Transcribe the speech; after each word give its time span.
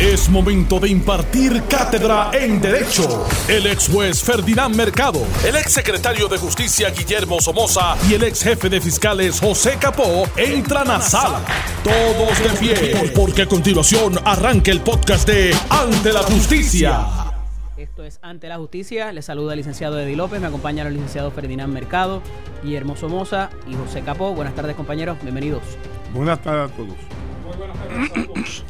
Es 0.00 0.28
momento 0.28 0.78
de 0.78 0.90
impartir 0.90 1.62
cátedra 1.70 2.30
en 2.34 2.60
Derecho. 2.60 3.26
El 3.48 3.66
ex 3.66 3.88
juez 3.88 4.22
Ferdinand 4.22 4.76
Mercado, 4.76 5.22
el 5.42 5.56
ex 5.56 5.72
secretario 5.72 6.28
de 6.28 6.36
Justicia 6.36 6.90
Guillermo 6.90 7.40
Somoza 7.40 7.96
y 8.06 8.12
el 8.12 8.24
ex 8.24 8.42
jefe 8.42 8.68
de 8.68 8.82
fiscales 8.82 9.40
José 9.40 9.78
Capó 9.80 10.28
entran 10.36 10.90
a 10.90 11.00
sala. 11.00 11.40
Todos 11.82 12.38
de 12.40 12.58
pie, 12.58 13.10
porque 13.16 13.42
a 13.42 13.46
continuación 13.46 14.20
arranca 14.22 14.70
el 14.70 14.82
podcast 14.82 15.26
de 15.26 15.56
Ante 15.70 16.12
la 16.12 16.22
Justicia. 16.24 17.06
Esto 17.78 18.04
es 18.04 18.18
Ante 18.20 18.48
la 18.48 18.58
Justicia. 18.58 19.10
Les 19.12 19.24
saluda 19.24 19.54
el 19.54 19.60
licenciado 19.60 19.98
Eddie 19.98 20.16
López. 20.16 20.42
Me 20.42 20.48
acompañan 20.48 20.84
los 20.84 20.92
licenciados 20.92 21.32
Ferdinand 21.32 21.72
Mercado, 21.72 22.20
Guillermo 22.62 22.96
Somoza 22.96 23.48
y 23.66 23.74
José 23.74 24.02
Capó. 24.02 24.34
Buenas 24.34 24.54
tardes, 24.54 24.76
compañeros. 24.76 25.16
Bienvenidos. 25.22 25.62
Buenas 26.12 26.42
tardes 26.42 26.70
a 26.70 26.76
todos. 26.76 26.96
Buenas 27.56 27.78
tardes 27.78 28.10
a 28.10 28.34
todos. 28.34 28.64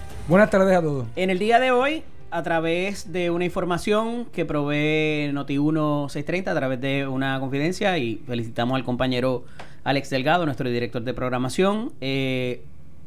En 1.15 1.31
el 1.31 1.39
día 1.39 1.61
de 1.61 1.71
hoy, 1.71 2.03
a 2.33 2.43
través 2.43 3.13
de 3.13 3.31
una 3.31 3.45
información 3.45 4.25
que 4.25 4.45
provee 4.45 5.31
Noti1 5.33 6.09
630, 6.09 6.51
a 6.51 6.55
través 6.57 6.81
de 6.81 7.07
una 7.07 7.39
confidencia, 7.39 7.97
y 7.97 8.17
felicitamos 8.27 8.75
al 8.75 8.83
compañero 8.83 9.45
Alex 9.85 10.11
Delgado, 10.11 10.45
nuestro 10.45 10.69
director 10.69 11.05
de 11.05 11.15
programación, 11.15 11.93
eh, 12.01 12.65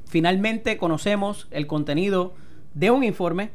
finalmente 0.08 0.78
conocemos 0.78 1.50
el 1.52 1.68
contenido 1.68 2.36
de 2.74 2.90
un 2.90 3.04
informe 3.04 3.50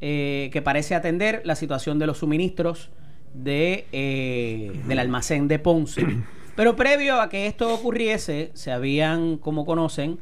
eh, 0.00 0.50
que 0.52 0.60
parece 0.60 0.96
atender 0.96 1.42
la 1.44 1.54
situación 1.54 2.00
de 2.00 2.08
los 2.08 2.18
suministros 2.18 2.90
de, 3.32 3.86
eh, 3.92 4.72
del 4.88 4.98
almacén 4.98 5.46
de 5.46 5.60
Ponce. 5.60 6.04
Pero 6.56 6.74
previo 6.74 7.20
a 7.20 7.28
que 7.28 7.46
esto 7.46 7.72
ocurriese, 7.72 8.50
se 8.54 8.72
habían, 8.72 9.36
como 9.36 9.64
conocen, 9.64 10.18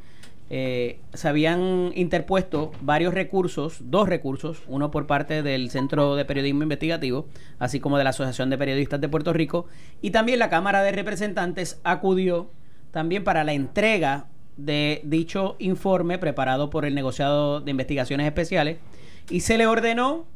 eh, 0.54 1.00
se 1.14 1.28
habían 1.28 1.92
interpuesto 1.94 2.72
varios 2.82 3.14
recursos, 3.14 3.78
dos 3.84 4.06
recursos, 4.06 4.58
uno 4.68 4.90
por 4.90 5.06
parte 5.06 5.42
del 5.42 5.70
Centro 5.70 6.14
de 6.14 6.26
Periodismo 6.26 6.62
Investigativo, 6.62 7.26
así 7.58 7.80
como 7.80 7.96
de 7.96 8.04
la 8.04 8.10
Asociación 8.10 8.50
de 8.50 8.58
Periodistas 8.58 9.00
de 9.00 9.08
Puerto 9.08 9.32
Rico, 9.32 9.64
y 10.02 10.10
también 10.10 10.38
la 10.38 10.50
Cámara 10.50 10.82
de 10.82 10.92
Representantes 10.92 11.80
acudió 11.84 12.50
también 12.90 13.24
para 13.24 13.44
la 13.44 13.54
entrega 13.54 14.26
de 14.58 15.00
dicho 15.04 15.56
informe 15.58 16.18
preparado 16.18 16.68
por 16.68 16.84
el 16.84 16.94
negociado 16.94 17.62
de 17.62 17.70
investigaciones 17.70 18.26
especiales 18.26 18.76
y 19.30 19.40
se 19.40 19.56
le 19.56 19.66
ordenó 19.66 20.26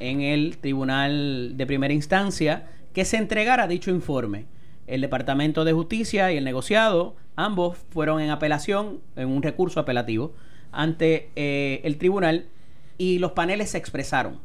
en 0.00 0.22
el 0.22 0.58
Tribunal 0.58 1.56
de 1.56 1.66
Primera 1.66 1.94
Instancia 1.94 2.66
que 2.92 3.04
se 3.04 3.16
entregara 3.16 3.68
dicho 3.68 3.92
informe. 3.92 4.46
El 4.86 5.00
Departamento 5.00 5.64
de 5.64 5.72
Justicia 5.72 6.32
y 6.32 6.36
el 6.36 6.44
negociado 6.44 7.16
Ambos 7.36 7.76
fueron 7.90 8.20
en 8.22 8.30
apelación, 8.30 9.00
en 9.14 9.28
un 9.28 9.42
recurso 9.42 9.78
apelativo, 9.78 10.32
ante 10.72 11.30
eh, 11.36 11.82
el 11.84 11.98
tribunal 11.98 12.46
y 12.96 13.18
los 13.18 13.32
paneles 13.32 13.70
se 13.70 13.78
expresaron. 13.78 14.40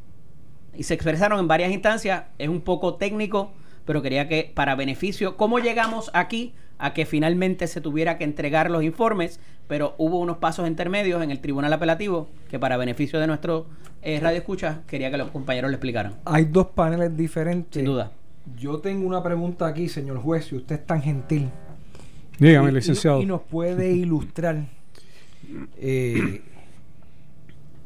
Y 0.74 0.82
se 0.82 0.94
expresaron 0.94 1.40
en 1.40 1.48
varias 1.48 1.72
instancias, 1.72 2.24
es 2.38 2.50
un 2.50 2.60
poco 2.60 2.96
técnico, 2.96 3.52
pero 3.86 4.02
quería 4.02 4.28
que 4.28 4.52
para 4.54 4.74
beneficio, 4.74 5.38
¿cómo 5.38 5.58
llegamos 5.58 6.10
aquí 6.12 6.54
a 6.78 6.92
que 6.92 7.06
finalmente 7.06 7.66
se 7.66 7.80
tuviera 7.80 8.18
que 8.18 8.24
entregar 8.24 8.70
los 8.70 8.82
informes? 8.82 9.40
Pero 9.68 9.94
hubo 9.96 10.18
unos 10.18 10.36
pasos 10.36 10.68
intermedios 10.68 11.22
en 11.22 11.30
el 11.30 11.40
tribunal 11.40 11.72
apelativo 11.72 12.28
que 12.50 12.58
para 12.58 12.76
beneficio 12.76 13.20
de 13.20 13.26
nuestro 13.26 13.66
eh, 14.02 14.20
radio 14.20 14.38
escucha 14.38 14.82
quería 14.86 15.10
que 15.10 15.16
los 15.16 15.30
compañeros 15.30 15.70
le 15.70 15.76
explicaran. 15.76 16.16
Hay 16.26 16.44
dos 16.44 16.66
paneles 16.68 17.16
diferentes. 17.16 17.80
Sin 17.80 17.86
duda. 17.86 18.12
Yo 18.56 18.78
tengo 18.78 19.06
una 19.06 19.22
pregunta 19.22 19.66
aquí, 19.66 19.88
señor 19.88 20.18
juez, 20.18 20.46
si 20.46 20.56
usted 20.56 20.76
es 20.76 20.86
tan 20.86 21.02
gentil. 21.02 21.50
Dígame, 22.38 22.70
y, 22.70 22.74
licenciado. 22.74 23.20
Y, 23.20 23.26
nos 23.26 23.42
puede 23.42 23.92
ilustrar. 23.92 24.66
Eh, 25.76 26.42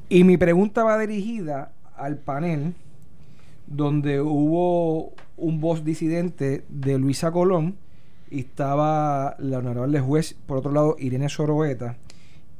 y 0.09 0.25
mi 0.25 0.37
pregunta 0.37 0.85
va 0.85 0.99
dirigida 0.99 1.73
al 1.97 2.19
panel 2.19 2.75
donde 3.67 4.21
hubo 4.21 5.15
un 5.37 5.61
voz 5.61 5.85
disidente 5.85 6.65
de 6.69 6.99
Luisa 6.99 7.33
Colón 7.33 7.77
y 8.31 8.41
estaba 8.41 9.37
la 9.39 9.59
honorable 9.59 10.01
juez, 10.01 10.35
por 10.47 10.59
otro 10.59 10.73
lado, 10.73 10.97
Irene 10.99 11.29
Soroeta 11.29 11.97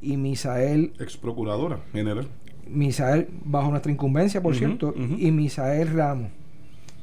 y 0.01 0.17
Misael. 0.17 0.93
Ex 0.99 1.17
procuradora 1.17 1.79
general. 1.91 2.27
Misael, 2.67 3.29
bajo 3.45 3.69
nuestra 3.69 3.91
incumbencia, 3.91 4.41
por 4.41 4.55
cierto, 4.55 4.93
y 4.95 5.31
Misael 5.31 5.93
Ramos 5.93 6.31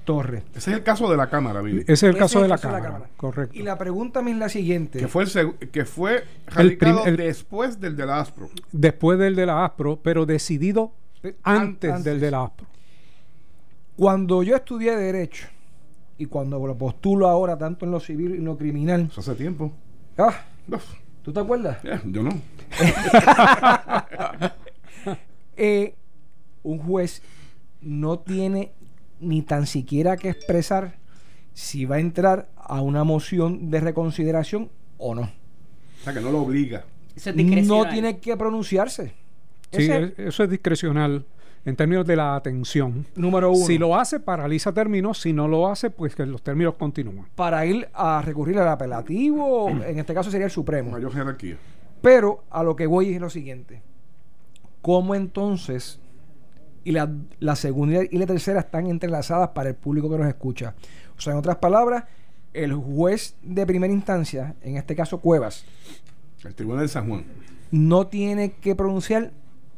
Torres. 0.04 0.42
Ese 0.54 0.70
es 0.70 0.76
el 0.76 0.82
caso 0.82 1.10
de 1.10 1.16
la 1.16 1.28
Cámara, 1.28 1.60
Vivi. 1.62 1.80
Ese 1.82 1.92
es 1.92 2.02
el 2.04 2.10
Ese 2.10 2.18
caso 2.18 2.42
de 2.42 2.48
la 2.48 2.56
caso 2.56 2.68
Cámara. 2.68 3.08
Correcto. 3.16 3.58
Y 3.58 3.62
la 3.62 3.76
pregunta 3.78 4.22
mía 4.22 4.34
es 4.34 4.40
la 4.40 4.48
siguiente. 4.48 4.98
Que 4.98 5.08
fue, 5.08 5.24
el 5.24 5.54
que 5.70 5.84
fue 5.84 6.16
El 6.16 6.54
radicado 6.54 7.04
el- 7.06 7.16
después 7.16 7.80
del 7.80 7.96
de 7.96 8.06
la 8.06 8.20
ASPRO. 8.20 8.50
Después 8.72 9.18
del 9.18 9.34
de 9.36 9.46
la 9.46 9.64
ASPRO, 9.64 10.00
pero 10.02 10.26
decidido 10.26 10.92
antes, 11.42 11.90
antes. 11.90 12.04
del 12.04 12.20
de 12.20 12.30
la 12.30 12.42
ASPRO. 12.44 12.66
Cuando 13.96 14.42
yo 14.42 14.56
estudié 14.56 14.96
Derecho 14.96 15.46
y 16.18 16.26
cuando 16.26 16.64
lo 16.66 16.76
postulo 16.76 17.28
ahora, 17.28 17.56
tanto 17.56 17.84
en 17.84 17.90
lo 17.92 18.00
civil 18.00 18.34
y 18.34 18.38
en 18.38 18.44
lo 18.44 18.56
criminal, 18.56 19.08
Eso 19.10 19.20
hace 19.20 19.34
tiempo. 19.34 19.72
ah, 20.18 20.34
Uf, 20.68 20.82
¿tú 21.22 21.32
te 21.32 21.40
acuerdas? 21.40 21.78
ya, 21.82 22.00
yo 22.04 22.22
no. 22.22 22.30
Eh, 25.56 25.94
un 26.64 26.78
juez 26.78 27.22
no 27.80 28.18
tiene 28.18 28.72
ni 29.20 29.42
tan 29.42 29.66
siquiera 29.66 30.16
que 30.16 30.30
expresar 30.30 30.96
si 31.52 31.84
va 31.84 31.96
a 31.96 32.00
entrar 32.00 32.48
a 32.56 32.80
una 32.80 33.04
moción 33.04 33.70
de 33.70 33.80
reconsideración 33.80 34.70
o 34.98 35.14
no. 35.14 35.22
O 35.22 36.04
sea, 36.04 36.12
que 36.12 36.20
no 36.20 36.30
lo 36.30 36.42
obliga. 36.42 36.84
Eso 37.16 37.30
es 37.30 37.66
No 37.66 37.88
tiene 37.88 38.18
que 38.18 38.36
pronunciarse. 38.36 39.14
Sí, 39.70 39.82
Ese 39.84 40.14
eso 40.18 40.44
es 40.44 40.50
discrecional 40.50 41.24
en 41.64 41.76
términos 41.76 42.06
de 42.06 42.16
la 42.16 42.36
atención. 42.36 43.06
número 43.14 43.50
uno. 43.50 43.66
Si 43.66 43.78
lo 43.78 43.96
hace, 43.96 44.20
paraliza 44.20 44.72
términos. 44.72 45.20
Si 45.20 45.32
no 45.32 45.48
lo 45.48 45.68
hace, 45.68 45.90
pues 45.90 46.14
que 46.14 46.26
los 46.26 46.42
términos 46.42 46.74
continúan. 46.74 47.26
para 47.34 47.64
ir 47.64 47.88
a 47.94 48.20
recurrir 48.22 48.58
al 48.58 48.68
apelativo, 48.68 49.70
en 49.86 49.98
este 49.98 50.12
caso 50.14 50.30
sería 50.30 50.46
el 50.46 50.52
Supremo. 50.52 50.90
Mayor 50.90 51.12
jerarquía. 51.12 51.56
Pero 52.02 52.44
a 52.50 52.62
lo 52.62 52.76
que 52.76 52.86
voy 52.86 53.14
es 53.14 53.20
lo 53.20 53.30
siguiente. 53.30 53.80
¿Cómo 54.82 55.14
entonces, 55.14 55.98
y 56.84 56.92
la, 56.92 57.10
la 57.40 57.56
segunda 57.56 58.02
y 58.08 58.18
la 58.18 58.26
tercera 58.26 58.60
están 58.60 58.86
entrelazadas 58.86 59.50
para 59.50 59.70
el 59.70 59.74
público 59.74 60.10
que 60.10 60.18
nos 60.18 60.28
escucha? 60.28 60.74
O 61.16 61.20
sea, 61.20 61.32
en 61.32 61.38
otras 61.38 61.56
palabras, 61.56 62.04
el 62.52 62.74
juez 62.74 63.36
de 63.42 63.66
primera 63.66 63.92
instancia, 63.92 64.54
en 64.62 64.76
este 64.76 64.94
caso 64.94 65.20
Cuevas, 65.20 65.64
El 66.44 66.54
Tribunal 66.54 66.82
de 66.82 66.88
San 66.88 67.08
Juan. 67.08 67.24
no 67.70 68.06
tiene 68.06 68.52
que 68.52 68.74
pronunciar 68.74 69.32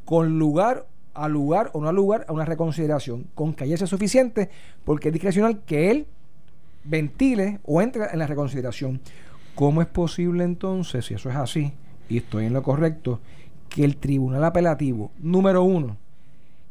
con 0.05 0.39
lugar 0.39 0.87
a 1.15 1.29
lugar 1.29 1.71
o 1.73 1.81
no 1.81 1.89
a 1.89 1.93
lugar 1.93 2.27
a 2.29 2.33
una 2.33 2.45
reconsideración. 2.45 3.27
Con 3.35 3.55
que 3.55 3.65
haya 3.65 3.77
suficiente, 3.87 4.51
porque 4.85 5.09
es 5.09 5.13
discrecional 5.13 5.63
que 5.65 5.91
él 5.91 6.07
ventile 6.85 7.61
o 7.65 7.81
entre 7.83 8.05
en 8.13 8.19
la 8.19 8.27
reconsideración. 8.27 9.01
¿Cómo 9.55 9.81
es 9.81 9.89
posible 9.89 10.45
entonces, 10.45 11.07
si 11.07 11.15
eso 11.15 11.31
es 11.31 11.37
así, 11.37 11.73
y 12.09 12.19
estoy 12.19 12.45
en 12.45 12.53
lo 12.53 12.63
correcto, 12.63 13.21
que 13.71 13.85
el 13.85 13.97
tribunal 13.97 14.45
apelativo, 14.45 15.11
número 15.19 15.63
uno, 15.63 15.97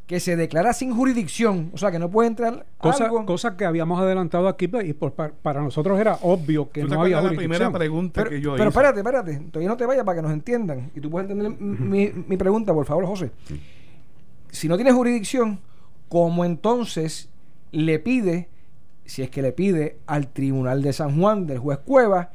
que 0.06 0.20
se 0.20 0.36
declara 0.36 0.72
sin 0.72 0.94
jurisdicción, 0.94 1.70
o 1.74 1.78
sea, 1.78 1.90
que 1.90 1.98
no 1.98 2.08
puede 2.10 2.28
entrar 2.28 2.64
Cosa, 2.78 3.06
algo... 3.06 3.26
cosa 3.26 3.56
que 3.56 3.64
habíamos 3.64 4.00
adelantado 4.00 4.46
aquí 4.46 4.68
pues, 4.68 4.88
y 4.88 4.92
por- 4.92 5.12
pa- 5.14 5.32
para 5.42 5.60
nosotros 5.60 5.98
era 5.98 6.18
obvio 6.22 6.70
que 6.70 6.82
¿Tú 6.82 6.88
te 6.88 6.94
no 6.94 7.00
había 7.02 7.16
la 7.20 7.30
primera 7.30 7.44
jurisdicción. 7.66 7.72
pregunta 7.72 8.12
pero, 8.20 8.30
que 8.30 8.40
yo 8.40 8.52
pero 8.52 8.62
hice? 8.64 8.68
espérate, 8.68 8.98
espérate, 9.00 9.36
todavía 9.50 9.68
no 9.68 9.76
te 9.76 9.84
vayas 9.84 10.04
para 10.04 10.16
que 10.16 10.22
nos 10.22 10.32
entiendan. 10.32 10.90
Y 10.94 11.00
tú 11.00 11.10
puedes 11.10 11.28
entender 11.28 11.60
mi, 11.60 12.12
mi 12.28 12.36
pregunta, 12.36 12.72
por 12.72 12.86
favor, 12.86 13.04
José. 13.06 13.32
Si 14.50 14.68
no 14.68 14.76
tiene 14.76 14.92
jurisdicción, 14.92 15.58
¿cómo 16.08 16.44
entonces 16.44 17.28
le 17.72 17.98
pide, 17.98 18.48
si 19.04 19.22
es 19.22 19.30
que 19.30 19.42
le 19.42 19.50
pide 19.52 19.98
al 20.06 20.28
Tribunal 20.28 20.82
de 20.82 20.92
San 20.92 21.20
Juan, 21.20 21.46
del 21.48 21.58
juez 21.58 21.78
Cueva, 21.84 22.30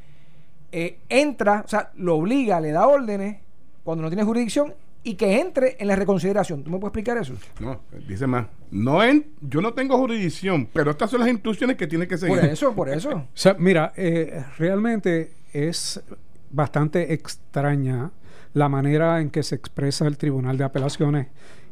eh, 0.74 1.00
entra, 1.08 1.64
o 1.66 1.68
sea, 1.70 1.92
lo 1.96 2.18
obliga, 2.18 2.60
le 2.60 2.72
da 2.72 2.86
órdenes 2.88 3.38
cuando 3.84 4.04
no 4.04 4.10
tiene 4.10 4.24
jurisdicción 4.24 4.74
y 5.04 5.16
que 5.16 5.40
entre 5.40 5.78
en 5.80 5.88
la 5.88 5.96
reconsideración? 5.96 6.64
¿Tú 6.64 6.70
me 6.70 6.78
puedes 6.78 6.92
explicar 6.92 7.18
eso? 7.18 7.34
No, 7.60 7.82
dice 8.08 8.28
más. 8.28 8.48
No 8.70 9.04
en, 9.04 9.28
yo 9.42 9.62
no 9.62 9.74
tengo 9.74 9.98
jurisdicción, 9.98 10.68
pero 10.72 10.92
estas 10.92 11.10
son 11.10 11.22
las 11.22 11.30
instrucciones 11.30 11.76
que 11.76 11.88
tiene 11.88 12.08
que 12.08 12.18
seguir. 12.18 12.40
Por 12.40 12.50
eso, 12.50 12.76
por 12.76 12.90
eso. 12.90 13.10
O 13.12 13.28
sea, 13.34 13.56
mira, 13.58 13.94
eh, 13.96 14.44
realmente 14.58 15.34
es 15.54 16.02
bastante 16.50 17.14
extraña 17.14 18.12
la 18.54 18.70
manera 18.70 19.22
en 19.22 19.30
que 19.30 19.44
se 19.44 19.56
expresa 19.56 20.06
el 20.08 20.18
Tribunal 20.18 20.58
de 20.58 20.64
Apelaciones 20.66 21.28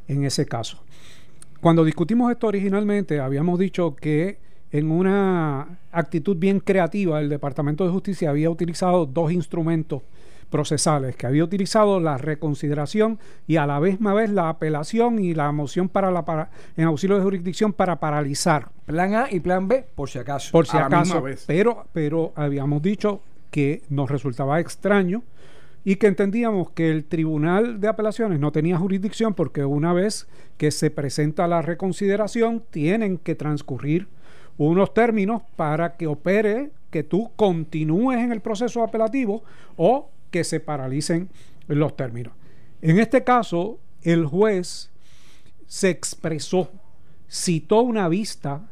en 0.07 0.23
ese 0.23 0.45
caso. 0.45 0.83
Cuando 1.61 1.83
discutimos 1.83 2.31
esto 2.31 2.47
originalmente, 2.47 3.19
habíamos 3.19 3.59
dicho 3.59 3.95
que 3.95 4.39
en 4.71 4.91
una 4.91 5.79
actitud 5.91 6.37
bien 6.37 6.59
creativa, 6.59 7.19
el 7.19 7.29
Departamento 7.29 7.83
de 7.83 7.91
Justicia 7.91 8.29
había 8.29 8.49
utilizado 8.49 9.05
dos 9.05 9.31
instrumentos 9.31 10.03
procesales, 10.49 11.15
que 11.15 11.27
había 11.27 11.43
utilizado 11.43 11.99
la 11.99 12.17
reconsideración 12.17 13.19
y 13.47 13.57
a 13.57 13.65
la 13.65 13.79
misma 13.79 14.13
vez 14.13 14.29
la 14.29 14.49
apelación 14.49 15.19
y 15.19 15.33
la 15.33 15.51
moción 15.51 15.89
para 15.89 16.11
la 16.11 16.25
para, 16.25 16.49
en 16.75 16.85
auxilio 16.85 17.17
de 17.17 17.23
jurisdicción 17.23 17.73
para 17.73 17.99
paralizar 17.99 18.69
Plan 18.85 19.13
A 19.13 19.27
y 19.29 19.39
plan 19.39 19.67
B, 19.67 19.85
por 19.95 20.09
si 20.09 20.17
acaso. 20.17 20.51
por 20.51 20.65
si 20.65 20.75
A 20.75 20.81
la 20.81 20.85
misma 20.89 21.01
acaso, 21.01 21.21
vez. 21.21 21.43
pero, 21.45 21.85
pero 21.93 22.33
habíamos 22.35 22.81
dicho 22.81 23.21
que 23.51 23.83
nos 23.89 24.09
resultaba 24.09 24.59
extraño 24.59 25.23
y 25.83 25.95
que 25.95 26.07
entendíamos 26.07 26.71
que 26.71 26.91
el 26.91 27.05
Tribunal 27.05 27.79
de 27.79 27.87
Apelaciones 27.87 28.39
no 28.39 28.51
tenía 28.51 28.77
jurisdicción 28.77 29.33
porque 29.33 29.63
una 29.63 29.93
vez 29.93 30.27
que 30.57 30.71
se 30.71 30.91
presenta 30.91 31.47
la 31.47 31.61
reconsideración 31.61 32.63
tienen 32.69 33.17
que 33.17 33.35
transcurrir 33.35 34.07
unos 34.57 34.93
términos 34.93 35.41
para 35.55 35.95
que 35.95 36.07
opere, 36.07 36.71
que 36.89 37.03
tú 37.03 37.31
continúes 37.35 38.19
en 38.19 38.31
el 38.31 38.41
proceso 38.41 38.83
apelativo 38.83 39.43
o 39.77 40.09
que 40.31 40.43
se 40.43 40.59
paralicen 40.59 41.29
los 41.67 41.95
términos. 41.95 42.33
En 42.81 42.99
este 42.99 43.23
caso, 43.23 43.79
el 44.01 44.25
juez 44.25 44.89
se 45.67 45.89
expresó, 45.89 46.69
citó 47.29 47.81
una 47.81 48.07
vista 48.07 48.67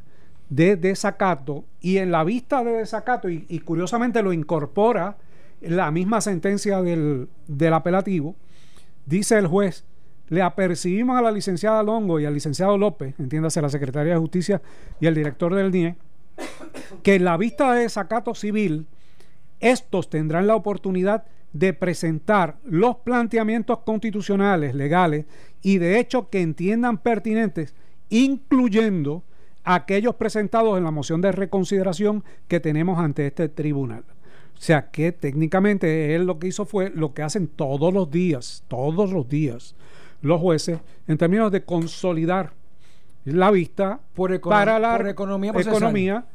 de 0.50 0.76
desacato 0.78 1.66
y 1.82 1.98
en 1.98 2.12
la 2.12 2.24
vista 2.24 2.64
de 2.64 2.72
desacato, 2.72 3.30
y, 3.30 3.60
curiosamente 3.60 4.24
lo 4.24 4.34
incorpora 4.34 5.18
la 5.62 5.92
misma 5.92 6.22
sentencia 6.22 6.82
del, 6.82 7.28
del 7.48 7.74
apelativo, 7.74 8.36
dice 9.06 9.38
el 9.38 9.48
juez, 9.48 9.84
le 10.30 10.42
apercibimos 10.42 11.18
a 11.18 11.22
la 11.22 11.32
licenciada 11.32 11.84
Longo 11.84 12.20
y 12.20 12.26
al 12.26 12.34
licenciado 12.34 12.78
López, 12.78 13.16
entiéndase 13.20 13.62
la 13.62 13.70
Secretaría 13.70 14.14
de 14.14 14.20
Justicia 14.20 14.62
y 15.00 15.08
el 15.08 15.16
director 15.16 15.54
del 15.56 15.72
DIE, 15.72 15.96
que 17.04 17.16
en 17.16 17.26
la 17.26 17.38
vista 17.38 17.74
de 17.74 17.82
desacato 17.82 18.36
civil, 18.36 18.88
estos 19.60 20.10
tendrán 20.10 20.48
la 20.48 20.56
oportunidad 20.56 21.26
de 21.58 21.74
presentar 21.74 22.58
los 22.64 22.98
planteamientos 22.98 23.80
constitucionales, 23.80 24.76
legales 24.76 25.26
y 25.62 25.78
de 25.78 26.00
hecho 26.00 26.30
que 26.30 26.42
entiendan 26.42 26.98
pertinentes, 27.00 27.74
incluyendo 28.10 29.24
aquellos 29.64 30.16
presentados 30.16 30.78
en 30.78 30.84
la 30.84 30.92
moción 30.92 31.22
de 31.22 31.32
reconsideración 31.32 32.24
que 32.48 32.60
tenemos 32.60 33.00
ante 33.00 33.28
este 33.28 33.50
tribunal. 33.50 34.04
O 34.58 34.62
sea 34.62 34.90
que 34.90 35.12
técnicamente 35.12 36.16
él 36.16 36.26
lo 36.26 36.40
que 36.40 36.48
hizo 36.48 36.66
fue 36.66 36.90
lo 36.90 37.14
que 37.14 37.22
hacen 37.22 37.48
todos 37.48 37.94
los 37.94 38.10
días, 38.10 38.64
todos 38.68 39.12
los 39.12 39.28
días 39.28 39.76
los 40.22 40.42
jueces 40.42 40.80
en 41.08 41.18
términos 41.18 41.52
de 41.52 41.64
consolidar 41.64 42.54
la 43.24 43.52
vista 43.52 44.00
Por 44.16 44.40
para 44.42 44.80
la 44.80 44.98
por 44.98 45.08
economía 45.08 45.52
economía 45.56 46.26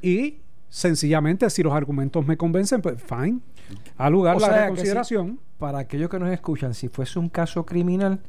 y 0.00 0.38
sencillamente 0.68 1.48
si 1.50 1.62
los 1.62 1.72
argumentos 1.72 2.26
me 2.26 2.36
convencen, 2.36 2.82
pues 2.82 3.02
fine, 3.02 3.40
a 3.96 4.10
lugar 4.10 4.36
O 4.36 4.40
la 4.40 4.46
sea, 4.46 4.62
reconsideración. 4.64 5.40
Para 5.58 5.78
aquellos 5.78 6.10
que 6.10 6.18
nos 6.18 6.30
escuchan, 6.30 6.74
si 6.74 6.88
fuese 6.88 7.18
un 7.18 7.28
caso 7.30 7.64
criminal, 7.64 8.20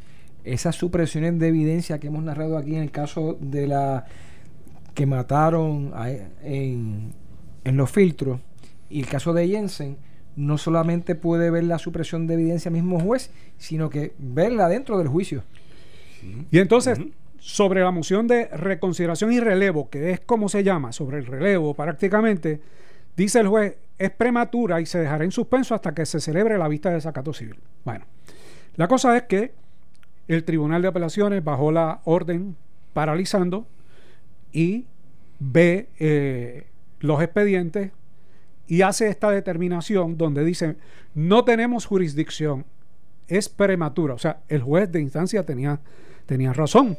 esas 0.43 0.75
supresiones 0.75 1.37
de 1.39 1.47
evidencia 1.49 1.99
que 1.99 2.07
hemos 2.07 2.23
narrado 2.23 2.57
aquí 2.57 2.75
en 2.75 2.83
el 2.83 2.91
caso 2.91 3.37
de 3.41 3.67
la 3.67 4.05
que 4.93 5.05
mataron 5.05 5.91
a- 5.93 6.09
en, 6.09 7.13
en 7.63 7.77
los 7.77 7.91
filtros 7.91 8.39
y 8.89 9.01
el 9.01 9.07
caso 9.07 9.33
de 9.33 9.47
Jensen, 9.47 9.97
no 10.37 10.57
solamente 10.57 11.15
puede 11.15 11.49
ver 11.51 11.65
la 11.65 11.79
supresión 11.79 12.27
de 12.27 12.35
evidencia 12.35 12.71
mismo 12.71 12.99
juez, 12.99 13.31
sino 13.57 13.89
que 13.89 14.13
verla 14.19 14.69
dentro 14.69 14.97
del 14.97 15.07
juicio. 15.07 15.43
Y 16.51 16.59
entonces, 16.59 16.99
sobre 17.39 17.81
la 17.81 17.91
moción 17.91 18.27
de 18.27 18.45
reconsideración 18.47 19.31
y 19.33 19.39
relevo, 19.39 19.89
que 19.89 20.11
es 20.11 20.19
como 20.19 20.47
se 20.47 20.63
llama, 20.63 20.91
sobre 20.93 21.17
el 21.19 21.25
relevo 21.25 21.73
prácticamente, 21.73 22.61
dice 23.17 23.39
el 23.39 23.47
juez, 23.47 23.77
es 23.97 24.11
prematura 24.11 24.79
y 24.79 24.85
se 24.85 24.99
dejará 24.99 25.25
en 25.25 25.31
suspenso 25.31 25.75
hasta 25.75 25.93
que 25.93 26.05
se 26.05 26.21
celebre 26.21 26.57
la 26.57 26.67
vista 26.67 26.89
de 26.89 26.95
desacato 26.95 27.33
civil. 27.33 27.57
Bueno, 27.83 28.05
la 28.75 28.87
cosa 28.87 29.17
es 29.17 29.23
que 29.23 29.53
el 30.27 30.43
Tribunal 30.43 30.81
de 30.81 30.89
Apelaciones 30.89 31.43
bajó 31.43 31.71
la 31.71 32.01
orden 32.05 32.55
paralizando 32.93 33.67
y 34.51 34.85
ve 35.39 35.89
eh, 35.99 36.67
los 36.99 37.21
expedientes 37.21 37.91
y 38.67 38.81
hace 38.81 39.07
esta 39.07 39.31
determinación 39.31 40.17
donde 40.17 40.43
dice, 40.43 40.75
no 41.15 41.43
tenemos 41.45 41.85
jurisdicción, 41.85 42.65
es 43.27 43.49
prematura. 43.49 44.13
O 44.13 44.19
sea, 44.19 44.41
el 44.49 44.61
juez 44.61 44.91
de 44.91 45.01
instancia 45.01 45.43
tenía, 45.43 45.79
tenía 46.25 46.53
razón, 46.53 46.97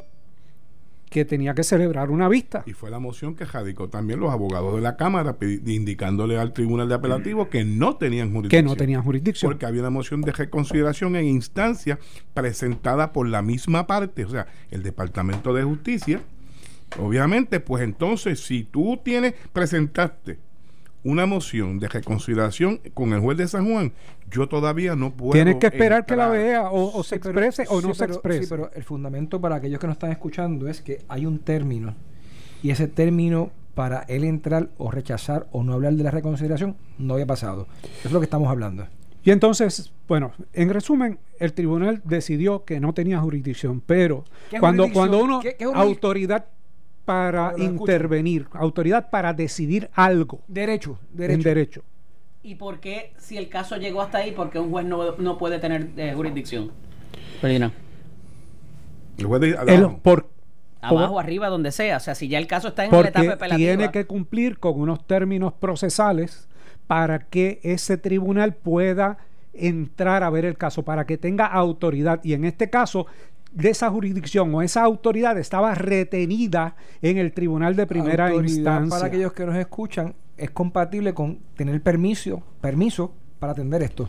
que 1.11 1.25
tenía 1.25 1.55
que 1.55 1.63
celebrar 1.63 2.11
una 2.11 2.29
vista. 2.29 2.63
Y 2.67 2.73
fue 2.73 2.91
la 2.91 2.99
moción 2.99 3.35
que 3.35 3.45
radicó 3.45 3.89
también 3.89 4.21
los 4.21 4.31
abogados 4.31 4.75
de 4.75 4.81
la 4.81 4.97
Cámara 4.97 5.37
indicándole 5.41 6.39
al 6.39 6.53
Tribunal 6.53 6.89
de 6.89 6.95
Apelativo 6.95 7.49
que 7.49 7.65
no 7.65 7.97
tenían 7.97 8.29
que 8.29 8.35
jurisdicción. 8.35 8.65
no 8.65 8.77
tenían 8.77 9.03
jurisdicción. 9.03 9.51
Porque 9.51 9.67
había 9.67 9.81
una 9.81 9.91
moción 9.91 10.21
de 10.23 10.33
reconsideración 10.33 11.17
en 11.17 11.27
instancia 11.27 11.99
presentada 12.35 13.13
por 13.13 13.29
la 13.29 13.43
misma 13.43 13.87
parte, 13.87 14.25
o 14.25 14.29
sea, 14.29 14.47
el 14.71 14.83
Departamento 14.83 15.55
de 15.55 15.63
Justicia. 15.63 16.21
Obviamente, 16.99 17.61
pues 17.61 17.83
entonces, 17.83 18.41
si 18.41 18.65
tú 18.65 18.99
tienes, 19.03 19.35
presentaste 19.53 20.48
una 21.11 21.25
moción 21.27 21.79
de 21.79 21.89
reconsideración 21.89 22.81
con 22.93 23.13
el 23.15 23.21
juez 23.21 23.39
de 23.39 23.49
San 23.49 23.71
Juan, 23.71 23.93
yo 24.31 24.47
todavía 24.49 24.95
no 24.95 25.11
puedo. 25.13 25.33
Tienes 25.33 25.57
que 25.57 25.69
esperar 25.69 26.05
que 26.05 26.17
la 26.17 26.29
vea 26.29 26.71
o, 26.71 26.99
o 26.99 27.03
se 27.03 27.17
Sí, 27.17 27.21
pero- 27.23 27.41
exprese 27.41 27.65
o 27.71 27.81
no 27.81 27.89
sí, 27.89 27.95
se 27.95 27.99
pero- 28.05 28.13
exprese. 28.15 28.43
Sí, 28.43 28.47
pero 28.51 28.71
el 28.75 28.85
fundamento 28.85 29.41
para 29.41 29.57
aquellos 29.57 29.81
que 29.81 29.87
nos 29.87 29.95
están 29.95 30.11
escuchando 30.13 30.69
es 30.69 30.83
que 30.83 31.01
hay 31.09 31.25
un 31.25 31.39
término 31.39 31.95
y 32.63 32.71
ese 32.71 32.89
término 32.89 33.51
para 33.75 34.01
él 34.09 34.25
entrar 34.25 34.69
o 34.77 34.91
rechazar 34.91 35.47
o 35.53 35.63
no 35.63 35.73
hablar 35.73 35.95
de 35.95 36.03
la 36.05 36.11
reconsideración 36.11 36.77
no 36.99 37.15
había 37.15 37.27
pasado. 37.27 37.67
Eso 38.01 38.09
es 38.09 38.13
lo 38.13 38.21
que 38.21 38.25
estamos 38.25 38.49
hablando. 38.49 38.87
Y 39.25 39.31
entonces, 39.31 39.93
bueno, 40.09 40.33
en 40.53 40.69
resumen, 40.71 41.19
el 41.39 41.53
tribunal 41.53 42.01
decidió 42.05 42.65
que 42.65 42.81
no 42.81 42.93
tenía 42.93 43.19
jurisdicción, 43.21 43.81
pero 43.81 44.25
¿Qué 44.51 44.59
cuando, 44.61 44.85
jurisdicción? 44.85 45.09
cuando 45.11 45.25
uno, 45.25 45.41
¿Qué- 45.41 45.57
qué 45.57 45.65
autoridad 45.65 46.47
para 47.09 47.55
intervenir, 47.57 48.47
autoridad 48.53 49.09
para 49.09 49.33
decidir 49.33 49.89
algo 49.95 50.43
Derecho, 50.47 50.99
en 51.13 51.17
derecho. 51.17 51.49
derecho. 51.49 51.83
¿Y 52.43 52.57
por 52.57 52.81
qué, 52.81 53.15
si 53.17 53.39
el 53.39 53.49
caso 53.49 53.79
llegó 53.79 54.03
hasta 54.03 54.19
ahí, 54.19 54.33
por 54.33 54.51
qué 54.51 54.59
un 54.59 54.71
juez 54.71 54.85
no, 54.85 55.17
no 55.17 55.39
puede 55.39 55.59
tener 55.59 55.89
eh, 55.97 56.13
jurisdicción? 56.15 56.71
Perdina. 57.41 57.73
El 59.17 59.25
juez 59.25 59.41
de- 59.41 59.57
El- 59.69 59.97
por, 60.03 60.29
Abajo, 60.83 61.15
por- 61.15 61.25
arriba, 61.25 61.49
donde 61.49 61.73
sea. 61.73 61.97
O 61.97 62.01
sea, 62.01 62.15
si 62.15 62.29
ya 62.29 62.37
el 62.39 62.47
caso 62.47 62.69
está 62.69 62.85
en 62.85 62.91
la 62.93 63.01
etapa 63.01 63.13
porque 63.21 63.33
apelativa. 63.33 63.57
tiene 63.57 63.91
que 63.91 64.07
cumplir 64.07 64.59
con 64.59 64.79
unos 64.79 65.07
términos 65.07 65.55
procesales 65.55 66.47
para 66.87 67.21
que 67.21 67.59
ese 67.63 67.97
tribunal 67.97 68.55
pueda 68.55 69.17
entrar 69.55 70.23
a 70.25 70.31
ver 70.31 70.45
el 70.45 70.59
caso, 70.59 70.85
para 70.85 71.07
que 71.07 71.17
tenga 71.17 71.47
autoridad. 71.47 72.21
Y 72.23 72.35
en 72.35 72.45
este 72.45 72.69
caso, 72.69 73.07
de 73.53 73.71
esa 73.71 73.91
jurisdicción 73.91 74.55
o 74.55 74.63
esa 74.63 74.83
autoridad 74.83 75.39
estaba 75.39 75.75
retenida 75.75 76.77
en 77.03 77.19
el 77.19 77.33
tribunal 77.33 77.77
de 77.77 77.87
primera 77.87 78.29
Autoridad, 78.29 78.57
instancia. 78.57 78.91
Para 78.91 79.07
aquellos 79.07 79.33
que 79.33 79.47
nos 79.47 79.57
escuchan, 79.57 80.15
es 80.37 80.51
compatible 80.51 81.15
con 81.15 81.39
tener 81.57 81.83
permiso, 81.83 82.43
permiso 82.61 83.13
para 83.39 83.53
atender 83.53 83.83
esto. 83.83 84.09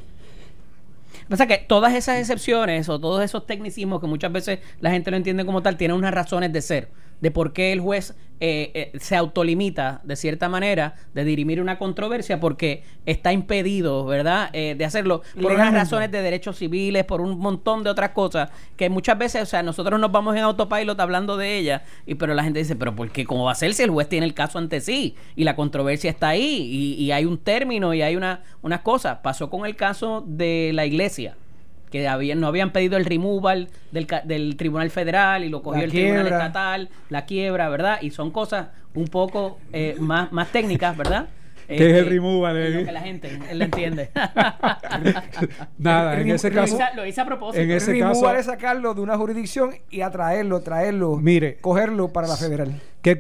O 1.31 1.35
sea 1.35 1.47
que 1.47 1.57
todas 1.57 1.93
esas 1.93 2.19
excepciones 2.19 2.89
o 2.89 2.99
todos 2.99 3.23
esos 3.23 3.45
tecnicismos 3.45 4.01
que 4.01 4.07
muchas 4.07 4.31
veces 4.31 4.59
la 4.79 4.91
gente 4.91 5.11
lo 5.11 5.17
entiende 5.17 5.45
como 5.45 5.61
tal, 5.61 5.77
tienen 5.77 5.97
unas 5.97 6.13
razones 6.13 6.51
de 6.51 6.61
ser, 6.61 6.89
de 7.21 7.31
por 7.31 7.53
qué 7.53 7.71
el 7.71 7.79
juez 7.79 8.15
eh, 8.41 8.71
eh, 8.73 8.99
se 8.99 9.17
autolimita 9.17 9.99
de 10.05 10.15
cierta 10.15 10.47
manera 10.47 10.95
de 11.13 11.25
dirimir 11.25 11.59
una 11.59 11.77
controversia 11.77 12.39
porque 12.39 12.83
está 13.05 13.33
impedido, 13.33 14.05
¿verdad?, 14.05 14.49
Eh, 14.53 14.75
de 14.77 14.85
hacerlo 14.85 15.23
por 15.41 15.51
unas 15.51 15.73
razones 15.73 16.09
de 16.09 16.21
derechos 16.21 16.57
civiles, 16.57 17.03
por 17.03 17.19
un 17.19 17.37
montón 17.37 17.83
de 17.83 17.89
otras 17.89 18.11
cosas 18.11 18.49
que 18.77 18.89
muchas 18.89 19.17
veces, 19.17 19.43
o 19.43 19.45
sea, 19.45 19.61
nosotros 19.61 19.99
nos 19.99 20.11
vamos 20.11 20.37
en 20.37 20.43
autopilot 20.43 20.97
hablando 20.99 21.35
de 21.35 21.57
ellas, 21.57 21.81
y 22.05 22.15
pero 22.15 22.33
la 22.33 22.43
gente 22.43 22.59
dice, 22.59 22.77
pero 22.77 22.95
¿por 22.95 23.11
qué? 23.11 23.25
¿Cómo 23.25 23.43
va 23.43 23.51
a 23.51 23.55
ser 23.55 23.73
si 23.73 23.83
el 23.83 23.89
juez 23.89 24.07
tiene 24.07 24.25
el 24.25 24.33
caso 24.33 24.57
ante 24.57 24.79
sí 24.79 25.15
y 25.35 25.43
la 25.43 25.57
controversia 25.57 26.09
está 26.09 26.29
ahí 26.29 26.95
y, 26.97 27.03
y 27.03 27.11
hay 27.11 27.25
un 27.25 27.37
término 27.37 27.93
y 27.93 28.01
hay 28.01 28.15
una, 28.15 28.43
unas 28.61 28.79
cosas? 28.81 29.17
Pasó 29.21 29.49
con 29.49 29.65
el 29.65 29.75
caso 29.75 30.23
de 30.25 30.71
la 30.73 30.85
iglesia 30.85 31.35
que 31.91 32.07
habían, 32.07 32.39
no 32.39 32.47
habían 32.47 32.71
pedido 32.71 32.97
el 32.97 33.05
removal 33.05 33.69
del, 33.91 34.05
ca- 34.07 34.21
del 34.23 34.55
Tribunal 34.57 34.89
Federal 34.91 35.43
y 35.43 35.49
lo 35.49 35.61
cogió 35.63 35.79
La 35.79 35.85
el 35.85 35.91
Tribunal. 35.91 36.27
Estatal, 36.27 36.89
la 37.09 37.25
quiebra, 37.25 37.69
¿verdad? 37.69 37.99
Y 38.01 38.11
son 38.11 38.31
cosas 38.31 38.67
un 38.93 39.07
poco 39.07 39.59
eh, 39.73 39.95
más, 39.99 40.31
más 40.31 40.51
técnicas, 40.51 40.95
¿verdad? 40.97 41.27
¿Qué 41.67 41.75
es 41.75 41.81
el 41.97 42.07
Eh, 42.07 42.09
removal, 42.09 42.55
lo 42.73 42.79
eh? 42.79 42.85
que 42.85 42.91
la 42.91 43.01
gente 43.01 43.39
él 43.49 43.59
lo 43.59 43.65
entiende. 43.65 44.09
Nada, 45.77 46.19
en 46.19 46.29
ese 46.31 46.49
lo, 46.49 46.61
caso, 46.61 46.75
hice, 46.75 46.83
lo 46.95 47.05
hice 47.05 47.21
a 47.21 47.25
propósito. 47.25 47.61
en 47.63 47.71
ese 47.71 47.91
Removal 47.91 48.13
caso- 48.21 48.35
es 48.35 48.45
sacarlo 48.45 48.93
de 48.93 49.01
una 49.01 49.17
jurisdicción 49.17 49.71
y 49.89 50.01
atraerlo, 50.01 50.61
traerlo, 50.61 51.17
Mire. 51.17 51.57
cogerlo 51.61 52.09
para 52.09 52.27
la 52.27 52.37
federal. 52.37 52.79
que 53.01 53.19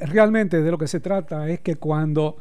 realmente 0.00 0.60
de 0.62 0.70
lo 0.70 0.78
que 0.78 0.88
se 0.88 1.00
trata 1.00 1.48
es 1.48 1.60
que 1.60 1.76
cuando 1.76 2.36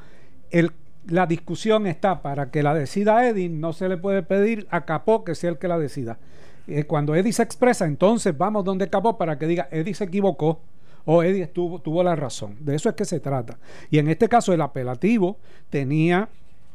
el, 0.52 0.72
la 1.08 1.26
discusión 1.26 1.88
está 1.88 2.22
para 2.22 2.52
que 2.52 2.64
la 2.64 2.74
decida 2.74 3.28
Eddie, 3.28 3.50
no 3.50 3.74
se 3.74 3.90
le 3.90 3.98
puede 3.98 4.24
pedir 4.24 4.68
a 4.70 4.86
Capó 4.86 5.24
que 5.24 5.36
sea 5.36 5.50
el 5.52 5.58
que 5.58 5.68
la 5.68 5.78
decida. 5.78 6.18
Eh, 6.68 6.86
cuando 6.86 7.16
Eddie 7.16 7.34
se 7.34 7.44
expresa, 7.44 7.86
entonces 7.86 8.36
vamos 8.38 8.66
donde 8.66 8.90
Capó 8.90 9.18
para 9.18 9.38
que 9.38 9.48
diga 9.48 9.68
Eddie 9.72 9.94
se 9.94 10.06
equivocó 10.06 10.62
o 11.06 11.22
Eddie 11.22 11.44
estuvo, 11.44 11.80
tuvo 11.80 12.04
la 12.04 12.16
razón. 12.16 12.58
De 12.60 12.76
eso 12.76 12.90
es 12.90 12.96
que 12.96 13.06
se 13.06 13.20
trata. 13.20 13.58
Y 13.92 14.00
en 14.00 14.10
este 14.10 14.28
caso 14.28 14.54
el 14.54 14.62
apelativo 14.62 15.38
tenía 15.70 16.30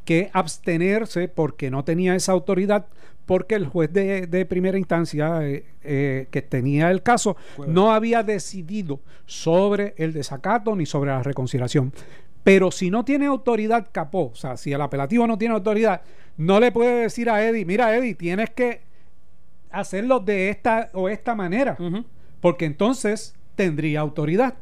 que 0.05 0.29
abstenerse 0.33 1.27
porque 1.27 1.69
no 1.69 1.83
tenía 1.83 2.15
esa 2.15 2.31
autoridad 2.31 2.85
porque 3.25 3.55
el 3.55 3.67
juez 3.67 3.93
de, 3.93 4.27
de 4.27 4.45
primera 4.45 4.77
instancia 4.77 5.47
eh, 5.47 5.63
eh, 5.83 6.27
que 6.31 6.41
tenía 6.41 6.89
el 6.91 7.03
caso 7.03 7.37
no 7.67 7.91
había 7.91 8.23
decidido 8.23 8.99
sobre 9.25 9.93
el 9.97 10.11
desacato 10.11 10.75
ni 10.75 10.85
sobre 10.85 11.11
la 11.11 11.23
reconciliación. 11.23 11.93
Pero 12.43 12.71
si 12.71 12.89
no 12.89 13.05
tiene 13.05 13.27
autoridad 13.27 13.87
capó, 13.91 14.31
o 14.31 14.35
sea, 14.35 14.57
si 14.57 14.73
el 14.73 14.81
apelativo 14.81 15.27
no 15.27 15.37
tiene 15.37 15.53
autoridad, 15.53 16.01
no 16.37 16.59
le 16.59 16.71
puede 16.71 17.03
decir 17.03 17.29
a 17.29 17.45
Eddie, 17.45 17.65
mira 17.65 17.95
Eddie, 17.95 18.15
tienes 18.15 18.49
que 18.49 18.81
hacerlo 19.69 20.19
de 20.19 20.49
esta 20.49 20.89
o 20.93 21.07
esta 21.07 21.35
manera, 21.35 21.77
porque 22.39 22.65
entonces 22.65 23.35
tendría 23.55 23.99
autoridad. 23.99 24.55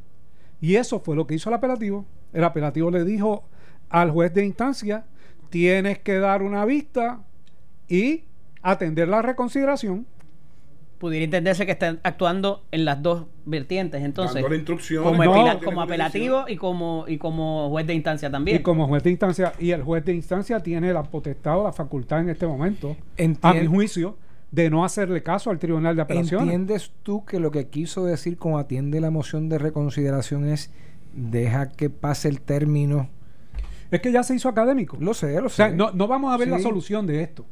Y 0.62 0.76
eso 0.76 1.00
fue 1.00 1.16
lo 1.16 1.26
que 1.26 1.36
hizo 1.36 1.50
el 1.50 1.56
apelativo. 1.56 2.06
El 2.34 2.44
apelativo 2.44 2.92
le 2.92 3.06
dijo 3.06 3.46
al 3.90 4.12
juez 4.12 4.34
de 4.34 4.46
instancia, 4.46 5.06
tienes 5.50 6.00
que 6.00 6.20
dar 6.20 6.44
una 6.44 6.66
vista 6.66 7.22
y 7.88 8.26
atender 8.62 9.08
la 9.08 9.22
reconsideración. 9.22 10.06
Pudiera 11.00 11.24
entenderse 11.24 11.66
que 11.66 11.72
están 11.72 12.00
actuando 12.04 12.66
en 12.72 12.84
las 12.84 13.02
dos 13.02 13.26
vertientes, 13.46 14.04
entonces. 14.04 14.44
Como, 15.02 15.24
No, 15.24 15.82
apelativo 15.82 16.44
y 16.48 16.58
como, 16.58 17.06
y 17.08 17.18
como 17.18 17.70
juez 17.70 17.88
de 17.88 17.94
instancia 17.94 18.30
también. 18.30 18.58
Y 18.58 18.62
como 18.62 18.86
juez 18.86 19.02
de 19.04 19.12
instancia, 19.12 19.54
y 19.60 19.72
el 19.72 19.82
juez 19.82 20.04
de 20.04 20.14
instancia 20.14 20.60
tiene 20.60 20.92
la 20.92 21.04
potestad 21.04 21.58
o 21.58 21.64
la 21.64 21.72
facultad 21.72 22.20
en 22.20 22.30
este 22.30 22.46
momento, 22.46 22.98
a 23.42 23.54
mi 23.54 23.66
juicio, 23.66 24.18
de 24.52 24.70
no 24.70 24.84
hacerle 24.84 25.24
caso 25.24 25.52
al 25.52 25.60
Tribunal 25.60 25.96
de 25.96 26.02
Apelaciones. 26.02 26.54
¿Entiendes 26.54 26.92
tú 27.04 27.24
que 27.24 27.40
lo 27.40 27.52
que 27.52 27.68
quiso 27.68 28.04
decir 28.04 28.38
con 28.38 28.60
atiende 28.60 29.00
la 29.00 29.10
moción 29.10 29.48
de 29.48 29.58
reconsideración 29.58 30.50
es 30.50 30.72
deja 31.14 31.70
que 31.70 31.90
pase 31.90 32.28
el 32.28 32.42
término? 32.42 33.10
Es 33.90 34.02
que 34.02 34.12
ya 34.12 34.24
se 34.24 34.36
hizo 34.36 34.50
académico. 34.50 34.98
Lo 35.00 35.14
sé, 35.14 35.40
lo 35.40 35.48
o 35.48 35.50
sé. 35.50 35.56
sea, 35.56 35.70
no, 35.70 35.92
no 35.92 36.08
vamos 36.08 36.34
a 36.34 36.38
ver 36.38 36.50
la 36.50 36.60
solución 36.60 37.08
de 37.08 37.24
esto. 37.24 37.46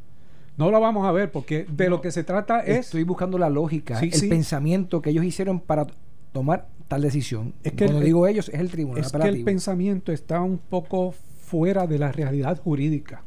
No 0.57 0.71
la 0.71 0.79
vamos 0.79 1.05
a 1.05 1.11
ver 1.11 1.31
porque 1.31 1.65
de 1.69 1.89
lo 1.89 2.01
que 2.01 2.11
se 2.11 2.23
trata 2.23 2.61
es... 2.61 2.79
Estoy 2.87 3.03
buscando 3.03 3.37
la 3.37 3.49
lógica, 3.49 3.99
Sí, 3.99 4.07
el 4.07 4.13
sí. 4.13 4.27
pensamiento 4.27 5.01
que 5.01 5.11
ellos 5.11 5.23
hicieron 5.23 5.59
para 5.59 5.85
tomar 6.31 6.67
tal 6.87 7.01
decisión. 7.01 7.53
Es 7.63 7.73
que 7.73 7.85
Cuando 7.85 7.99
el- 7.99 8.05
digo 8.05 8.25
ellos, 8.27 8.49
es 8.49 8.59
el 8.59 8.69
tribunal 8.71 9.03
es 9.03 9.11
que 9.11 9.27
el 9.27 9.43
pensamiento 9.43 10.11
está 10.11 10.41
un 10.41 10.57
poco 10.57 11.13
fuera 11.41 11.85
de 11.85 11.99
la 11.99 12.11
realidad 12.11 12.59
jurídica, 12.61 13.21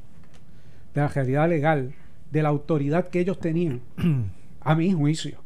de 0.95 1.01
la 1.03 1.09
realidad 1.09 1.49
legal, 1.49 1.95
de 2.33 2.43
la 2.43 2.49
autoridad 2.49 3.09
que 3.09 3.21
ellos 3.21 3.39
tenían, 3.39 3.81
a 4.61 4.75
mi 4.75 4.93
juicio. 4.93 5.39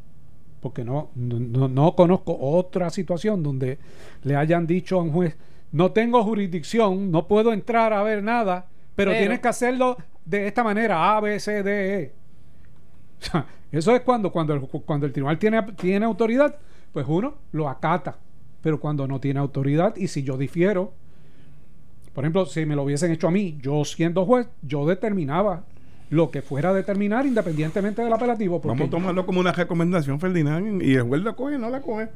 Porque 0.60 0.84
no, 0.84 1.10
no, 1.14 1.38
no- 1.38 1.68
no 1.68 1.94
conozco 1.94 2.34
otra 2.40 2.88
situación 2.88 3.42
donde 3.42 3.78
le 4.22 4.36
hayan 4.36 4.66
dicho 4.66 4.98
a 4.98 5.02
un 5.02 5.12
juez, 5.12 5.36
no 5.72 5.92
tengo 5.92 6.22
jurisdicción, 6.24 7.10
no 7.10 7.28
puedo 7.28 7.52
entrar 7.52 7.92
a 7.92 8.02
ver 8.02 8.22
nada, 8.22 8.68
pero, 8.96 9.10
Pero- 9.10 9.20
tienes 9.20 9.40
que 9.40 9.48
hacerlo 9.48 9.98
de 10.24 10.46
esta 10.46 10.64
manera, 10.64 11.16
A, 11.16 11.20
B, 11.20 11.38
C, 11.38 11.62
D, 11.62 12.02
E. 12.02 12.12
Eso 13.72 13.94
es 13.94 14.02
cuando, 14.02 14.30
cuando, 14.30 14.54
el, 14.54 14.60
cuando 14.60 15.06
el 15.06 15.12
tribunal 15.12 15.38
tiene, 15.38 15.62
tiene 15.72 16.04
autoridad, 16.04 16.56
pues 16.92 17.06
uno 17.08 17.34
lo 17.52 17.68
acata. 17.68 18.16
Pero 18.62 18.80
cuando 18.80 19.06
no 19.06 19.20
tiene 19.20 19.40
autoridad, 19.40 19.96
y 19.96 20.08
si 20.08 20.22
yo 20.22 20.38
difiero, 20.38 20.92
por 22.14 22.24
ejemplo, 22.24 22.46
si 22.46 22.64
me 22.64 22.76
lo 22.76 22.84
hubiesen 22.84 23.10
hecho 23.10 23.28
a 23.28 23.30
mí, 23.30 23.58
yo 23.60 23.84
siendo 23.84 24.24
juez, 24.24 24.48
yo 24.62 24.86
determinaba 24.86 25.64
lo 26.10 26.30
que 26.30 26.42
fuera 26.42 26.70
a 26.70 26.72
determinar 26.72 27.26
independientemente 27.26 28.02
del 28.02 28.12
apelativo. 28.12 28.60
Vamos 28.60 28.86
a 28.86 28.90
tomarlo 28.90 29.26
como 29.26 29.40
una 29.40 29.52
recomendación, 29.52 30.20
Ferdinand, 30.20 30.82
y 30.82 30.94
el 30.94 31.02
juez 31.02 31.22
la 31.22 31.32
coge, 31.32 31.58
no 31.58 31.68
la 31.70 31.80
coge. 31.80 32.08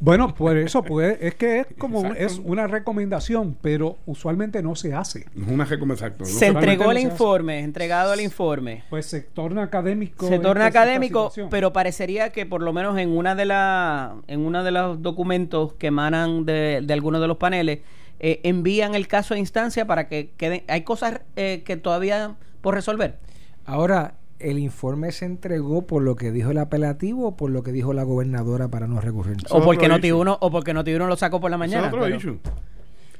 Bueno, 0.00 0.32
por 0.34 0.56
eso 0.56 0.82
puede, 0.82 1.26
es 1.26 1.34
que 1.34 1.60
es 1.60 1.66
como 1.76 1.98
un- 2.00 2.06
Exacto. 2.06 2.24
es 2.24 2.40
una 2.44 2.66
recomendación, 2.68 3.56
pero 3.60 3.98
usualmente 4.06 4.62
no 4.62 4.74
se 4.76 4.94
hace. 4.94 5.26
No 5.34 5.46
es 5.46 5.52
una 5.52 5.64
recomendación. 5.64 6.24
se 6.24 6.46
entregó 6.46 6.84
no 6.84 6.90
el 6.92 6.98
hace. 6.98 7.06
informe, 7.08 7.60
entregado 7.60 8.12
el 8.14 8.20
informe. 8.20 8.84
Pues 8.90 9.06
se 9.06 9.22
torna 9.22 9.64
académico. 9.64 10.28
Se 10.28 10.38
torna 10.38 10.66
académico, 10.66 11.32
pero 11.50 11.72
parecería 11.72 12.30
que 12.30 12.46
por 12.46 12.62
lo 12.62 12.72
menos 12.72 12.96
en 12.98 13.08
una 13.10 13.34
de 13.34 13.44
las 13.46 14.12
en 14.28 14.40
uno 14.40 14.62
de 14.62 14.70
los 14.70 15.02
documentos 15.02 15.72
que 15.74 15.88
emanan 15.88 16.44
de, 16.44 16.80
de 16.84 16.92
algunos 16.94 17.20
de 17.20 17.26
los 17.26 17.36
paneles 17.38 17.80
eh, 18.20 18.40
envían 18.44 18.94
el 18.94 19.08
caso 19.08 19.34
a 19.34 19.38
instancia 19.38 19.86
para 19.86 20.08
que 20.08 20.30
queden 20.36 20.62
hay 20.68 20.82
cosas 20.82 21.20
eh, 21.36 21.62
que 21.64 21.76
todavía 21.76 22.36
por 22.60 22.74
resolver. 22.74 23.16
Ahora, 23.64 24.14
¿el 24.38 24.58
informe 24.58 25.10
se 25.12 25.24
entregó 25.24 25.86
por 25.86 26.02
lo 26.02 26.14
que 26.16 26.30
dijo 26.32 26.50
el 26.50 26.58
apelativo 26.58 27.28
o 27.28 27.36
por 27.36 27.50
lo 27.50 27.62
que 27.62 27.72
dijo 27.72 27.92
la 27.92 28.02
gobernadora 28.04 28.68
para 28.68 28.86
no 28.86 29.00
recurrir? 29.00 29.36
O 29.50 29.62
porque 29.62 29.88
Noti 29.88 30.12
uno 30.12 30.38
o 30.40 30.50
porque 30.50 30.72
Noti 30.74 30.94
uno 30.94 31.06
lo 31.06 31.16
sacó 31.16 31.40
por 31.40 31.50
la 31.50 31.58
mañana. 31.58 31.88
otro 31.88 32.00
pero- 32.02 32.16
issue. 32.16 32.38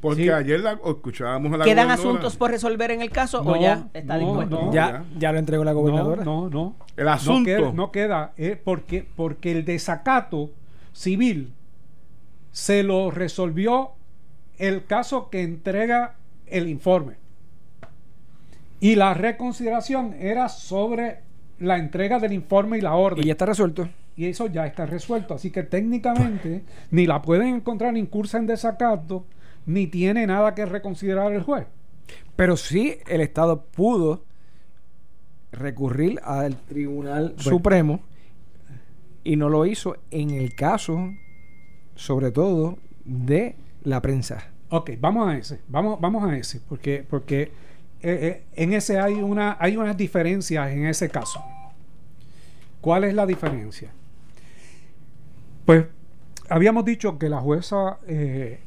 Porque 0.00 0.22
Sí. 0.22 0.30
ayer 0.30 0.60
la, 0.60 0.74
escuchábamos 0.86 1.52
a 1.52 1.56
la 1.56 1.64
¿Quedan 1.64 1.86
gobernadora. 1.86 1.94
asuntos 2.10 2.36
por 2.36 2.52
resolver 2.52 2.92
en 2.92 3.02
el 3.02 3.10
caso 3.10 3.42
No, 3.42 3.50
o 3.50 3.56
ya 3.60 3.88
está 3.92 4.16
no, 4.16 4.20
dispuesto? 4.26 4.62
no. 4.66 4.72
Ya, 4.72 5.04
ya 5.18 5.32
lo 5.32 5.38
entregó 5.40 5.64
la 5.64 5.72
gobernadora. 5.72 6.22
No, 6.24 6.42
no, 6.42 6.50
no. 6.50 6.76
El 6.96 7.06
No 7.06 7.10
asunto. 7.10 7.44
queda, 7.44 7.72
no 7.72 7.90
queda, 7.90 8.32
eh, 8.36 8.60
porque, 8.62 9.04
porque 9.16 9.50
el 9.50 9.64
desacato 9.64 10.50
civil 10.92 11.52
se 12.52 12.84
lo 12.84 13.10
resolvió 13.10 13.90
el 14.58 14.84
caso 14.84 15.30
que 15.30 15.42
entrega 15.42 16.14
el 16.46 16.68
informe. 16.68 17.14
Y 18.80 18.94
la 18.94 19.14
reconsideración 19.14 20.14
era 20.20 20.48
sobre 20.48 21.20
la 21.58 21.78
entrega 21.78 22.18
del 22.18 22.32
informe 22.32 22.78
y 22.78 22.80
la 22.80 22.94
orden. 22.94 23.24
Y 23.24 23.26
ya 23.26 23.32
está 23.32 23.46
resuelto. 23.46 23.88
Y 24.16 24.26
eso 24.26 24.46
ya 24.46 24.66
está 24.66 24.86
resuelto. 24.86 25.34
Así 25.34 25.50
que 25.50 25.62
técnicamente 25.62 26.64
ni 26.90 27.06
la 27.06 27.22
pueden 27.22 27.54
encontrar 27.54 27.96
incursa 27.96 28.38
en 28.38 28.46
desacato, 28.46 29.26
ni 29.66 29.86
tiene 29.86 30.26
nada 30.26 30.54
que 30.54 30.66
reconsiderar 30.66 31.32
el 31.32 31.42
juez. 31.42 31.66
Pero 32.36 32.56
sí, 32.56 32.98
el 33.06 33.20
Estado 33.20 33.64
pudo 33.64 34.24
recurrir 35.52 36.20
al 36.22 36.56
Tribunal 36.56 37.34
Bueno. 37.36 37.42
Supremo 37.42 38.00
y 39.24 39.36
no 39.36 39.48
lo 39.48 39.66
hizo 39.66 39.96
en 40.10 40.30
el 40.30 40.54
caso, 40.54 41.12
sobre 41.94 42.30
todo, 42.30 42.78
de 43.04 43.56
la 43.82 44.00
prensa. 44.00 44.52
Ok, 44.70 44.92
vamos 45.00 45.28
a 45.28 45.36
ese, 45.36 45.60
vamos, 45.68 46.00
vamos 46.00 46.24
a 46.24 46.36
ese, 46.36 46.60
porque, 46.68 47.04
porque 47.08 47.50
eh, 48.02 48.18
eh, 48.22 48.42
en 48.54 48.72
ese 48.72 48.98
hay 49.00 49.14
una, 49.14 49.56
hay 49.58 49.76
unas 49.76 49.96
diferencias 49.96 50.70
en 50.72 50.86
ese 50.86 51.08
caso. 51.08 51.42
¿Cuál 52.80 53.04
es 53.04 53.14
la 53.14 53.26
diferencia? 53.26 53.90
Pues 55.64 55.86
habíamos 56.48 56.84
dicho 56.84 57.18
que 57.18 57.28
la 57.28 57.40
jueza 57.40 57.98
eh, 58.06 58.60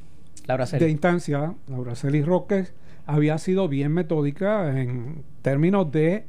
Laura 0.45 0.65
de 0.65 0.89
instancia, 0.89 1.53
Laura 1.67 1.95
Celis 1.95 2.25
Roques, 2.25 2.73
había 3.05 3.37
sido 3.37 3.67
bien 3.67 3.93
metódica 3.93 4.79
en 4.79 5.23
términos 5.41 5.91
de 5.91 6.25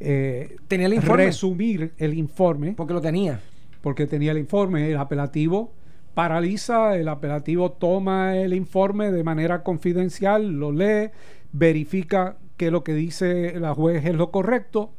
eh, 0.00 0.56
Tenía 0.68 0.86
el 0.86 0.94
informe. 0.94 1.26
resumir 1.26 1.92
el 1.98 2.14
informe 2.14 2.74
Porque 2.76 2.92
lo 2.92 3.00
tenía. 3.00 3.40
porque 3.80 4.06
tenía 4.06 4.32
el 4.32 4.38
informe, 4.38 4.90
el 4.90 4.96
apelativo 4.98 5.72
paraliza, 6.14 6.96
el 6.96 7.08
apelativo 7.08 7.72
toma 7.72 8.36
el 8.36 8.54
informe 8.54 9.10
de 9.10 9.24
manera 9.24 9.62
confidencial, 9.64 10.46
lo 10.52 10.70
lee, 10.70 11.10
verifica 11.54 12.36
que 12.56 12.70
lo 12.72 12.84
que 12.84 12.94
dice 12.94 13.58
la 13.58 13.74
juez 13.74 14.04
es 14.04 14.14
lo 14.14 14.30
correcto 14.30 14.90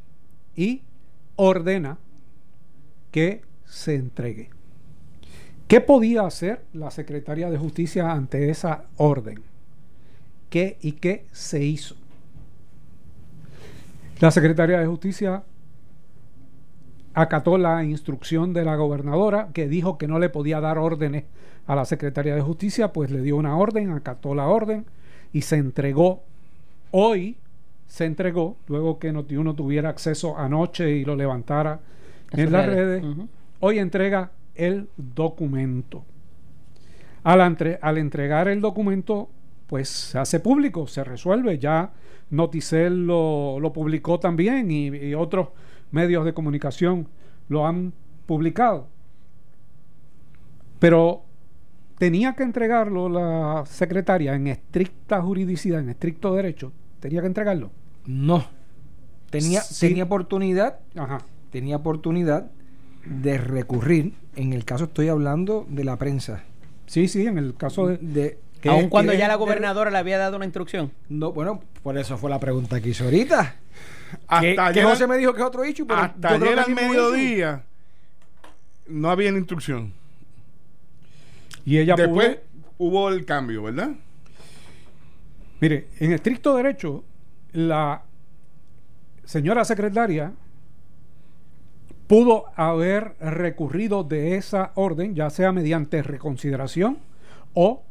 y 0.56 0.82
ordena 1.36 1.98
que 3.10 3.42
se 3.66 3.94
entregue. 3.94 4.50
¿Qué 5.68 5.80
podía 5.80 6.22
hacer 6.22 6.64
la 6.72 6.90
secretaria 6.90 7.50
de 7.50 7.58
justicia 7.58 8.10
ante 8.10 8.50
esa 8.50 8.84
orden? 8.96 9.42
¿Qué 10.48 10.78
y 10.80 10.92
qué 10.92 11.26
se 11.30 11.62
hizo? 11.62 11.94
La 14.20 14.30
secretaria 14.30 14.78
de 14.78 14.86
justicia 14.86 15.42
acató 17.12 17.58
la 17.58 17.84
instrucción 17.84 18.54
de 18.54 18.64
la 18.64 18.76
gobernadora 18.76 19.48
que 19.52 19.68
dijo 19.68 19.98
que 19.98 20.08
no 20.08 20.18
le 20.18 20.30
podía 20.30 20.60
dar 20.60 20.78
órdenes 20.78 21.24
a 21.66 21.74
la 21.74 21.84
secretaria 21.84 22.34
de 22.34 22.40
justicia, 22.40 22.92
pues 22.92 23.10
le 23.10 23.20
dio 23.20 23.36
una 23.36 23.58
orden, 23.58 23.90
acató 23.90 24.34
la 24.34 24.46
orden 24.46 24.86
y 25.32 25.42
se 25.42 25.56
entregó. 25.56 26.22
Hoy 26.98 27.36
se 27.86 28.06
entregó, 28.06 28.56
luego 28.68 28.98
que 28.98 29.12
Notiuno 29.12 29.54
tuviera 29.54 29.90
acceso 29.90 30.38
anoche 30.38 30.90
y 30.92 31.04
lo 31.04 31.14
levantara 31.14 31.80
En 32.32 32.50
las 32.50 32.64
redes. 32.66 33.04
hoy 33.60 33.78
entrega 33.78 34.30
el 34.54 34.88
documento. 34.96 36.04
Al, 37.22 37.42
entre- 37.42 37.78
al 37.82 37.98
entregar 37.98 38.48
el 38.48 38.62
documento, 38.62 39.28
pues 39.66 39.90
se 39.90 40.18
hace 40.18 40.40
público, 40.40 40.86
se 40.86 41.04
resuelve. 41.04 41.58
Ya 41.58 41.92
Noticel 42.30 43.06
lo, 43.06 43.60
lo 43.60 43.72
publicó 43.74 44.18
también 44.18 44.70
y, 44.70 44.86
y 44.88 45.14
otros 45.14 45.48
medios 45.90 46.24
de 46.24 46.32
comunicación 46.32 47.08
lo 47.50 47.66
han 47.66 47.92
publicado. 48.24 48.88
Pero 50.78 51.24
tenía 51.98 52.32
que 52.34 52.42
entregarlo 52.42 53.10
la 53.10 53.64
secretaria 53.66 54.34
en 54.34 54.46
estricta 54.46 55.20
juridicidad, 55.20 55.80
en 55.80 55.90
estricto 55.90 56.34
derecho. 56.34 56.72
Tenía 57.06 57.20
que 57.20 57.28
entregarlo. 57.28 57.70
No. 58.04 58.44
Tenía, 59.30 59.60
Sí. 59.60 59.86
tenía 59.88 60.02
oportunidad, 60.04 60.80
Ajá. 60.96 61.18
tenía 61.52 61.76
oportunidad 61.76 62.50
de 63.04 63.38
recurrir. 63.38 64.14
En 64.34 64.52
el 64.52 64.64
caso 64.64 64.84
estoy 64.84 65.06
hablando 65.08 65.66
de 65.68 65.84
la 65.84 65.96
prensa. 65.98 66.42
Sí, 66.86 67.06
sí, 67.06 67.26
en 67.26 67.38
el 67.38 67.54
caso 67.54 67.86
de... 67.86 67.98
De, 67.98 68.38
que- 68.60 68.68
Aun 68.70 68.88
cuando 68.88 69.12
ya 69.12 69.28
la 69.28 69.34
de- 69.34 69.38
gobernadora 69.38 69.90
le 69.92 69.98
había 69.98 70.18
dado 70.18 70.34
una 70.36 70.44
instrucción. 70.46 70.90
No, 71.08 71.32
bueno, 71.32 71.60
por 71.84 71.96
eso 71.96 72.18
fue 72.18 72.28
la 72.28 72.40
pregunta 72.40 72.80
que 72.80 72.88
hizo 72.88 73.04
ahorita. 73.04 73.54
Hasta 74.26 74.40
que, 74.40 74.54
que 74.54 74.60
ayer, 74.60 74.84
José 74.84 75.06
me 75.06 75.16
dijo 75.16 75.32
que 75.32 75.40
es 75.42 75.46
otro 75.46 75.64
issue, 75.64 75.86
pero 75.86 76.00
hasta 76.00 76.28
ayer 76.34 76.58
al 76.58 76.74
mediodía 76.74 77.64
no 78.88 79.10
había 79.10 79.30
la 79.30 79.38
instrucción. 79.38 79.92
Y 81.64 81.78
ella 81.78 81.94
Después 81.96 82.36
pudo- 82.36 82.40
hubo 82.78 83.08
el 83.10 83.24
cambio, 83.24 83.62
¿verdad? 83.64 83.90
Mire, 85.60 85.88
en 86.00 86.12
estricto 86.12 86.56
derecho, 86.56 87.04
la 87.52 88.02
señora 89.24 89.64
secretaria 89.64 90.32
pudo 92.06 92.44
haber 92.54 93.16
recurrido 93.20 94.04
de 94.04 94.36
esa 94.36 94.72
orden, 94.74 95.14
ya 95.14 95.30
sea 95.30 95.52
mediante 95.52 96.02
reconsideración 96.02 96.98
o 97.54 97.82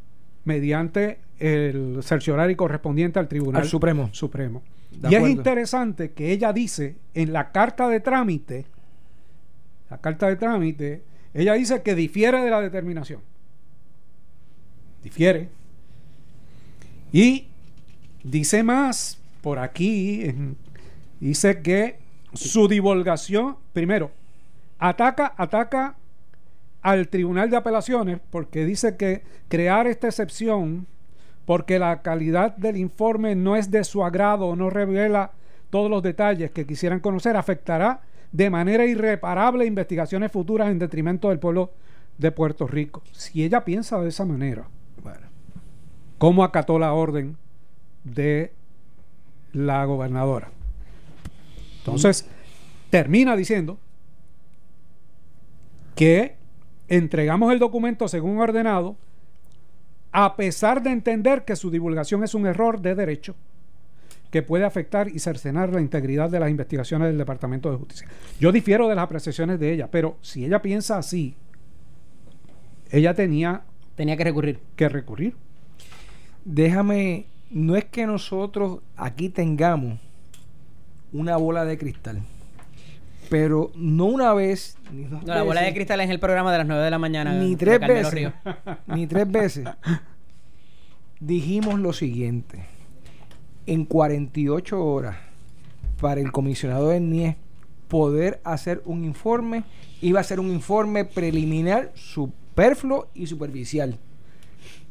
mediante 0.46 1.20
el 1.40 2.00
cerciorario 2.02 2.56
correspondiente 2.56 3.20
al 3.20 3.28
Tribunal 3.28 3.64
Al 3.64 3.68
Supremo. 3.68 4.10
Supremo. 4.14 4.62
De 4.92 5.10
y 5.12 5.16
es 5.16 5.28
interesante 5.28 6.12
que 6.12 6.32
ella 6.32 6.54
dice 6.54 6.96
en 7.14 7.34
la 7.34 7.52
carta 7.52 7.90
de 7.90 8.00
trámite, 8.00 8.66
la 9.90 9.98
carta 9.98 10.28
de 10.28 10.38
trámite, 10.38 11.04
ella 11.34 11.54
dice 11.54 11.82
que 11.82 11.96
difiere 11.96 12.42
de 12.42 12.50
la 12.50 12.62
determinación. 12.62 13.20
Difiere. 15.04 15.50
Y 17.12 17.48
dice 18.26 18.64
más 18.64 19.20
por 19.42 19.60
aquí, 19.60 20.24
en- 20.26 20.58
dice 21.20 21.62
que 21.62 22.00
su 22.34 22.68
divulgación, 22.68 23.56
primero, 23.74 24.12
ataca, 24.80 25.34
ataca 25.38 25.96
al 26.82 27.08
Tribunal 27.08 27.50
de 27.50 27.58
Apelaciones 27.58 28.20
porque 28.30 28.66
dice 28.66 28.98
que 28.98 29.24
crear 29.48 29.88
esta 29.88 30.08
excepción 30.08 30.86
porque 31.46 31.78
la 31.80 32.02
calidad 32.02 32.56
del 32.58 32.76
informe 32.78 33.36
no 33.36 33.56
es 33.56 33.70
de 33.70 33.84
su 33.84 34.04
agrado 34.04 34.48
o 34.48 34.56
no 34.56 34.70
revela 34.72 35.32
todos 35.70 35.90
los 35.92 36.02
detalles 36.02 36.52
que 36.52 36.66
quisieran 36.66 37.00
conocer, 37.00 37.36
afectará 37.38 38.02
de 38.32 38.50
manera 38.50 38.86
irreparable 38.86 39.66
investigaciones 39.66 40.32
futuras 40.32 40.70
en 40.72 40.80
detrimento 40.80 41.30
del 41.30 41.40
pueblo 41.40 41.72
de 42.18 42.32
Puerto 42.32 42.66
Rico. 42.68 43.04
Si 43.12 43.44
ella 43.44 43.64
piensa 43.64 44.00
de 44.02 44.10
esa 44.10 44.26
manera, 44.26 44.68
Bueno. 45.04 45.28
¿cómo 46.18 46.44
acató 46.44 46.80
la 46.80 46.94
orden 46.94 47.38
de 48.06 48.54
la 49.52 49.84
gobernadora? 49.84 50.52
Entonces, 51.80 52.26
termina 52.90 53.36
diciendo 53.36 53.78
que 55.96 56.36
entregamos 56.88 57.52
el 57.52 57.60
documento 57.60 58.08
según 58.08 58.40
ordenado, 58.40 58.96
a 60.12 60.38
pesar 60.38 60.82
de 60.82 60.92
entender 60.92 61.44
que 61.44 61.58
su 61.58 61.70
divulgación 61.70 62.24
es 62.24 62.34
un 62.34 62.48
error 62.48 62.80
de 62.80 62.96
derecho 62.96 63.36
que 64.32 64.42
puede 64.42 64.66
afectar 64.66 65.10
y 65.10 65.20
cercenar 65.20 65.70
la 65.74 65.82
integridad 65.82 66.30
de 66.30 66.40
las 66.40 66.50
investigaciones 66.50 67.10
del 67.10 67.18
Departamento 67.18 67.72
de 67.72 67.78
Justicia. 67.78 68.08
Yo 68.40 68.52
difiero 68.52 68.88
de 68.88 68.96
las 68.96 69.04
apreciaciones 69.04 69.60
de 69.60 69.74
ella, 69.74 69.90
pero 69.92 70.18
si 70.22 70.46
ella 70.46 70.62
piensa 70.62 70.98
así, 70.98 71.36
ella 72.92 73.14
tenía 73.14 73.64
Tenía 73.96 74.18
que 74.18 74.26
recurrir. 74.26 74.60
que 74.76 74.90
recurrir. 74.90 75.36
Déjame, 76.44 77.28
no 77.50 77.76
es 77.76 77.86
que 77.86 78.06
nosotros 78.06 78.80
aquí 78.96 79.30
tengamos 79.30 80.00
una 81.14 81.38
bola 81.38 81.66
de 81.66 81.78
cristal, 81.78 82.22
pero 83.30 83.72
no 83.76 84.06
una 84.06 84.34
vez, 84.34 84.78
ni 84.92 85.06
dos 85.06 85.24
No, 85.24 85.34
la 85.34 85.44
bola 85.44 85.62
de 85.62 85.74
cristal 85.74 86.02
es 86.02 86.10
el 86.10 86.20
programa 86.20 86.52
de 86.52 86.60
las 86.60 86.68
9 86.68 86.84
de 86.84 86.92
la 86.92 87.00
mañana. 87.00 87.34
ni 87.34 87.56
tres 87.56 87.80
veces, 87.80 88.34
ni 88.88 89.08
tres 89.08 89.32
veces, 89.32 89.68
dijimos 91.20 91.80
lo 91.80 91.94
siguiente. 91.94 92.66
En 93.68 93.86
48 93.86 94.86
horas, 94.86 95.18
para 96.00 96.22
el 96.22 96.32
comisionado 96.32 96.90
de 96.90 97.00
NIE 97.00 97.38
poder 97.88 98.40
hacer 98.44 98.82
un 98.86 99.06
informe, 99.06 99.64
iba 100.02 100.20
a 100.20 100.24
ser 100.24 100.40
un 100.40 100.52
informe 100.52 101.06
preliminar, 101.06 101.92
superfluo 101.96 103.08
y 103.16 103.26
superficial. 103.28 103.98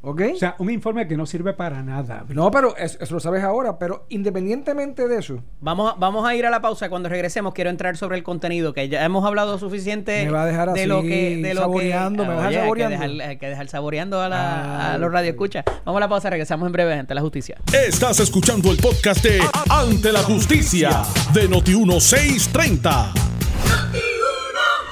¿Ok? 0.06 0.22
O 0.34 0.36
sea, 0.36 0.54
un 0.58 0.70
informe 0.70 1.08
que 1.08 1.16
no 1.16 1.24
sirve 1.26 1.54
para 1.54 1.82
nada. 1.82 2.24
no, 2.28 2.50
pero 2.50 2.76
eso, 2.76 2.98
eso 3.00 3.14
lo 3.14 3.20
sabes 3.20 3.42
ahora, 3.42 3.78
pero 3.78 4.04
independientemente 4.10 5.08
de 5.08 5.18
eso, 5.18 5.42
Vamos, 5.60 5.92
a- 5.92 5.96
vamos 5.98 6.26
a 6.28 6.34
ir 6.34 6.44
a 6.46 6.50
la 6.50 6.60
pausa. 6.60 6.88
Cuando 6.90 7.08
regresemos, 7.08 7.54
quiero 7.54 7.70
entrar 7.70 7.96
sobre 7.96 8.16
el 8.18 8.22
contenido, 8.22 8.72
que 8.74 8.88
ya 8.88 9.04
hemos 9.04 9.24
hablado 9.24 9.58
suficiente 9.58 10.24
Me 10.26 10.30
va 10.30 10.42
a 10.42 10.46
dejar 10.46 10.72
de 10.72 10.80
así, 10.80 10.88
lo 10.88 11.02
que. 11.02 11.40
De 11.42 11.54
lo 11.54 11.62
saboreando, 11.62 12.22
que, 12.22 12.28
me 12.28 12.34
vas 12.34 12.44
a 12.44 12.48
dejar 12.48 12.48
hay 12.48 12.54
que 12.54 12.64
saboreando. 12.82 13.14
dejar- 13.16 13.30
Hay 13.30 13.36
que 13.38 13.48
dejar 13.48 13.68
saboreando 13.68 14.20
a, 14.20 14.28
la, 14.28 14.90
Ah, 14.90 14.94
a 14.94 14.98
los 14.98 15.10
radioescuchas. 15.10 15.64
Vamos 15.84 15.98
a 15.98 16.00
la 16.00 16.08
pausa, 16.08 16.30
regresamos 16.30 16.66
en 16.66 16.72
breve 16.72 16.94
ante 16.94 17.14
la 17.14 17.22
justicia. 17.22 17.56
Estás 17.72 18.20
escuchando 18.20 18.70
el 18.70 18.76
podcast 18.76 19.24
de 19.24 19.40
Ante 19.70 20.12
la 20.12 20.22
Justicia 20.22 21.02
de 21.32 21.48
Noti1630. 21.48 24.13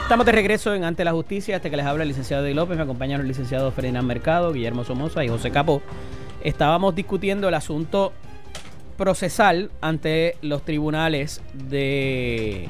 Estamos 0.03 0.27
de 0.27 0.33
regreso 0.33 0.75
en 0.75 0.85
Ante 0.85 1.05
la 1.05 1.13
Justicia. 1.13 1.57
Este 1.57 1.71
que 1.71 1.77
les 1.77 1.87
habla 1.87 2.03
el 2.03 2.09
licenciado 2.09 2.45
Di 2.45 2.53
López. 2.53 2.77
Me 2.77 2.83
acompañan 2.83 3.21
los 3.21 3.29
licenciados 3.29 3.73
Ferdinand 3.73 4.07
Mercado, 4.07 4.53
Guillermo 4.53 4.85
Somoza 4.85 5.25
y 5.25 5.29
José 5.29 5.51
Capó. 5.51 5.81
Estábamos 6.43 6.95
discutiendo 6.95 7.49
el 7.49 7.55
asunto 7.55 8.13
procesal 8.99 9.71
ante 9.81 10.37
los 10.43 10.65
tribunales 10.65 11.41
de 11.55 12.69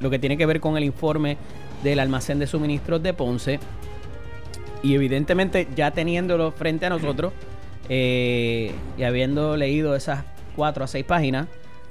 lo 0.00 0.08
que 0.08 0.18
tiene 0.18 0.38
que 0.38 0.46
ver 0.46 0.60
con 0.60 0.78
el 0.78 0.84
informe 0.84 1.36
del 1.82 1.98
almacén 1.98 2.38
de 2.38 2.46
suministros 2.46 3.02
de 3.02 3.12
Ponce. 3.12 3.60
Y 4.82 4.94
evidentemente 4.94 5.68
ya 5.76 5.90
teniéndolo 5.90 6.52
frente 6.52 6.86
a 6.86 6.90
nosotros 6.90 7.32
eh, 7.90 8.72
y 8.96 9.02
habiendo 9.02 9.56
leído 9.58 9.94
esas 9.96 10.24
cuatro 10.56 10.84
a 10.84 10.86
seis 10.86 11.04
páginas, 11.04 11.46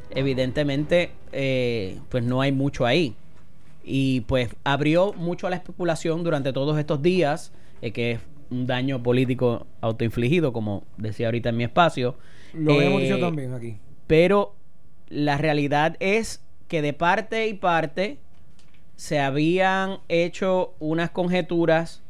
evidentemente 0.09 1.11
eh, 1.31 1.99
pues 2.09 2.23
no 2.23 2.41
hay 2.41 2.51
mucho 2.51 2.87
ahí. 2.87 3.15
Y 3.83 4.21
pues 4.21 4.49
abrió 4.63 5.13
mucho 5.13 5.47
a 5.47 5.49
la 5.49 5.57
especulación 5.57 6.23
durante 6.23 6.53
todos 6.53 6.77
estos 6.79 7.01
días, 7.01 7.51
eh, 7.81 7.91
que 7.91 8.11
es 8.13 8.19
un 8.49 8.65
daño 8.67 9.01
político 9.03 9.67
autoinfligido, 9.81 10.53
como 10.53 10.83
decía 10.97 11.27
ahorita 11.27 11.49
en 11.49 11.57
mi 11.57 11.63
espacio. 11.63 12.15
lo 12.53 12.79
hemos 12.81 13.01
Eh, 13.01 13.05
dicho 13.05 13.19
también 13.19 13.53
aquí. 13.53 13.77
pero 14.07 14.55
la 15.09 15.37
realidad 15.37 15.97
es 15.99 16.41
que 16.67 16.81
de 16.81 16.93
parte 16.93 17.47
y 17.47 17.53
parte 17.55 18.17
se 18.95 19.19
habían 19.19 19.97
hecho 20.07 20.73
unas 20.79 21.09
conjeturas 21.09 22.01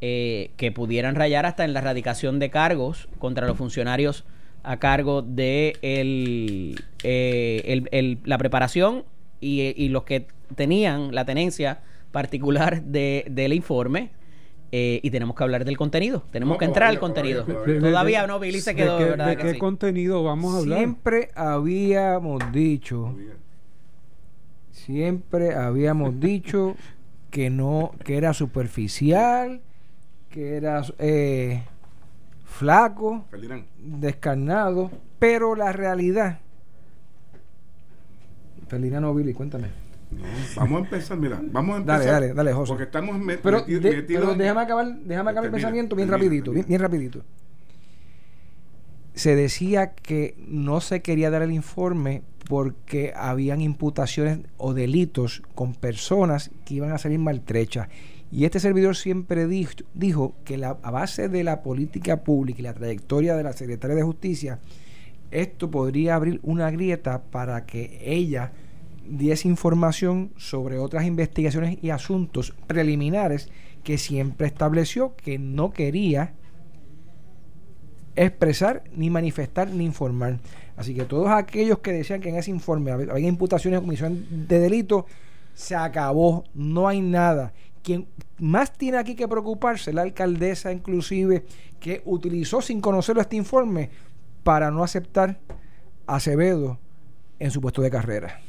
eh, 0.00 0.50
que 0.56 0.72
pudieran 0.72 1.14
rayar 1.14 1.46
hasta 1.46 1.64
en 1.64 1.72
la 1.72 1.78
erradicación 1.80 2.38
de 2.38 2.50
cargos 2.50 3.08
contra 3.18 3.46
los 3.46 3.56
funcionarios 3.56 4.24
a 4.64 4.78
cargo 4.78 5.22
de 5.22 5.76
el, 5.82 6.80
eh, 7.02 7.62
el- 7.66 7.88
el- 7.92 8.18
la 8.24 8.36
preparación 8.38 9.04
y, 9.40 9.60
y 9.76 9.88
los 9.88 10.02
que 10.04 10.26
tenían 10.54 11.14
la 11.14 11.24
tenencia 11.24 11.80
particular 12.12 12.82
de, 12.82 13.24
del 13.30 13.52
informe. 13.52 14.10
eh, 14.74 15.00
y 15.02 15.10
tenemos 15.10 15.36
que 15.36 15.42
hablar 15.42 15.66
del 15.66 15.76
contenido. 15.76 16.24
Tenemos 16.30 16.54
No, 16.54 16.58
que 16.58 16.64
entrar 16.64 16.88
al 16.88 16.98
contenido. 16.98 17.44
todavía, 17.44 17.66
De- 17.74 17.80
de- 17.80 17.90
Todavía 17.90 18.22
de- 18.22 18.26
no, 18.28 18.40
Billy 18.40 18.58
se 18.62 18.70
¿de 18.70 18.76
quedó, 18.76 18.96
qué- 18.98 19.04
¿verdad 19.04 19.26
¿De 19.26 19.36
que 19.36 19.42
qué 19.42 19.52
sí? 19.52 19.58
contenido 19.58 20.24
vamos 20.24 20.54
a 20.54 20.58
hablar? 20.60 20.78
Siempre 20.78 21.28
habíamos 21.34 22.52
dicho, 22.52 23.14
siempre 24.70 25.54
habíamos 25.54 26.18
dicho 26.20 26.74
que 27.30 27.50
no, 27.50 27.92
que 28.04 28.16
era 28.16 28.32
superficial, 28.32 29.60
que 30.30 30.56
era 30.56 30.82
eh, 30.98 31.64
flaco, 32.46 33.26
descarnado, 33.78 34.90
pero 35.18 35.54
la 35.54 35.72
realidad. 35.72 36.38
Ferdinand 38.68 39.14
Billy, 39.14 39.34
cuéntame. 39.34 39.68
No, 40.18 40.26
vamos 40.56 40.76
a 40.82 40.84
empezar, 40.84 41.18
mira, 41.18 41.40
vamos 41.50 41.74
a 41.74 41.78
empezar. 41.78 41.98
Dale, 42.00 42.10
dale, 42.12 42.34
dale, 42.34 42.52
José. 42.52 42.68
Porque 42.70 42.84
estamos 42.84 43.18
me- 43.18 43.38
Pero, 43.38 43.62
de- 43.62 43.80
metidos 43.80 44.24
pero 44.24 44.34
déjame 44.36 44.60
acabar, 44.60 44.86
déjame 45.04 45.30
acabar 45.30 45.46
el 45.46 45.52
pensamiento 45.52 45.96
bien 45.96 46.08
termina, 46.08 46.28
rapidito, 46.28 46.52
bien, 46.52 46.80
rapidito. 46.80 47.22
Se 49.14 49.36
decía 49.36 49.92
que 49.94 50.34
no 50.46 50.80
se 50.80 51.02
quería 51.02 51.30
dar 51.30 51.42
el 51.42 51.52
informe 51.52 52.22
porque 52.48 53.12
habían 53.14 53.60
imputaciones 53.60 54.40
o 54.56 54.74
delitos 54.74 55.42
con 55.54 55.74
personas 55.74 56.50
que 56.64 56.74
iban 56.74 56.92
a 56.92 56.98
salir 56.98 57.18
maltrechas. 57.18 57.88
Y 58.30 58.46
este 58.46 58.58
servidor 58.60 58.96
siempre 58.96 59.46
dijo, 59.46 59.72
dijo 59.92 60.34
que 60.44 60.56
la, 60.56 60.78
a 60.82 60.90
base 60.90 61.28
de 61.28 61.44
la 61.44 61.62
política 61.62 62.24
pública 62.24 62.60
y 62.60 62.62
la 62.62 62.72
trayectoria 62.72 63.36
de 63.36 63.42
la 63.42 63.52
secretaria 63.52 63.94
de 63.94 64.02
Justicia, 64.02 64.58
esto 65.30 65.70
podría 65.70 66.14
abrir 66.14 66.40
una 66.42 66.70
grieta 66.70 67.22
para 67.22 67.66
que 67.66 68.00
ella 68.02 68.52
diese 69.08 69.48
información 69.48 70.32
sobre 70.36 70.78
otras 70.78 71.04
investigaciones 71.06 71.78
y 71.82 71.90
asuntos 71.90 72.54
preliminares 72.66 73.50
que 73.84 73.98
siempre 73.98 74.46
estableció 74.46 75.14
que 75.16 75.38
no 75.38 75.72
quería 75.72 76.34
expresar, 78.14 78.84
ni 78.94 79.10
manifestar, 79.10 79.70
ni 79.70 79.84
informar. 79.84 80.38
Así 80.76 80.94
que 80.94 81.04
todos 81.04 81.28
aquellos 81.28 81.78
que 81.78 81.92
decían 81.92 82.20
que 82.20 82.28
en 82.28 82.36
ese 82.36 82.50
informe 82.50 82.92
hab- 82.92 83.10
había 83.10 83.28
imputaciones 83.28 83.80
de 83.80 83.84
comisión 83.86 84.26
de 84.48 84.58
delito, 84.58 85.06
se 85.54 85.74
acabó, 85.74 86.44
no 86.54 86.88
hay 86.88 87.00
nada. 87.00 87.52
Quien 87.82 88.06
más 88.38 88.72
tiene 88.72 88.98
aquí 88.98 89.14
que 89.14 89.26
preocuparse, 89.28 89.92
la 89.92 90.02
alcaldesa 90.02 90.72
inclusive, 90.72 91.44
que 91.80 92.02
utilizó 92.04 92.62
sin 92.62 92.80
conocerlo 92.80 93.20
este 93.22 93.36
informe 93.36 93.90
para 94.44 94.70
no 94.70 94.84
aceptar 94.84 95.38
a 96.06 96.16
Acevedo 96.16 96.78
en 97.38 97.50
su 97.50 97.60
puesto 97.60 97.82
de 97.82 97.90
carrera. 97.90 98.40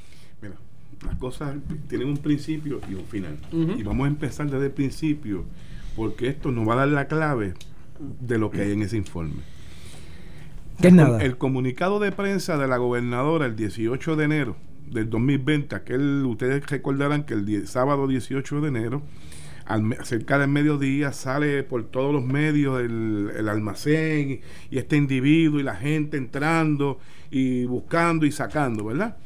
Las 1.05 1.15
cosas 1.17 1.55
tienen 1.89 2.07
un 2.07 2.17
principio 2.17 2.79
y 2.89 2.93
un 2.95 3.05
final. 3.05 3.37
Y 3.77 3.83
vamos 3.83 4.05
a 4.05 4.07
empezar 4.09 4.49
desde 4.49 4.65
el 4.67 4.71
principio, 4.71 5.45
porque 5.95 6.27
esto 6.29 6.51
nos 6.51 6.67
va 6.67 6.73
a 6.73 6.77
dar 6.77 6.87
la 6.89 7.07
clave 7.07 7.53
de 8.21 8.37
lo 8.37 8.49
que 8.51 8.61
hay 8.61 8.71
en 8.71 8.81
ese 8.81 8.97
informe. 8.97 9.41
¿Qué 10.81 10.87
es 10.87 10.93
nada? 10.93 11.21
El 11.23 11.37
comunicado 11.37 11.99
de 11.99 12.11
prensa 12.11 12.57
de 12.57 12.67
la 12.67 12.77
gobernadora 12.77 13.45
el 13.45 13.55
18 13.55 14.15
de 14.15 14.25
enero 14.25 14.55
del 14.91 15.09
2020, 15.09 15.75
aquel, 15.75 16.23
ustedes 16.25 16.65
recordarán 16.67 17.23
que 17.25 17.33
el 17.33 17.45
die- 17.45 17.67
sábado 17.67 18.07
18 18.07 18.61
de 18.61 18.67
enero, 18.67 19.01
al, 19.65 19.95
cerca 20.03 20.37
del 20.37 20.49
mediodía, 20.49 21.13
sale 21.13 21.63
por 21.63 21.83
todos 21.85 22.13
los 22.13 22.23
medios 22.25 22.81
el, 22.81 23.31
el 23.37 23.49
almacén 23.49 24.29
y, 24.31 24.41
y 24.75 24.77
este 24.77 24.97
individuo 24.97 25.59
y 25.59 25.63
la 25.63 25.75
gente 25.75 26.17
entrando 26.17 26.99
y 27.31 27.65
buscando 27.65 28.25
y 28.25 28.31
sacando, 28.31 28.83
¿verdad? 28.85 29.17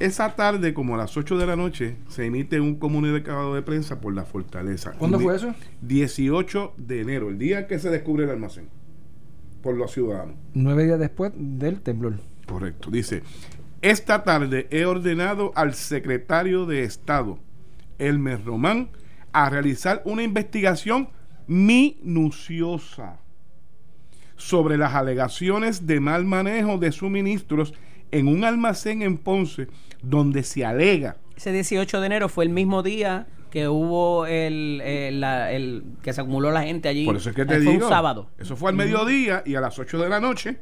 Esa 0.00 0.34
tarde, 0.34 0.74
como 0.74 0.94
a 0.94 0.98
las 0.98 1.16
8 1.16 1.38
de 1.38 1.46
la 1.46 1.56
noche, 1.56 1.96
se 2.08 2.26
emite 2.26 2.60
un 2.60 2.76
comunicado 2.76 3.54
de 3.54 3.62
prensa 3.62 4.00
por 4.00 4.14
la 4.14 4.24
fortaleza. 4.24 4.92
¿Cuándo 4.92 5.20
fue 5.20 5.36
eso? 5.36 5.54
18 5.82 6.74
de 6.76 7.00
enero, 7.00 7.28
el 7.30 7.38
día 7.38 7.66
que 7.66 7.78
se 7.78 7.90
descubre 7.90 8.24
el 8.24 8.30
almacén 8.30 8.68
por 9.62 9.76
los 9.76 9.92
ciudadanos. 9.92 10.36
Nueve 10.52 10.84
días 10.84 10.98
después 10.98 11.32
del 11.34 11.80
temblor. 11.80 12.20
Correcto. 12.46 12.90
Dice, 12.90 13.22
esta 13.80 14.22
tarde 14.24 14.66
he 14.70 14.84
ordenado 14.84 15.52
al 15.54 15.74
secretario 15.74 16.66
de 16.66 16.82
Estado, 16.82 17.38
Elmer 17.98 18.44
Román, 18.44 18.90
a 19.32 19.48
realizar 19.48 20.02
una 20.04 20.22
investigación 20.22 21.08
minuciosa 21.46 23.20
sobre 24.36 24.76
las 24.76 24.94
alegaciones 24.94 25.86
de 25.86 26.00
mal 26.00 26.24
manejo 26.24 26.78
de 26.78 26.92
suministros 26.92 27.74
en 28.18 28.28
un 28.28 28.44
almacén 28.44 29.02
en 29.02 29.18
Ponce 29.18 29.68
donde 30.02 30.42
se 30.42 30.64
alega 30.64 31.16
Ese 31.36 31.52
18 31.52 32.00
de 32.00 32.06
enero 32.06 32.28
fue 32.28 32.44
el 32.44 32.50
mismo 32.50 32.82
día 32.82 33.26
que 33.50 33.68
hubo 33.68 34.26
el, 34.26 34.80
el- 34.82 35.20
la- 35.20 35.52
el- 35.52 35.84
que 36.02 36.12
se 36.12 36.20
acumuló 36.20 36.50
la 36.50 36.62
gente 36.64 36.88
allí. 36.88 37.04
Por 37.06 37.16
eso 37.16 37.30
es 37.30 37.36
que 37.36 37.44
te 37.44 37.54
Eh, 37.56 37.60
fue 37.62 37.72
digo. 37.74 37.84
un 37.84 37.90
sábado. 37.90 38.28
Eso 38.38 38.56
fue 38.56 38.70
al 38.70 38.76
mediodía 38.76 39.42
y 39.46 39.54
a 39.54 39.60
las 39.60 39.78
8 39.78 39.98
de 40.02 40.08
la 40.08 40.18
noche 40.20 40.58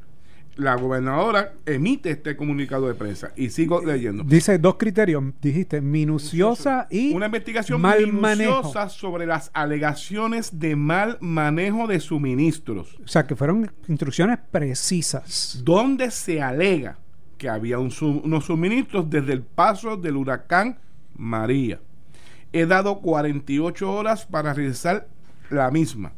la 0.57 0.75
gobernadora 0.75 1.55
emite 1.65 2.11
este 2.11 2.37
comunicado 2.37 2.87
de 2.87 2.93
prensa. 2.95 3.33
Y 3.35 3.49
sigo 3.49 3.83
leyendo. 3.83 4.23
Dice 4.25 4.59
dos 4.59 4.75
criterios, 4.77 5.25
dijiste, 5.41 5.81
minuciosa 5.81 6.87
y 6.91 7.15
Una 7.15 7.25
investigación 7.27 7.81
mal 7.81 8.07
manejo. 8.13 8.57
minuciosa 8.57 8.91
sobre 8.91 9.25
las 9.25 9.51
alegaciones 9.55 10.59
de 10.59 10.77
mal 10.77 11.17
manejo 11.23 11.87
de 11.87 11.99
suministros, 12.01 12.99
O 13.03 13.09
sea, 13.09 13.27
que 13.27 13.35
fueron 13.35 13.73
instrucciones 13.89 14.39
precisas. 14.51 15.63
donde 15.65 16.11
se 16.11 16.43
alega 16.43 16.99
que 17.43 17.49
había 17.49 17.81
unos 17.81 18.45
suministros 18.45 19.11
desde 19.11 19.33
el 19.33 19.43
paso 19.43 19.97
del 19.97 20.17
huracán 20.17 20.79
María. 21.17 21.81
He 22.53 22.67
dado 22.67 23.01
48 23.01 23.93
horas 23.93 24.27
para 24.27 24.55
realizar 24.55 25.09
la 25.51 25.69
misma. 25.73 26.13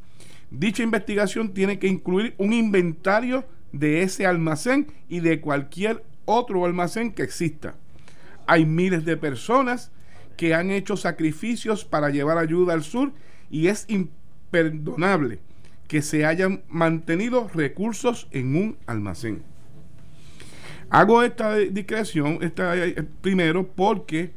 Dicha 0.50 0.82
investigación 0.82 1.54
tiene 1.54 1.78
que 1.78 1.86
incluir 1.86 2.34
un 2.36 2.52
inventario 2.52 3.46
de 3.72 4.02
ese 4.02 4.26
almacén 4.26 4.88
y 5.08 5.20
de 5.20 5.40
cualquier 5.40 6.04
otro 6.26 6.66
almacén 6.66 7.10
que 7.10 7.22
exista. 7.22 7.74
Hay 8.46 8.66
miles 8.66 9.06
de 9.06 9.16
personas 9.16 9.92
que 10.36 10.54
han 10.54 10.70
hecho 10.70 10.94
sacrificios 10.94 11.86
para 11.86 12.10
llevar 12.10 12.36
ayuda 12.36 12.74
al 12.74 12.84
sur 12.84 13.14
y 13.50 13.68
es 13.68 13.86
imperdonable 13.88 15.38
que 15.88 16.02
se 16.02 16.26
hayan 16.26 16.64
mantenido 16.68 17.48
recursos 17.48 18.28
en 18.30 18.56
un 18.56 18.76
almacén. 18.84 19.53
Hago 20.90 21.22
esta 21.22 21.56
discreción 21.56 22.38
esta, 22.42 22.76
eh, 22.76 23.02
primero 23.20 23.66
porque 23.66 24.32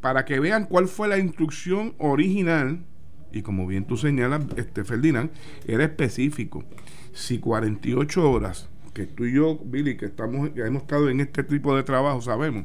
para 0.00 0.24
que 0.24 0.40
vean 0.40 0.66
cuál 0.66 0.88
fue 0.88 1.08
la 1.08 1.18
instrucción 1.18 1.94
original 1.98 2.84
y 3.32 3.42
como 3.42 3.66
bien 3.66 3.84
tú 3.84 3.96
señalas, 3.96 4.44
este 4.56 4.84
Ferdinand, 4.84 5.30
era 5.66 5.84
específico. 5.84 6.64
Si 7.12 7.38
48 7.38 8.30
horas, 8.30 8.68
que 8.94 9.06
tú 9.06 9.24
y 9.24 9.34
yo, 9.34 9.58
Billy, 9.64 9.96
que 9.96 10.06
estamos, 10.06 10.50
que 10.50 10.62
hemos 10.62 10.82
estado 10.82 11.08
en 11.08 11.20
este 11.20 11.44
tipo 11.44 11.76
de 11.76 11.82
trabajo, 11.82 12.20
sabemos 12.20 12.64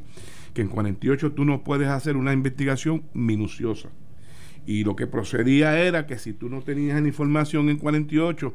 que 0.53 0.61
en 0.61 0.69
48 0.69 1.33
tú 1.33 1.45
no 1.45 1.63
puedes 1.63 1.87
hacer 1.87 2.15
una 2.15 2.33
investigación 2.33 3.03
minuciosa. 3.13 3.89
Y 4.65 4.83
lo 4.83 4.95
que 4.95 5.07
procedía 5.07 5.79
era 5.79 6.05
que 6.05 6.17
si 6.17 6.31
tú 6.33 6.47
no 6.49 6.61
tenías 6.61 7.01
la 7.01 7.07
información 7.07 7.69
en 7.69 7.77
48, 7.77 8.53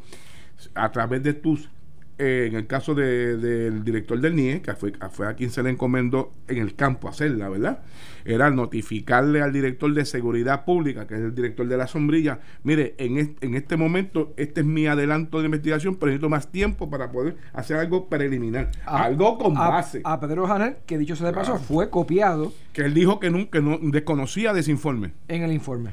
a 0.75 0.91
través 0.91 1.23
de 1.23 1.35
tus, 1.35 1.69
eh, 2.19 2.47
en 2.51 2.57
el 2.57 2.67
caso 2.67 2.95
de- 2.95 3.37
del 3.37 3.85
director 3.85 4.21
del 4.21 4.35
NIE, 4.35 4.61
que 4.63 4.75
fue, 4.75 4.93
fue 5.11 5.27
a 5.29 5.35
quien 5.35 5.51
se 5.51 5.63
le 5.63 5.71
encomendó 5.71 6.33
en 6.49 6.59
el 6.59 6.75
campo 6.75 7.09
hacerla, 7.09 7.49
¿verdad? 7.49 7.81
Era 8.25 8.51
notificarle 8.51 9.41
al 9.41 9.53
director 9.53 9.93
de 9.95 10.05
seguridad 10.05 10.65
pública, 10.65 11.07
que 11.07 11.15
es 11.15 11.21
el 11.21 11.35
director 11.35 11.67
de 11.67 11.77
la 11.77 11.87
sombrilla, 11.87 12.41
mire, 12.65 12.95
en, 12.99 13.19
est- 13.19 13.43
en 13.43 13.55
este 13.55 13.77
momento, 13.77 14.35
este 14.37 14.61
es 14.61 14.67
mi 14.67 14.87
adelanto 14.87 15.39
de 15.39 15.47
investigación, 15.47 15.95
pero 15.97 16.07
necesito 16.09 16.29
más 16.29 16.51
tiempo 16.51 16.91
para 16.91 17.11
poder 17.11 17.37
hacer 17.53 17.77
algo 17.77 18.09
preliminar, 18.09 18.71
A- 18.85 19.05
algo 19.05 19.39
con 19.39 19.57
a- 19.57 19.69
base. 19.69 20.01
A, 20.05 20.21
Pedro 20.21 20.47
Janel, 20.47 20.77
que 20.87 20.99
dicho 20.99 21.17
sea 21.17 21.29
de 21.29 21.33
paso, 21.33 21.53
Claro. 21.53 21.65
fue 21.67 21.89
copiado 21.91 22.53
que 22.73 22.83
él 22.83 22.95
dijo 22.95 23.19
que 23.21 23.31
nunca 23.31 23.61
no, 23.61 23.79
desconocía 23.81 24.53
de 24.53 24.61
ese 24.61 24.71
informe. 24.71 25.13
en 25.29 25.43
el 25.43 25.53
informe. 25.53 25.91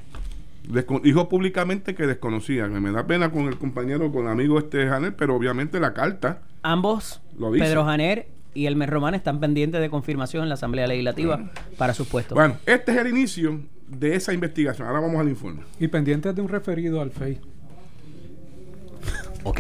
Dijo 1.04 1.30
públicamente 1.30 1.96
que 1.96 2.08
desconocía. 2.08 2.68
Me, 2.68 2.80
me 2.80 2.92
da 2.92 3.06
pena 3.06 3.32
con 3.32 3.48
el 3.48 3.58
compañero, 3.58 4.12
con 4.12 4.26
el 4.26 4.32
amigo 4.32 4.58
este 4.60 4.88
Janel, 4.88 5.14
pero 5.14 5.36
obviamente 5.36 5.80
la 5.80 5.94
carta 5.94 6.42
Ambos, 6.66 7.22
Lo 7.38 7.52
dice. 7.52 7.66
Pedro 7.66 7.86
Janer 7.86 8.28
y 8.56 8.66
Elmer 8.66 8.90
Román, 8.90 9.14
están 9.14 9.40
pendientes 9.40 9.80
de 9.82 9.90
confirmación 9.90 10.44
en 10.44 10.50
la 10.50 10.56
Asamblea 10.56 10.88
Legislativa 10.88 11.52
para 11.78 11.94
sus 11.94 12.08
puestos. 12.08 12.36
Bueno, 12.36 12.58
este 12.66 12.94
es 12.94 12.98
el 12.98 13.08
inicio 13.08 13.60
de 13.88 14.16
esa 14.16 14.34
investigación. 14.34 14.88
Ahora 14.88 15.02
vamos 15.02 15.20
al 15.20 15.30
informe. 15.30 15.62
Y 15.80 15.88
pendientes 15.90 16.34
de 16.34 16.42
un 16.42 16.48
referido 16.48 17.02
al 17.02 17.12
FEI. 17.12 17.40
ok. 19.44 19.60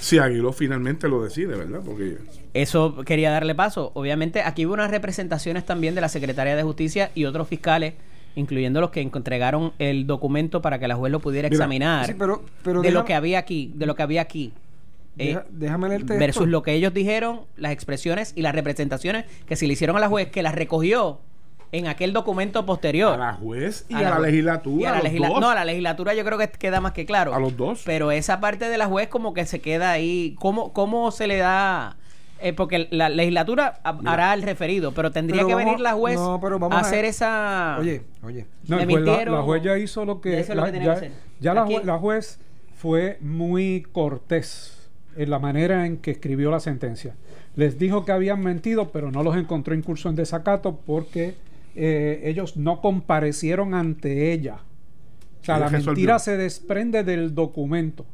Si 0.00 0.18
Aguiló 0.18 0.52
finalmente 0.52 1.08
lo 1.08 1.22
decide, 1.22 1.54
¿verdad? 1.54 1.82
Porque 1.84 2.16
Eso 2.54 2.96
quería 3.04 3.30
darle 3.30 3.54
paso. 3.54 3.92
Obviamente, 3.94 4.42
aquí 4.42 4.64
hubo 4.64 4.72
unas 4.74 4.90
representaciones 4.90 5.64
también 5.66 5.94
de 5.94 6.00
la 6.00 6.08
Secretaría 6.08 6.56
de 6.56 6.62
Justicia 6.62 7.10
y 7.14 7.26
otros 7.26 7.46
fiscales, 7.46 7.94
incluyendo 8.36 8.80
los 8.80 8.90
que 8.90 9.00
entregaron 9.00 9.72
el 9.78 10.06
documento 10.06 10.62
para 10.62 10.78
que 10.78 10.88
la 10.88 10.94
juez 10.96 11.10
lo 11.12 11.20
pudiera 11.20 11.48
Mira, 11.48 11.56
examinar. 11.56 12.06
Sí, 12.06 12.14
pero, 12.18 12.42
pero 12.62 12.82
de 12.82 12.90
lo 12.90 13.04
que 13.04 13.14
había 13.14 13.38
aquí, 13.38 13.72
de 13.74 13.86
lo 13.86 13.94
que 13.94 14.02
había 14.02 14.20
aquí. 14.22 14.52
Eh, 15.18 15.26
deja- 15.28 15.44
déjame 15.50 15.88
leerte 15.88 16.16
versus 16.16 16.42
esto. 16.42 16.46
lo 16.50 16.62
que 16.62 16.72
ellos 16.72 16.94
dijeron, 16.94 17.40
las 17.56 17.72
expresiones 17.72 18.32
y 18.36 18.42
las 18.42 18.54
representaciones 18.54 19.24
que 19.46 19.56
se 19.56 19.66
le 19.66 19.72
hicieron 19.72 19.96
a 19.96 20.00
la 20.00 20.08
juez, 20.08 20.28
que 20.30 20.42
las 20.42 20.54
recogió 20.54 21.18
en 21.72 21.86
aquel 21.88 22.12
documento 22.12 22.64
posterior. 22.66 23.14
a 23.14 23.16
la 23.16 23.32
juez 23.34 23.86
y 23.88 23.94
A 23.94 23.98
a, 23.98 24.02
la, 24.02 24.18
legislatura. 24.20 24.82
Y 24.82 24.84
a 24.86 24.90
la 24.90 24.96
los 24.98 25.04
legisla- 25.04 25.28
dos. 25.28 25.40
No, 25.40 25.50
a 25.50 25.54
la 25.54 25.64
legislatura 25.64 26.14
yo 26.14 26.24
creo 26.24 26.38
que 26.38 26.48
queda 26.48 26.80
más 26.80 26.92
que 26.92 27.04
claro. 27.06 27.34
A 27.34 27.38
los 27.40 27.56
dos. 27.56 27.82
Pero 27.84 28.10
esa 28.12 28.40
parte 28.40 28.68
de 28.68 28.78
la 28.78 28.86
juez 28.86 29.08
como 29.08 29.34
que 29.34 29.44
se 29.46 29.60
queda 29.60 29.90
ahí. 29.92 30.34
¿Cómo, 30.38 30.72
cómo 30.72 31.10
se 31.10 31.26
le 31.26 31.36
da...? 31.36 31.96
Eh, 32.42 32.52
porque 32.52 32.88
la 32.90 33.08
legislatura 33.08 33.80
ha- 33.84 33.98
hará 34.06 34.34
el 34.34 34.42
referido, 34.42 34.92
pero 34.92 35.10
tendría 35.10 35.38
Pero 35.42 35.48
que 35.48 35.54
vamos- 35.54 35.66
venir 35.72 35.80
la 35.80 35.92
juez 35.94 36.16
no, 36.16 36.38
pero 36.40 36.58
vamos 36.58 36.76
a 36.76 36.78
a- 36.78 36.82
hacer 36.82 37.04
esa... 37.04 37.76
Oye, 37.80 38.02
oye. 38.22 38.46
No, 38.68 38.78
juez- 38.78 39.00
la, 39.04 39.24
la 39.36 39.42
juez 39.42 39.62
ya 39.62 39.78
hizo 39.78 40.04
lo 40.04 40.20
que. 40.20 40.32
Ya 40.32 40.40
hizo 40.40 40.54
lo 40.54 40.60
la- 40.62 40.66
que 40.66 40.72
tenía 40.72 40.86
ya 40.94 41.00
que 41.00 41.06
hacer. 41.06 41.18
ya 41.40 41.54
la, 41.54 41.62
Aquí- 41.62 41.74
jue- 41.74 41.84
la 41.84 41.98
juez 41.98 42.38
fue 42.74 43.18
muy 43.20 43.86
cortés 43.92 44.88
en 45.16 45.30
la 45.30 45.38
manera 45.38 45.86
en 45.86 45.96
que 45.98 46.12
escribió 46.12 46.50
la 46.50 46.60
sentencia. 46.60 47.14
Les 47.56 47.78
dijo 47.78 48.04
que 48.04 48.12
habían 48.12 48.40
mentido, 48.40 48.90
pero 48.92 49.10
no 49.10 49.22
los 49.22 49.36
encontró 49.36 49.74
en 49.74 49.82
curso 49.82 50.08
en 50.08 50.14
desacato 50.16 50.80
porque 50.86 51.34
eh, 51.74 52.22
ellos 52.24 52.56
no 52.56 52.80
comparecieron 52.80 53.74
ante 53.74 54.32
ella. 54.32 54.58
O 55.40 55.44
sea, 55.44 55.58
la 55.58 55.68
resolvió. 55.68 55.92
mentira 55.92 56.18
se 56.18 56.36
desprende 56.36 57.02
del 57.02 57.34
documento, 57.34 58.04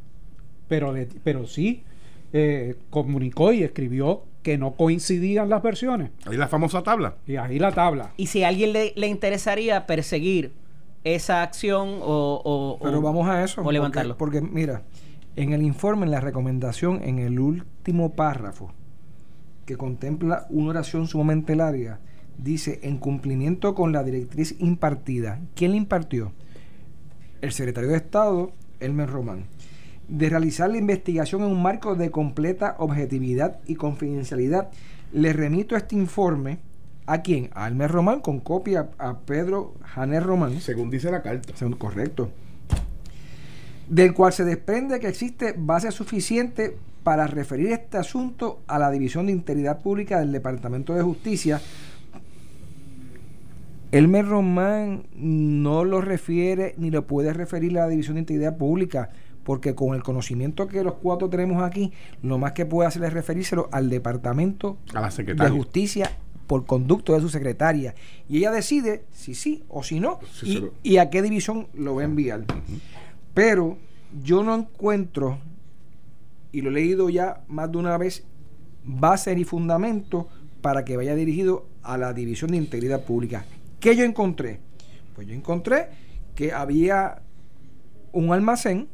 pero, 0.69 0.93
le- 0.93 1.09
pero 1.25 1.47
sí 1.47 1.83
eh, 2.39 2.77
comunicó 2.91 3.51
y 3.53 3.63
escribió 3.63 4.25
que 4.43 4.59
no 4.59 4.73
coincidían 4.73 5.49
las 5.49 5.63
versiones. 5.63 6.11
Ahí 6.27 6.37
la 6.37 6.49
famosa 6.49 6.83
tabla. 6.83 7.17
Y 7.27 7.37
ahí 7.37 7.59
la 7.59 7.73
tabla. 7.73 8.13
Y 8.19 8.27
si 8.27 8.43
a 8.45 8.49
alguien 8.49 8.73
le, 8.75 8.93
le 8.95 9.07
interesaría 9.09 9.87
perseguir 9.87 10.53
esa 11.03 11.43
acción 11.43 11.99
o... 12.03 12.43
o- 12.45 12.79
Pero 12.83 12.99
o- 12.99 13.03
vamos 13.03 13.27
a 13.27 13.43
eso. 13.43 13.61
O 13.61 13.65
porque- 13.65 13.73
levantarlo. 13.75 14.17
Porque, 14.19 14.41
mira, 14.43 14.83
en 15.35 15.53
el 15.55 15.63
informe, 15.63 16.05
en 16.05 16.11
la 16.13 16.21
recomendación, 16.21 17.01
en 17.03 17.19
el 17.21 17.41
último 17.41 18.13
párrafo, 18.13 18.73
que 19.65 19.77
contempla 19.77 20.47
una 20.51 20.71
oración 20.71 21.09
sumamente 21.09 21.57
larga, 21.57 22.01
dice, 22.39 22.81
en 22.83 22.99
cumplimiento 22.99 23.75
con 23.75 23.93
la 23.93 24.05
directriz 24.05 24.55
impartida. 24.61 25.41
¿Quién 25.55 25.71
la 25.73 25.79
impartió? 25.79 26.33
El 27.41 27.53
secretario 27.53 27.91
de 27.91 27.97
Estado, 27.97 28.53
Elmer 28.81 29.09
Román. 29.11 29.47
De 30.09 30.29
realizar 30.31 30.71
la 30.71 30.79
investigación 30.79 31.43
en 31.43 31.49
un 31.49 31.63
marco 31.63 31.95
de 31.95 32.11
completa 32.11 32.77
objetividad 32.79 33.59
y 33.67 33.75
confidencialidad. 33.75 34.69
Le 35.13 35.33
remito 35.33 35.77
este 35.77 35.97
informe 35.97 36.59
a 37.07 37.23
quién? 37.23 37.51
A 37.55 37.69
Elmer 37.69 37.91
Román, 37.91 38.21
con 38.21 38.41
copia 38.41 38.91
a 38.99 39.19
Pedro 39.21 39.75
Janer 39.83 40.23
Román. 40.23 40.61
Según 40.61 40.91
dice 40.91 41.11
la 41.11 41.23
carta. 41.23 41.57
Segundo, 41.57 41.79
correcto. 41.79 42.31
Del 43.89 44.13
cual 44.15 44.33
se 44.33 44.45
desprende 44.45 44.99
que 44.99 45.09
existe 45.09 45.55
base 45.57 45.93
suficiente 45.93 46.77
para 47.05 47.29
referir 47.29 47.71
este 47.71 47.99
asunto 47.99 48.63
a 48.67 48.81
la 48.81 48.91
División 48.91 49.27
de 49.27 49.33
Integridad 49.33 49.81
Pública 49.81 50.19
del 50.19 50.33
Departamento 50.33 50.93
de 50.93 51.03
Justicia. 51.03 51.61
Elmer 53.93 54.27
Román 54.27 55.05
no 55.15 55.85
lo 55.85 56.01
refiere 56.01 56.75
ni 56.79 56.91
lo 56.91 57.07
puede 57.07 57.33
referir 57.33 57.79
a 57.79 57.83
la 57.83 57.89
División 57.89 58.15
de 58.17 58.23
Integridad 58.23 58.57
Pública, 58.57 59.11
porque 59.47 59.77
con 59.77 59.95
el 59.95 60.03
conocimiento 60.03 60.67
que 60.67 60.83
los 60.83 60.95
cuatro 60.95 61.31
tenemos 61.31 61.63
aquí, 61.63 61.93
lo 62.21 62.37
más 62.37 62.51
que 62.51 62.67
puede 62.67 62.89
hacer 62.89 63.05
es 63.05 63.13
referírselo 63.13 63.69
al 63.71 63.89
Departamento 63.89 64.77
A 64.93 65.01
la 65.01 65.11
de. 65.11 65.51
Justicia 65.51 66.11
por 66.49 66.67
conducto 66.67 67.15
de 67.15 67.21
su 67.21 67.29
secretaria. 67.29 67.95
Y 68.29 68.39
ella 68.39 68.51
decide 68.51 69.05
si 69.13 69.37
sí 69.37 69.63
o 69.69 69.85
si 69.85 70.01
no 70.01 70.19
Sí, 70.33 70.47
y, 70.51 70.53
se 70.55 70.61
lo- 70.61 70.75
y 70.83 70.97
a 70.97 71.11
qué 71.11 71.23
división 71.23 71.69
lo 71.75 71.95
va 71.95 72.03
a 72.03 72.07
enviar. 72.07 72.45
Pero 73.35 73.79
yo 74.25 74.43
no 74.43 74.53
encuentro, 74.57 75.39
y 76.51 76.61
lo 76.63 76.71
he 76.71 76.73
leído 76.73 77.09
ya 77.09 77.43
más 77.47 77.71
de 77.71 77.79
una 77.79 77.97
vez, 77.99 78.25
base 78.85 79.33
y 79.39 79.45
fundamento 79.45 80.29
para 80.61 80.85
que 80.85 80.97
vaya 80.97 81.15
dirigido 81.15 81.67
a 81.85 81.97
la 81.99 82.13
División 82.13 82.51
de 82.51 82.57
Integridad 82.57 83.05
Pública. 83.05 83.45
¿Qué 83.79 83.95
yo 83.95 84.03
encontré? 84.05 84.59
Pues 85.15 85.29
yo 85.29 85.35
encontré 85.35 85.87
que 86.35 86.53
había 86.53 87.23
un 88.13 88.33
almacén 88.33 88.89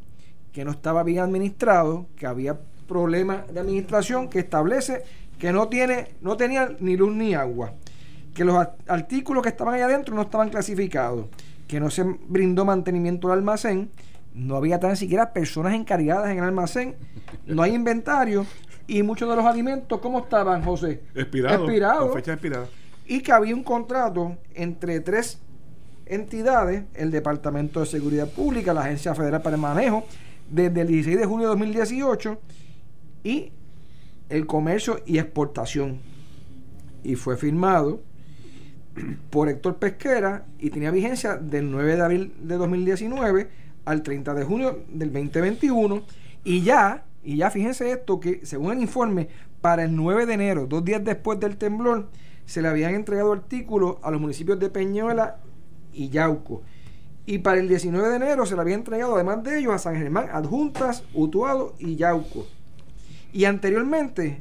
que 0.52 0.64
no 0.64 0.70
estaba 0.70 1.02
bien 1.02 1.20
administrado, 1.20 2.06
que 2.16 2.26
había 2.26 2.58
problemas 2.86 3.52
de 3.52 3.60
administración 3.60 4.28
que 4.28 4.40
establece 4.40 5.02
que 5.38 5.52
no 5.52 5.68
tiene 5.68 6.08
no 6.20 6.36
tenía 6.36 6.70
ni 6.78 6.96
luz 6.96 7.12
ni 7.12 7.34
agua, 7.34 7.72
que 8.34 8.44
los 8.44 8.64
artículos 8.86 9.42
que 9.42 9.48
estaban 9.48 9.74
allá 9.74 9.86
adentro 9.86 10.14
no 10.14 10.22
estaban 10.22 10.50
clasificados, 10.50 11.26
que 11.66 11.80
no 11.80 11.90
se 11.90 12.04
brindó 12.04 12.64
mantenimiento 12.64 13.26
al 13.26 13.38
almacén, 13.38 13.90
no 14.34 14.56
había 14.56 14.78
tan 14.78 14.96
siquiera 14.96 15.32
personas 15.32 15.74
encargadas 15.74 16.30
en 16.30 16.38
el 16.38 16.44
almacén, 16.44 16.94
no 17.46 17.62
hay 17.62 17.74
inventario 17.74 18.46
y 18.86 19.02
muchos 19.02 19.28
de 19.28 19.36
los 19.36 19.44
alimentos 19.44 20.00
¿cómo 20.00 20.20
estaban, 20.20 20.62
José? 20.62 21.02
Expirado. 21.14 21.64
Expirado. 21.64 22.12
Fecha 22.12 22.34
expirada. 22.34 22.66
y 23.06 23.20
que 23.20 23.32
había 23.32 23.54
un 23.54 23.64
contrato 23.64 24.36
entre 24.54 25.00
tres 25.00 25.40
entidades, 26.06 26.84
el 26.94 27.10
Departamento 27.10 27.80
de 27.80 27.86
Seguridad 27.86 28.28
Pública, 28.28 28.74
la 28.74 28.82
Agencia 28.82 29.14
Federal 29.14 29.42
para 29.42 29.56
el 29.56 29.62
Manejo, 29.62 30.04
desde 30.52 30.82
el 30.82 30.88
16 30.88 31.18
de 31.18 31.26
junio 31.26 31.48
de 31.48 31.50
2018 31.50 32.38
y 33.24 33.52
el 34.28 34.46
Comercio 34.46 35.00
y 35.06 35.18
Exportación. 35.18 36.00
Y 37.02 37.16
fue 37.16 37.36
firmado 37.36 38.02
por 39.30 39.48
Héctor 39.48 39.76
Pesquera 39.76 40.46
y 40.58 40.70
tenía 40.70 40.90
vigencia 40.90 41.36
del 41.36 41.70
9 41.70 41.96
de 41.96 42.02
abril 42.02 42.34
de 42.40 42.56
2019 42.56 43.48
al 43.84 44.02
30 44.02 44.34
de 44.34 44.44
junio 44.44 44.84
del 44.88 45.12
2021 45.12 46.02
y 46.44 46.62
ya, 46.62 47.04
y 47.24 47.36
ya 47.36 47.50
fíjense 47.50 47.90
esto 47.90 48.20
que 48.20 48.44
según 48.44 48.72
el 48.72 48.80
informe 48.80 49.28
para 49.60 49.84
el 49.84 49.96
9 49.96 50.26
de 50.26 50.34
enero, 50.34 50.66
dos 50.66 50.84
días 50.84 51.02
después 51.02 51.40
del 51.40 51.56
temblor, 51.56 52.10
se 52.44 52.60
le 52.60 52.68
habían 52.68 52.94
entregado 52.94 53.32
artículos 53.32 53.96
a 54.02 54.10
los 54.10 54.20
municipios 54.20 54.58
de 54.58 54.68
Peñuela 54.68 55.38
y 55.92 56.10
Yauco. 56.10 56.62
Y 57.24 57.38
para 57.38 57.60
el 57.60 57.68
19 57.68 58.08
de 58.08 58.16
enero 58.16 58.46
se 58.46 58.54
le 58.56 58.60
había 58.60 58.74
entregado, 58.74 59.14
además 59.14 59.42
de 59.44 59.58
ellos, 59.60 59.72
a 59.72 59.78
San 59.78 59.94
Germán, 59.96 60.26
Adjuntas, 60.32 61.04
Utuado 61.14 61.74
y 61.78 61.96
Yauco. 61.96 62.46
Y 63.32 63.44
anteriormente 63.44 64.40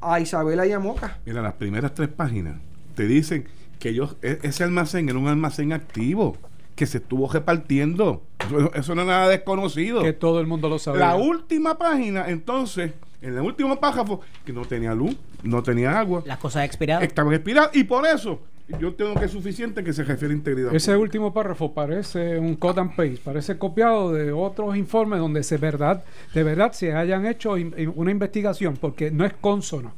a 0.00 0.20
Isabela 0.20 0.66
y 0.66 0.72
a 0.72 0.78
Moca. 0.80 1.18
Mira, 1.26 1.42
las 1.42 1.54
primeras 1.54 1.94
tres 1.94 2.08
páginas 2.08 2.56
te 2.94 3.06
dicen 3.06 3.46
que 3.78 3.90
ellos, 3.90 4.16
e- 4.22 4.38
ese 4.42 4.64
almacén 4.64 5.08
era 5.08 5.18
un 5.18 5.28
almacén 5.28 5.72
activo, 5.72 6.36
que 6.74 6.86
se 6.86 6.98
estuvo 6.98 7.28
repartiendo. 7.28 8.22
Eso, 8.46 8.72
eso 8.74 8.94
no 8.94 9.02
es 9.02 9.06
nada 9.08 9.28
desconocido. 9.28 10.02
Que 10.02 10.12
todo 10.12 10.40
el 10.40 10.46
mundo 10.46 10.68
lo 10.68 10.78
sabe. 10.78 10.98
La 10.98 11.16
última 11.16 11.76
página, 11.78 12.28
entonces, 12.28 12.92
en 13.22 13.34
la 13.34 13.42
última 13.42 13.78
párrafo, 13.80 14.20
que 14.44 14.52
no 14.52 14.64
tenía 14.64 14.94
luz, 14.94 15.16
no 15.42 15.62
tenía 15.62 15.98
agua, 15.98 16.22
Las 16.26 16.38
cosas 16.38 16.64
expiradas. 16.64 17.02
estaban 17.04 17.32
expiradas, 17.34 17.70
y 17.74 17.84
por 17.84 18.06
eso 18.06 18.40
yo 18.78 18.94
tengo 18.94 19.14
que 19.14 19.24
es 19.26 19.30
suficiente 19.30 19.82
que 19.82 19.92
se 19.92 20.04
refiere 20.04 20.34
a 20.34 20.36
integridad. 20.36 20.74
Ese 20.74 20.90
pública. 20.92 21.02
último 21.02 21.32
párrafo 21.34 21.72
parece 21.72 22.38
un 22.38 22.54
cut 22.56 22.78
and 22.78 22.90
paste, 22.96 23.20
parece 23.24 23.56
copiado 23.58 24.12
de 24.12 24.32
otros 24.32 24.76
informes 24.76 25.20
donde 25.20 25.42
se 25.42 25.56
verdad, 25.56 26.04
de 26.34 26.42
verdad 26.42 26.72
se 26.72 26.92
hayan 26.94 27.26
hecho 27.26 27.56
in- 27.56 27.74
in- 27.78 27.92
una 27.96 28.10
investigación, 28.10 28.76
porque 28.76 29.10
no 29.10 29.24
es 29.24 29.32
consono 29.34 29.94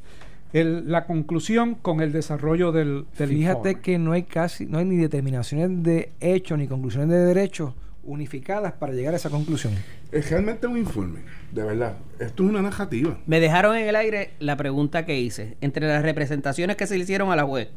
el- 0.53 0.91
la 0.91 1.07
conclusión 1.07 1.75
con 1.77 2.01
el 2.01 2.13
desarrollo 2.13 2.73
del, 2.73 3.07
del 3.19 3.29
Fíjate 3.31 3.71
informe. 3.71 3.81
que 3.83 3.99
no 3.99 4.13
hay 4.13 4.23
casi, 4.25 4.67
no 4.67 4.79
hay 4.79 4.85
ni 4.85 4.97
determinaciones 4.97 5.83
de 5.85 6.11
hecho 6.21 6.57
ni 6.57 6.67
conclusiones 6.67 7.09
de 7.11 7.19
derecho 7.19 7.75
unificadas 8.03 8.73
para 8.73 8.93
llegar 8.93 9.15
a 9.15 9.17
esa 9.17 9.31
conclusión. 9.31 9.73
Es 10.11 10.31
realmente 10.31 10.67
un 10.67 10.77
informe, 10.79 11.21
de 11.53 11.63
verdad. 11.63 11.97
Esto 12.19 12.43
es 12.45 12.51
una 12.51 12.63
narrativa. 12.63 13.19
Me 13.27 13.39
dejaron 13.39 13.77
en 13.77 13.87
el 13.89 13.95
aire 13.95 14.31
la 14.41 14.57
pregunta 14.57 15.05
que 15.05 15.21
hice. 15.21 15.57
Entre 15.61 15.87
las 15.87 16.03
representaciones 16.03 16.77
que 16.77 16.87
se 16.89 16.97
le 16.97 17.05
hicieron 17.05 17.31
a 17.31 17.37
la 17.37 17.45
juez, 17.45 17.69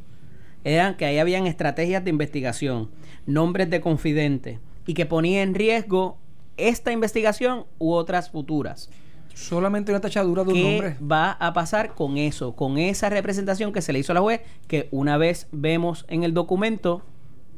eran 0.63 0.95
que 0.95 1.05
ahí 1.05 1.19
habían 1.19 1.47
estrategias 1.47 2.03
de 2.03 2.09
investigación, 2.09 2.89
nombres 3.25 3.69
de 3.69 3.81
confidentes, 3.81 4.59
y 4.85 4.93
que 4.93 5.05
ponía 5.05 5.41
en 5.41 5.55
riesgo 5.55 6.17
esta 6.57 6.91
investigación 6.91 7.65
u 7.79 7.91
otras 7.93 8.29
futuras. 8.29 8.89
Solamente 9.33 9.91
una 9.91 10.01
tachadura 10.01 10.43
de 10.43 10.49
un 10.49 10.55
¿Qué 10.55 10.63
nombre. 10.63 10.95
va 10.99 11.31
a 11.31 11.53
pasar 11.53 11.95
con 11.95 12.17
eso? 12.17 12.55
Con 12.55 12.77
esa 12.77 13.09
representación 13.09 13.73
que 13.73 13.81
se 13.81 13.91
le 13.91 13.99
hizo 13.99 14.11
a 14.11 14.15
la 14.15 14.21
juez, 14.21 14.41
que 14.67 14.87
una 14.91 15.17
vez 15.17 15.47
vemos 15.51 16.05
en 16.07 16.23
el 16.23 16.33
documento 16.33 17.01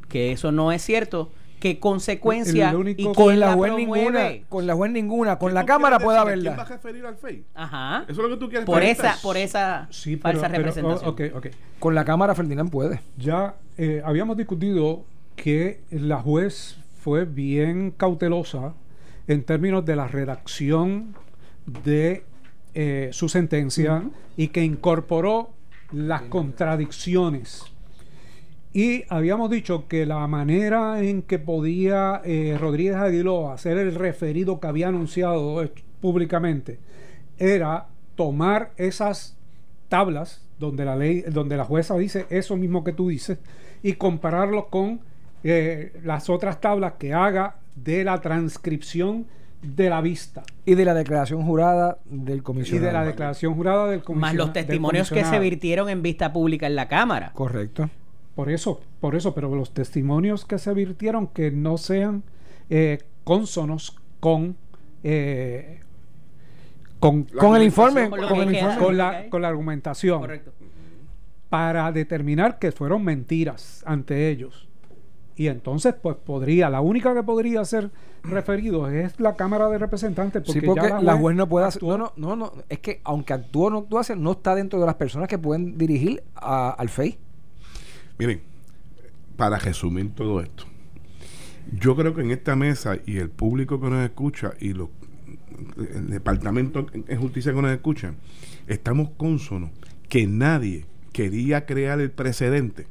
que 0.08 0.32
eso 0.32 0.52
no 0.52 0.72
es 0.72 0.82
cierto, 0.82 1.32
¿qué 1.60 1.80
consecuencia 1.80 2.70
El 2.72 2.76
único- 2.76 3.02
y 3.02 3.06
Con 3.06 3.14
quién 3.14 3.40
la 3.40 3.48
la 3.48 3.54
juez 3.54 3.74
ninguna, 3.74 4.30
con 4.50 4.68
la 4.68 4.76
juez 4.76 4.92
ninguna, 4.92 5.40
con 5.40 5.50
¿Qué 5.50 5.54
la 5.56 5.66
cámara 5.66 5.98
quieres 5.98 6.06
puede 6.06 6.18
decir? 6.18 6.32
¿A 6.32 6.34
¿Quién 6.36 6.46
va 6.46 6.62
a 6.62 6.66
haberla. 6.66 6.76
referir 6.76 7.06
al 7.06 7.16
FEI? 7.16 7.46
Ajá. 7.56 8.04
Eso 8.08 8.12
es 8.12 8.18
lo 8.18 8.30
que 8.30 8.38
tú 8.38 8.50
quieres 8.50 8.66
Por 8.66 8.84
esa, 8.84 9.16
por 9.22 9.38
esa 9.38 9.88
Sí, 9.92 10.18
falsa 10.18 10.48
pero- 10.48 10.58
representación. 10.60 11.10
oh, 11.10 11.12
ok, 11.12 11.22
ok. 11.36 11.48
Con 11.80 11.96
la 11.96 12.06
cámara 12.06 12.36
Ferdinand 12.36 12.70
puede. 12.70 13.02
Ya 13.18 13.56
eh, 13.78 14.02
habíamos 14.06 14.38
discutido 14.38 15.04
que 15.36 15.82
la 15.92 16.22
juez 16.22 16.78
fue 17.02 17.26
bien 17.26 17.92
cautelosa 17.92 18.74
en 19.28 19.44
términos 19.44 19.84
de 19.86 19.96
la 19.96 20.08
redacción 20.08 21.16
de 21.84 22.24
eh, 22.74 23.10
su 23.12 23.28
sentencia 23.30 24.04
y 24.38 24.50
que 24.50 24.64
incorporó 24.64 25.50
las 25.92 26.24
contradicciones. 26.24 27.64
Y 28.78 29.06
habíamos 29.08 29.50
dicho 29.50 29.88
que 29.88 30.06
la 30.06 30.28
manera 30.28 31.02
en 31.02 31.22
que 31.22 31.40
podía 31.40 32.22
eh, 32.26 32.58
Rodríguez 32.60 32.98
Aguiló 32.98 33.50
hacer 33.52 33.78
el 33.78 33.96
referido 33.96 34.60
que 34.60 34.68
había 34.68 34.90
anunciado 34.90 35.64
públicamente 36.02 36.78
era 37.38 37.88
tomar 38.16 38.72
esas 38.76 39.38
tablas 39.88 40.46
donde 40.60 40.84
la 40.84 40.98
ley, 40.98 41.22
donde 41.22 41.56
la 41.56 41.64
jueza 41.64 41.96
dice 41.96 42.26
eso 42.30 42.58
mismo 42.58 42.84
que 42.84 42.92
tú 42.92 43.08
dices 43.08 43.38
y 43.82 43.94
compararlo 43.94 44.68
con 44.68 45.00
eh, 45.46 45.94
las 46.04 46.30
otras 46.30 46.60
tablas 46.60 46.94
que 47.00 47.14
haga 47.14 47.56
de 47.76 48.04
la 48.04 48.20
transcripción 48.20 49.26
de 49.62 49.90
la 49.90 50.02
vista 50.02 50.44
Y 50.66 50.76
de 50.76 50.84
la 50.84 50.94
declaración 50.94 51.44
jurada 51.46 51.98
del 52.06 52.40
y 52.40 52.42
comisionado. 52.42 52.88
de 52.88 52.92
la 52.94 53.06
declaración 53.06 53.56
jurada 53.56 53.88
del 53.88 54.00
Más 54.00 54.06
comisiona- 54.06 54.34
los 54.34 54.52
testimonios 54.54 55.08
que 55.10 55.16
se 55.16 55.22
comisionado. 55.22 55.42
virtieron 55.44 55.90
en 55.90 56.02
vista 56.02 56.34
pública 56.34 56.68
en 56.68 56.76
la 56.76 56.88
Cámara. 56.90 57.32
Correcto. 57.34 57.90
Por 58.36 58.50
eso, 58.52 58.82
por 59.00 59.16
eso, 59.16 59.34
pero 59.34 59.54
los 59.56 59.74
testimonios 59.74 60.44
que 60.46 60.58
se 60.60 60.74
virtieron 60.74 61.28
que 61.28 61.52
no 61.52 61.78
sean 61.78 62.24
eh, 62.70 63.00
consonos 63.24 63.98
con 64.20 64.56
eh, 65.04 65.80
con, 67.00 67.28
el 67.56 67.64
informe, 67.64 68.10
Con 68.10 68.22
lo 68.22 68.28
con 68.28 68.38
que 68.40 68.44
el 68.46 68.50
queda. 68.52 68.60
informe. 68.62 68.86
con 68.86 68.98
la, 68.98 69.30
con 69.30 69.42
la 69.42 69.48
argumentación 69.50 70.20
Correcto. 70.22 70.52
para 71.50 71.92
determinar 71.92 72.58
que 72.58 72.72
fueron 72.72 73.04
mentiras 73.04 73.84
ante 73.86 74.30
ellos. 74.30 74.68
Y 75.38 75.48
entonces, 75.48 75.94
pues 76.02 76.16
podría, 76.16 76.70
la 76.70 76.80
única 76.82 77.14
que 77.14 77.22
podría 77.22 77.64
ser 77.66 77.92
referido 78.24 78.90
es 78.90 79.20
la 79.20 79.36
Cámara 79.36 79.70
de 79.70 79.78
Representantes, 79.78 80.42
porque, 80.46 80.62
sí, 80.62 80.66
porque 80.66 80.88
ya 80.90 81.00
la 81.02 81.18
juez 81.18 81.36
no 81.36 81.48
puede 81.48 81.66
hacer. 81.68 81.84
No, 81.84 81.98
no, 81.98 82.14
no, 82.16 82.36
no. 82.38 82.54
Es 82.70 82.80
que 82.80 83.02
aunque 83.04 83.34
actúa 83.34 83.68
o 83.68 83.70
no 83.70 83.78
actúa, 83.80 84.02
no 84.18 84.32
está 84.32 84.56
dentro 84.56 84.80
de 84.80 84.86
las 84.86 84.96
personas 84.96 85.28
que 85.28 85.38
pueden 85.38 85.78
dirigir 85.78 86.24
a- 86.36 86.70
al 86.72 86.90
FEI. 86.90 87.20
Miren, 88.18 88.42
para 89.36 89.58
resumir 89.60 90.12
todo 90.16 90.42
esto, 90.42 90.66
yo 91.80 91.96
creo 91.96 92.14
que 92.14 92.22
en 92.22 92.32
esta 92.32 92.56
mesa 92.56 92.98
y 93.06 93.18
el 93.18 93.30
público 93.30 93.82
que 93.82 93.90
nos 93.90 94.06
escucha 94.06 94.54
y 94.60 94.74
los, 94.74 94.90
el 95.78 96.10
departamento 96.10 96.86
en 96.94 97.20
justicia 97.20 97.54
que 97.54 97.62
nos 97.62 97.72
escucha, 97.72 98.14
estamos 98.68 99.10
consonos 99.18 99.72
que 100.08 100.28
nadie 100.28 100.86
quería 101.12 101.66
crear 101.66 102.00
el 102.00 102.12
precedente 102.12 102.88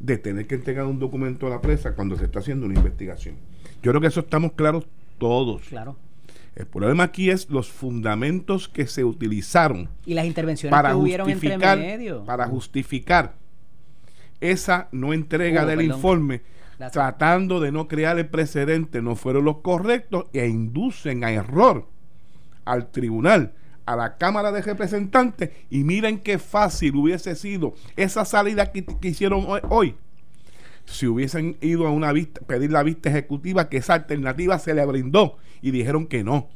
de 0.00 0.18
tener 0.18 0.46
que 0.46 0.56
entregar 0.56 0.86
un 0.86 0.98
documento 0.98 1.46
a 1.46 1.50
la 1.50 1.60
prensa 1.60 1.94
cuando 1.94 2.16
se 2.16 2.24
está 2.24 2.40
haciendo 2.40 2.66
una 2.66 2.74
investigación. 2.74 3.36
Yo 3.82 3.92
creo 3.92 4.00
que 4.00 4.08
eso 4.08 4.20
estamos 4.20 4.52
claros 4.52 4.86
todos. 5.18 5.62
Claro. 5.62 5.96
El 6.56 6.66
problema 6.66 7.04
aquí 7.04 7.30
es 7.30 7.50
los 7.50 7.68
fundamentos 7.68 8.68
que 8.68 8.86
se 8.86 9.04
utilizaron 9.04 9.88
Y 10.06 10.14
las 10.14 10.24
intervenciones 10.26 10.70
para 10.70 10.90
que 10.90 10.94
hubieron 10.94 11.28
entre 11.28 11.58
medio. 11.58 12.24
para 12.24 12.46
justificar 12.46 13.34
esa 14.50 14.88
no 14.92 15.12
entrega 15.12 15.64
Uh, 15.64 15.66
del 15.66 15.78
perdón. 15.78 15.96
informe 15.96 16.42
tratando 16.92 17.60
de 17.60 17.72
no 17.72 17.88
crear 17.88 18.18
el 18.18 18.28
precedente 18.28 19.00
no 19.00 19.14
fueron 19.16 19.44
los 19.44 19.58
correctos 19.58 20.26
e 20.32 20.46
inducen 20.48 21.24
a 21.24 21.30
error 21.30 21.86
al 22.64 22.90
tribunal 22.90 23.54
a 23.86 23.96
la 23.96 24.16
Cámara 24.16 24.50
de 24.52 24.62
Representantes 24.62 25.50
y 25.70 25.84
miren 25.84 26.18
qué 26.18 26.38
fácil 26.38 26.96
hubiese 26.96 27.34
sido 27.36 27.74
esa 27.96 28.24
salida 28.24 28.72
que, 28.72 28.84
que 28.84 29.08
hicieron 29.08 29.44
hoy, 29.46 29.60
hoy. 29.68 29.94
si 30.86 31.06
hubiesen 31.06 31.56
ido 31.60 31.86
a 31.86 31.90
una 31.90 32.12
vista, 32.12 32.40
pedir 32.46 32.72
la 32.72 32.82
vista 32.82 33.08
ejecutiva, 33.10 33.68
que 33.68 33.76
esa 33.78 33.94
alternativa 33.94 34.58
se 34.58 34.74
le 34.74 34.84
brindó 34.86 35.36
y 35.62 35.70
dijeron 35.70 36.06
que 36.06 36.24
no. 36.24 36.48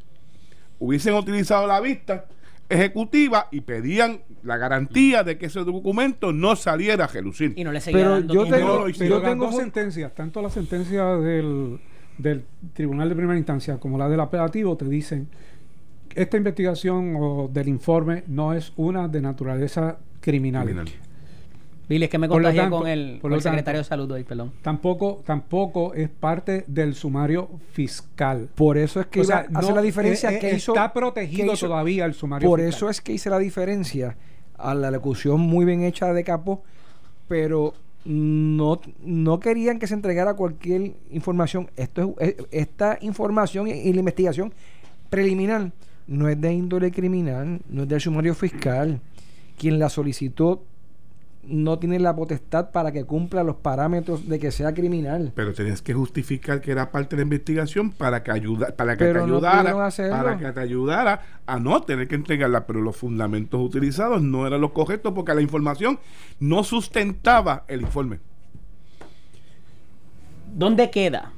Hubiesen 0.79 1.14
utilizado 1.14 1.66
la 1.66 1.81
vista 1.81 2.27
ejecutiva 2.68 3.48
y 3.50 3.62
pedían 3.62 4.20
la 4.42 4.57
garantía 4.59 5.24
de 5.24 5.38
que 5.38 5.46
ese 5.46 5.61
documento 5.61 6.33
no 6.33 6.54
saliera 6.57 7.04
a 7.04 7.07
relucir. 7.09 7.54
Y 7.57 7.64
no 7.64 7.72
le 7.72 7.81
seguía 7.81 8.00
Pero 8.00 8.11
dando 8.12 8.35
yo 8.35 8.42
tengo- 8.44 8.87
No. 8.88 8.92
Pero 8.98 9.20
las 9.20 9.31
tengo 9.31 9.46
dos 9.46 9.57
sentencias, 9.57 10.14
tanto 10.14 10.42
la 10.42 10.50
sentencia 10.50 11.04
del, 11.16 11.81
del 12.18 12.44
Tribunal 12.74 13.09
de 13.09 13.14
Primera 13.16 13.38
Instancia 13.38 13.78
como 13.78 13.96
la 13.98 14.09
del 14.09 14.20
apelativo, 14.20 14.76
te 14.76 14.85
dicen 14.87 15.28
esta 16.14 16.37
investigación 16.37 17.14
o 17.18 17.48
del 17.52 17.68
informe 17.68 18.24
no 18.26 18.52
es 18.52 18.72
una 18.76 19.09
de 19.09 19.20
naturaleza 19.20 19.98
criminal. 20.20 20.64
Criminal. 20.64 20.88
Billy, 21.88 22.05
es 22.05 22.11
que 22.11 22.18
me 22.18 22.29
contagié 22.29 22.61
tanto- 22.61 22.79
con 22.81 22.87
el, 22.88 23.18
con 23.20 23.33
secretario 23.40 23.62
tanto- 23.64 23.79
de 23.79 23.85
salud 23.85 24.11
hoy, 24.11 24.24
perdón. 24.24 24.53
Tampoco, 24.62 25.22
tampoco 25.24 25.94
es 25.94 26.09
parte 26.11 26.64
del 26.66 26.94
sumario 26.94 27.48
fiscal. 27.72 28.48
Por 28.55 28.77
eso 28.77 29.01
es 29.01 29.07
que 29.07 29.20
O 29.20 29.24
iba 29.24 29.40
sea, 29.42 29.46
no- 29.51 29.74
la 29.74 29.81
diferencia 29.81 30.31
eh, 30.31 30.37
eh, 30.37 30.38
que 30.38 30.55
hizo. 30.57 30.72
está 30.74 30.92
protegido 30.92 31.46
que 31.48 31.55
hizo- 31.55 31.66
todavía 31.66 32.05
el 32.05 32.12
sumario 32.14 32.46
Por 32.48 32.61
fiscal. 32.61 32.74
eso 32.77 32.90
es 32.90 33.01
que 33.01 33.12
hice 33.12 33.31
la 33.31 33.38
diferencia 33.38 34.16
a 34.59 34.74
la 34.74 34.90
locución 34.90 35.40
muy 35.40 35.64
bien 35.64 35.83
hecha 35.83 36.12
de 36.12 36.24
Capo, 36.24 36.62
pero 37.27 37.72
no, 38.05 38.81
no 39.03 39.40
querían 39.40 39.79
que 39.79 39.87
se 39.87 39.94
entregara 39.94 40.35
cualquier 40.35 40.92
información. 41.11 41.70
Esto 41.77 42.14
es, 42.20 42.29
eh, 42.31 42.37
esta 42.51 42.98
información 43.01 43.68
y, 43.68 43.72
y 43.72 43.92
la 43.92 44.01
investigación 44.01 44.53
preliminar 45.11 45.72
no 46.07 46.29
es 46.29 46.40
de 46.40 46.53
índole 46.53 46.90
criminal, 46.90 47.61
no 47.68 47.83
es 47.83 47.88
del 47.88 48.01
sumario 48.01 48.35
fiscal. 48.35 49.01
Quien 49.59 49.79
la 49.79 49.88
solicitó 49.88 50.64
no 51.49 51.79
tiene 51.79 51.99
la 51.99 52.15
potestad 52.15 52.71
para 52.71 52.93
que 52.93 53.05
cumpla 53.05 53.43
los 53.43 53.57
parámetros 53.57 54.29
de 54.29 54.39
que 54.39 54.51
sea 54.51 54.75
criminal. 54.75 55.33
Pero 55.35 55.55
tenías 55.55 55.83
que 55.83 55.95
justificar 55.95 56.61
que 56.61 56.71
era 56.71 56.91
parte 56.91 57.17
de 57.17 57.21
la 57.21 57.25
investigación 57.25 57.91
para 57.91 58.23
que 58.23 58.31
ayuda, 58.31 58.69
para 58.77 58.97
que 58.97 59.05
Pero 59.05 59.23
te 59.23 59.27
no 59.27 59.37
ayudara, 59.37 59.91
para 60.11 60.39
que 60.39 60.53
te 60.53 60.61
ayudara 60.61 61.23
a 61.47 61.59
no 61.59 61.83
tener 61.83 62.07
que 62.09 62.15
entregarla, 62.15 62.67
pero 62.67 62.81
los 62.81 62.97
fundamentos 62.97 63.61
utilizados 63.61 64.23
no 64.23 64.47
eran 64.47 64.61
los 64.61 64.73
correctos 64.73 65.13
porque 65.15 65.35
la 65.35 65.43
información 65.43 65.99
no 66.39 66.63
sustentaba 66.65 67.65
el 67.69 67.81
informe. 67.83 68.21
¿Dónde 70.55 70.91
queda 70.91 71.33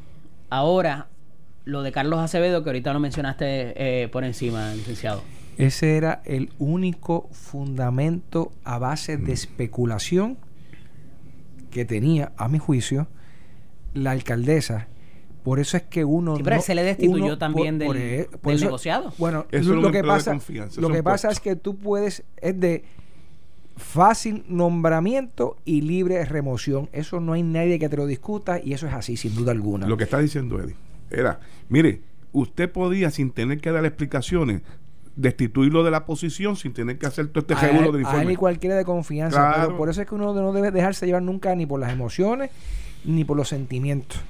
ahora 0.50 1.08
lo 1.64 1.82
de 1.82 1.92
Carlos 1.92 2.20
Acevedo, 2.20 2.62
que 2.62 2.70
ahorita 2.70 2.92
lo 2.92 3.00
mencionaste 3.00 4.02
eh, 4.02 4.08
por 4.08 4.24
encima, 4.24 4.74
licenciado? 4.74 5.22
Ese 5.62 5.96
era 5.96 6.22
el 6.24 6.50
único 6.58 7.28
fundamento 7.32 8.52
a 8.64 8.78
base 8.78 9.16
de 9.16 9.32
especulación 9.32 10.36
que 11.70 11.84
tenía, 11.84 12.32
a 12.36 12.48
mi 12.48 12.58
juicio, 12.58 13.06
la 13.94 14.10
alcaldesa. 14.12 14.88
Por 15.44 15.58
eso 15.58 15.76
es 15.76 15.84
que 15.84 16.04
uno. 16.04 16.36
Sí, 16.36 16.42
pero 16.42 16.56
no- 16.56 16.62
se 16.62 16.74
le 16.74 16.82
destituyó 16.82 17.24
uno- 17.24 17.38
también 17.38 17.78
del- 17.78 17.96
e- 17.96 18.28
del 18.42 18.60
negociado. 18.60 19.12
Bueno, 19.18 19.46
Eso 19.50 19.74
lo, 19.74 19.80
lo 19.82 19.90
que 19.92 20.02
pasa, 20.04 20.38
lo 20.78 20.90
que 20.90 21.02
pasa 21.02 21.30
es 21.30 21.40
que 21.40 21.56
tú 21.56 21.76
puedes. 21.76 22.24
Es 22.42 22.58
de 22.60 22.84
fácil 23.76 24.44
nombramiento 24.48 25.56
y 25.64 25.80
libre 25.80 26.22
remoción. 26.26 26.88
Eso 26.92 27.20
no 27.20 27.32
hay 27.32 27.42
nadie 27.42 27.78
que 27.78 27.88
te 27.88 27.96
lo 27.96 28.06
discuta 28.06 28.60
y 28.62 28.74
eso 28.74 28.86
es 28.86 28.92
así, 28.92 29.16
sin 29.16 29.34
duda 29.34 29.52
alguna. 29.52 29.86
Lo 29.86 29.96
que 29.96 30.04
está 30.04 30.18
diciendo 30.18 30.60
Eddie 30.60 30.74
era, 31.10 31.40
mire, 31.70 32.02
usted 32.32 32.70
podía 32.70 33.10
sin 33.10 33.30
tener 33.30 33.60
que 33.60 33.70
dar 33.70 33.84
explicaciones 33.86 34.60
destituirlo 35.20 35.84
de 35.84 35.90
la 35.90 36.06
posición 36.06 36.56
sin 36.56 36.72
tener 36.72 36.98
que 36.98 37.06
hacer 37.06 37.28
todo 37.28 37.40
este 37.40 37.54
regulo 37.54 37.90
él, 37.90 38.04
del 38.04 38.06
a 38.06 38.22
él 38.22 38.30
y 38.30 38.36
cualquiera 38.36 38.76
de 38.76 38.84
confianza. 38.84 39.36
Claro. 39.36 39.66
Pero 39.66 39.76
por 39.76 39.88
eso 39.90 40.00
es 40.00 40.08
que 40.08 40.14
uno 40.14 40.32
no 40.32 40.52
debe 40.52 40.70
dejarse 40.70 41.06
llevar 41.06 41.22
nunca 41.22 41.54
ni 41.54 41.66
por 41.66 41.78
las 41.80 41.92
emociones 41.92 42.50
ni 43.04 43.24
por 43.24 43.36
los 43.36 43.48
sentimientos. 43.48 44.20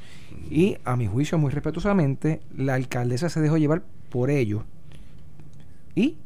Y 0.51 0.79
a 0.85 0.97
mi 0.97 1.07
juicio, 1.07 1.39
muy 1.39 1.51
respetuosamente, 1.51 2.41
la 2.57 2.75
alcaldesa 2.75 3.29
se 3.29 3.41
dejó 3.41 3.57
llevar 3.57 3.83
por 4.11 4.31
ello. 4.31 4.65
Y 5.95 6.17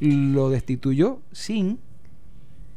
lo 0.00 0.50
destituyó 0.50 1.20
sin 1.32 1.78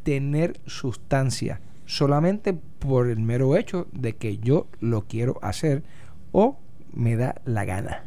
tener 0.03 0.59
sustancia. 0.65 1.61
Solamente 1.85 2.53
por 2.53 3.07
el 3.07 3.19
mero 3.19 3.55
hecho 3.55 3.87
de 3.91 4.15
que 4.15 4.37
yo 4.37 4.67
lo 4.79 5.05
quiero 5.07 5.39
hacer 5.41 5.83
o 6.31 6.59
me 6.93 7.15
da 7.15 7.41
la 7.45 7.65
gana. 7.65 8.03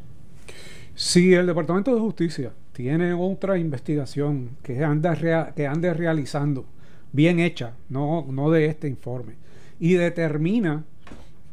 Si 0.95 1.35
el 1.35 1.47
Departamento 1.47 1.95
de 1.95 2.01
Justicia 2.01 2.53
tiene 2.73 3.13
otra 3.13 3.59
investigación 3.59 4.51
que 4.63 4.83
anda, 4.85 5.15
rea- 5.15 5.53
que 5.55 5.67
ande 5.67 5.93
realizando, 5.95 6.65
bien 7.13 7.39
hecha, 7.39 7.75
no, 7.89 8.27
no 8.31 8.51
de 8.51 8.67
este 8.67 8.89
informe, 8.89 9.35
y 9.79 9.95
determina 9.95 10.85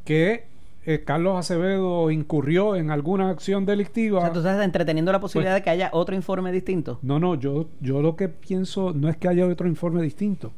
que 0.05 0.45
eh, 0.85 1.03
Carlos 1.05 1.37
Acevedo 1.37 2.09
incurrió 2.09 2.75
en 2.75 2.89
alguna 2.89 3.29
acción 3.29 3.65
delictiva. 3.65 4.19
O 4.19 4.21
sea, 4.21 4.31
tú 4.33 4.39
estás 4.39 4.63
entreteniendo 4.63 5.11
la 5.11 5.19
posibilidad 5.19 5.53
Pues- 5.53 5.61
de 5.61 5.63
que 5.65 5.69
haya 5.71 5.89
otro 5.93 6.15
informe 6.15 6.51
distinto. 6.51 6.99
No, 7.01 7.19
no, 7.19 7.35
yo, 7.35 7.67
yo 7.81 8.01
lo 8.01 8.15
que 8.15 8.29
pienso 8.29 8.93
no 8.93 9.09
es 9.09 9.17
que 9.17 9.27
haya 9.27 9.45
otro 9.45 9.67
informe 9.67 10.01
distinto, 10.01 10.51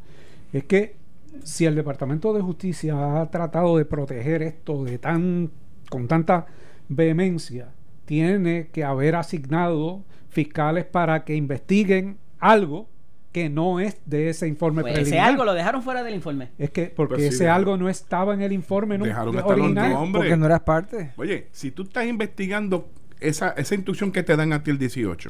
es 0.54 0.64
que 0.66 0.96
si 1.44 1.66
el 1.66 1.76
Departamento 1.76 2.34
de 2.34 2.42
Justicia 2.42 3.20
ha 3.22 3.32
tratado 3.32 3.78
de 3.78 3.86
proteger 3.86 4.44
esto 4.44 4.84
de 4.84 5.00
tan 5.00 5.50
con 5.90 6.08
tanta 6.08 6.46
vehemencia, 6.88 7.70
tiene 8.06 8.68
que 8.72 8.84
haber 8.84 9.16
asignado 9.16 10.02
fiscales 10.32 10.86
para 10.86 11.24
que 11.24 11.36
investiguen 11.36 12.18
algo 12.40 12.90
que 13.32 13.50
no 13.50 13.80
es 13.80 13.98
de 14.06 14.30
ese 14.30 14.48
informe 14.48 14.82
Pues 14.82 14.94
ese 14.94 15.02
preliminar. 15.04 15.30
algo 15.30 15.46
lo 15.46 15.54
dejaron 15.54 15.82
fuera 15.84 16.04
del 16.04 16.16
informe. 16.16 16.50
Es 16.58 16.70
que 16.72 16.88
porque 16.94 17.14
Pues 17.16 17.22
sí, 17.22 17.28
ese 17.36 17.44
dejaron- 17.46 17.60
algo 17.62 17.78
no 17.78 17.88
estaba 17.90 18.34
en 18.34 18.42
el 18.42 18.52
informe 18.52 18.98
nu- 18.98 19.06
Dejaron 19.06 19.36
estar 19.38 19.52
los 19.58 19.60
original. 19.68 19.94
nombres. 19.94 20.22
Porque 20.24 20.38
no 20.38 20.46
eras 20.48 20.62
parte. 20.62 21.12
Oye, 21.16 21.48
si 21.52 21.72
tú 21.72 21.84
estás 21.84 22.06
investigando 22.08 22.90
esa, 23.22 23.50
esa 23.52 23.76
instrucción 23.76 24.12
que 24.12 24.24
te 24.24 24.36
dan 24.36 24.52
a 24.52 24.64
ti 24.64 24.72
el 24.72 24.78
18, 24.80 25.30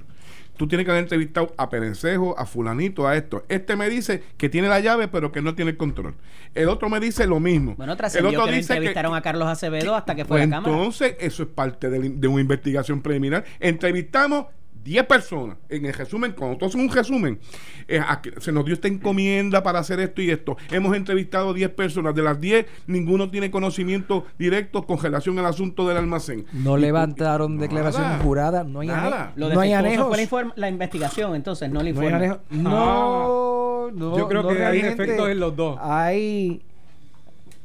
tú 0.58 0.68
tienes 0.68 0.86
que 0.86 0.92
haber 0.92 1.04
entrevistado 1.04 1.54
a 1.58 1.70
Perencejo, 1.70 2.40
a 2.40 2.46
fulanito, 2.48 3.06
a 3.08 3.16
esto. 3.16 3.44
Este 3.50 3.76
me 3.76 3.88
dice 3.90 4.24
que 4.38 4.50
tiene 4.50 4.68
la 4.68 4.80
llave 4.80 5.08
pero 5.08 5.32
que 5.32 5.44
no 5.44 5.54
tiene 5.54 5.70
el 5.72 5.78
control. 5.78 6.16
El 6.56 6.70
otro 6.70 6.90
me 6.90 7.00
dice 7.00 7.28
lo 7.28 7.40
mismo. 7.40 7.76
Bueno, 7.76 7.92
el 7.92 7.98
trascendió 8.00 8.30
otro 8.30 8.46
que 8.46 8.52
no 8.52 8.58
dice 8.58 8.74
entrevistaron 8.74 9.14
a 9.14 9.22
Carlos 9.22 9.48
Acevedo 9.48 9.94
hasta 9.94 10.16
que 10.16 10.26
fue 10.26 10.38
Pues 10.40 10.44
a 10.44 10.46
la 10.48 10.56
Cámara. 10.56 10.74
entonces, 10.74 11.18
eso 11.20 11.44
es 11.44 11.50
parte 11.50 11.90
de, 11.92 12.00
la- 12.00 12.10
de 12.16 12.28
una 12.28 12.42
investigación 12.42 13.02
preliminar. 13.02 13.44
Entrevistamos 13.60 14.48
10 14.84 15.06
personas. 15.06 15.58
En 15.70 15.86
el 15.86 15.94
resumen, 15.94 16.34
cuando 16.38 16.58
tú 16.58 16.66
haces 16.66 16.76
un 16.82 16.90
resumen, 16.90 17.40
eh, 17.88 18.00
aquí 18.08 18.30
se 18.40 18.52
nos 18.52 18.66
dio 18.66 18.74
esta 18.74 18.88
encomienda 18.88 19.62
para 19.64 19.80
hacer 19.80 20.00
esto 20.00 20.22
y 20.22 20.32
esto. 20.32 20.58
Hemos 20.72 20.96
entrevistado 20.96 21.54
10 21.54 21.70
personas. 21.72 22.16
De 22.16 22.22
las 22.24 22.40
10, 22.42 22.66
ninguno 22.88 23.30
tiene 23.30 23.52
conocimiento 23.52 24.26
directo 24.40 24.86
con 24.86 24.98
relación 25.00 25.38
al 25.40 25.46
asunto 25.46 25.88
del 25.88 25.98
almacén. 25.98 26.46
No 26.54 26.78
Y- 26.78 26.82
levantaron 26.82 27.56
Nada. 27.56 27.62
declaraciones 27.68 28.22
juradas, 28.22 28.66
no 28.68 28.80
hay, 28.80 28.88
Nada. 28.88 29.34
Lo 29.36 29.50
no 29.54 29.60
hay 29.60 29.70
defectuoso 29.70 30.14
anejos. 30.14 30.30
fue 30.30 30.46
la, 30.56 30.70
investigación, 30.70 31.36
entonces, 31.36 31.70
no 31.72 31.80
hay 31.80 31.90
informe. 31.90 32.14
anejos. 32.14 32.40
No, 32.50 33.92
no, 33.92 34.18
Yo 34.18 34.28
creo 34.28 34.44
no 34.44 34.50
que 34.50 34.64
hay 34.66 34.82
defectos 34.82 35.30
en 35.30 35.40
los 35.40 35.56
dos. 35.56 35.78
Hay. 35.82 36.62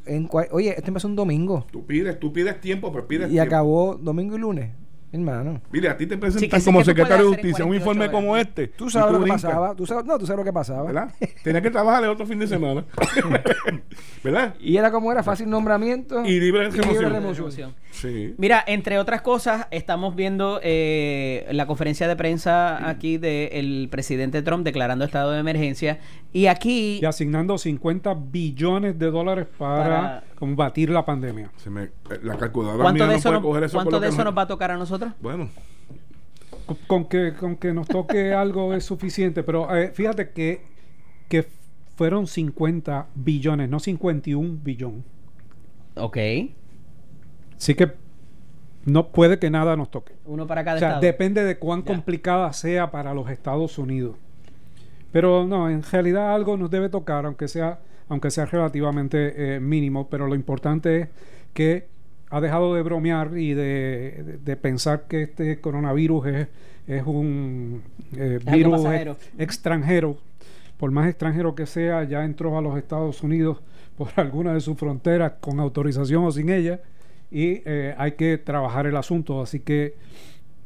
En 0.04 0.28
cua- 0.28 0.46
Oye, 0.52 0.70
esto 0.70 0.86
empezó 0.86 1.08
un 1.08 1.16
domingo 1.16 1.66
Tú 1.72 1.84
pides, 1.84 2.20
tú 2.20 2.32
pides 2.32 2.60
tiempo, 2.60 2.92
pues 2.92 3.04
pides 3.06 3.26
y 3.28 3.32
tiempo. 3.32 3.46
acabó 3.48 3.96
domingo 4.00 4.36
y 4.36 4.38
lunes, 4.38 4.70
hermano. 5.12 5.60
Mire, 5.70 5.88
a 5.88 5.96
ti 5.96 6.06
te 6.06 6.18
presentan 6.18 6.60
sí 6.60 6.66
como 6.66 6.84
secretario 6.84 7.24
de 7.26 7.32
justicia 7.36 7.64
un 7.64 7.70
48 7.70 7.76
informe 7.80 8.04
horas. 8.04 8.12
como 8.14 8.36
este. 8.36 8.68
Tú 8.68 8.86
y 8.86 8.90
sabes 8.90 9.12
lo 9.18 9.24
que 9.24 9.28
pasaba. 9.30 9.74
Tú 9.74 9.86
sabes, 9.86 10.04
no, 10.04 10.18
tú 10.18 10.26
sabes 10.26 10.38
lo 10.38 10.44
que 10.44 10.52
pasaba. 10.52 10.82
¿Verdad? 10.84 11.10
Tenía 11.42 11.62
que 11.62 11.70
trabajar 11.70 12.04
el 12.04 12.10
otro 12.10 12.26
fin 12.26 12.38
de 12.38 12.46
semana. 12.46 12.84
¿Verdad? 14.24 14.54
Y 14.60 14.76
era 14.76 14.90
como 14.90 15.12
era 15.12 15.22
fácil 15.22 15.48
nombramiento 15.48 16.24
Y 16.24 16.40
libre 16.40 16.70
remoción. 16.70 17.12
remoción. 17.12 17.74
Sí. 17.96 18.34
Mira, 18.38 18.62
entre 18.66 18.98
otras 18.98 19.22
cosas, 19.22 19.66
estamos 19.70 20.14
viendo 20.14 20.60
eh, 20.62 21.46
la 21.52 21.66
conferencia 21.66 22.06
de 22.06 22.14
prensa 22.16 22.88
aquí 22.88 23.16
del 23.16 23.88
presidente 23.90 24.42
Trump 24.42 24.64
declarando 24.64 25.04
estado 25.04 25.32
de 25.32 25.40
emergencia. 25.40 25.98
Y 26.32 26.46
aquí, 26.46 26.98
y 27.00 27.04
asignando 27.06 27.56
50 27.56 28.14
billones 28.30 28.98
de 28.98 29.10
dólares 29.10 29.46
para, 29.56 29.84
Para- 29.84 30.24
combatir 30.34 30.90
la 30.90 31.04
pandemia. 31.06 31.50
Se 31.56 31.70
me, 31.70 31.84
eh, 31.84 31.90
la 32.22 32.36
calculadora 32.36 32.82
¿cuánto 32.82 33.04
mía 33.04 33.06
de 33.06 33.12
no 33.14 33.18
eso, 33.18 33.28
puede 33.30 33.34
nos, 33.40 33.42
coger 33.42 33.64
eso 33.64 33.76
cuánto 33.78 34.00
de 34.00 34.06
que 34.08 34.12
eso 34.14 34.24
nos 34.24 34.36
va 34.36 34.42
a 34.42 34.46
tocar 34.46 34.70
a 34.70 34.76
nosotros? 34.76 35.12
Bueno, 35.20 35.48
Con- 36.66 36.76
Con 36.86 37.04
que, 37.06 37.32
con 37.32 37.56
que 37.56 37.72
nos 37.72 37.88
toque 37.88 38.32
algo 38.34 38.74
es 38.74 38.84
suficiente, 38.84 39.42
pero 39.42 39.74
eh, 39.74 39.90
fíjate 39.94 40.30
que, 40.30 40.60
que 41.28 41.46
fueron 41.96 42.26
50 42.26 43.06
billones, 43.14 43.70
no 43.70 43.80
51 43.80 44.58
billón. 44.62 45.02
Ok. 45.94 46.18
Así 47.56 47.74
que 47.74 47.92
no 48.84 49.08
puede 49.08 49.38
que 49.38 49.50
nada 49.50 49.76
nos 49.76 49.90
toque. 49.90 50.14
Uno 50.26 50.46
para 50.46 50.62
cada 50.64 50.76
O 50.76 50.78
sea, 50.78 50.88
estado. 50.88 51.02
depende 51.02 51.42
de 51.44 51.58
cuán 51.58 51.80
Ya. 51.80 51.86
complicada 51.86 52.52
sea 52.52 52.90
para 52.90 53.14
los 53.14 53.28
Estados 53.30 53.78
Unidos. 53.78 54.16
Pero 55.12 55.46
no, 55.46 55.70
en 55.70 55.82
realidad 55.82 56.34
algo 56.34 56.56
nos 56.56 56.70
debe 56.70 56.88
tocar, 56.88 57.26
aunque 57.26 57.48
sea, 57.48 57.80
aunque 58.08 58.30
sea 58.30 58.46
relativamente 58.46 59.56
eh, 59.56 59.60
mínimo. 59.60 60.08
Pero 60.08 60.26
lo 60.26 60.34
importante 60.34 61.00
es 61.00 61.08
que 61.54 61.86
ha 62.30 62.40
dejado 62.40 62.74
de 62.74 62.82
bromear 62.82 63.36
y 63.38 63.54
de, 63.54 64.22
de- 64.24 64.38
de 64.44 64.56
pensar 64.56 65.04
que 65.08 65.22
este 65.22 65.60
coronavirus 65.60 66.26
es, 66.26 66.48
es 66.86 67.02
un 67.06 67.82
eh, 68.16 68.38
Es 68.40 68.52
virus 68.52 68.84
ex- 68.84 69.30
extranjero. 69.38 70.18
Por 70.76 70.90
más 70.90 71.08
extranjero 71.08 71.54
que 71.54 71.64
sea, 71.66 72.04
ya 72.04 72.24
entró 72.24 72.58
a 72.58 72.60
los 72.60 72.76
Estados 72.76 73.22
Unidos 73.22 73.62
por 73.96 74.08
alguna 74.16 74.52
de 74.52 74.60
sus 74.60 74.76
fronteras 74.76 75.34
con 75.40 75.58
autorización 75.60 76.24
o 76.24 76.30
sin 76.30 76.50
ella 76.50 76.80
y 77.30 77.62
eh, 77.64 77.94
hay 77.98 78.12
que 78.12 78.38
trabajar 78.38 78.86
el 78.86 78.96
asunto. 78.96 79.40
Así 79.40 79.60
que, 79.60 79.94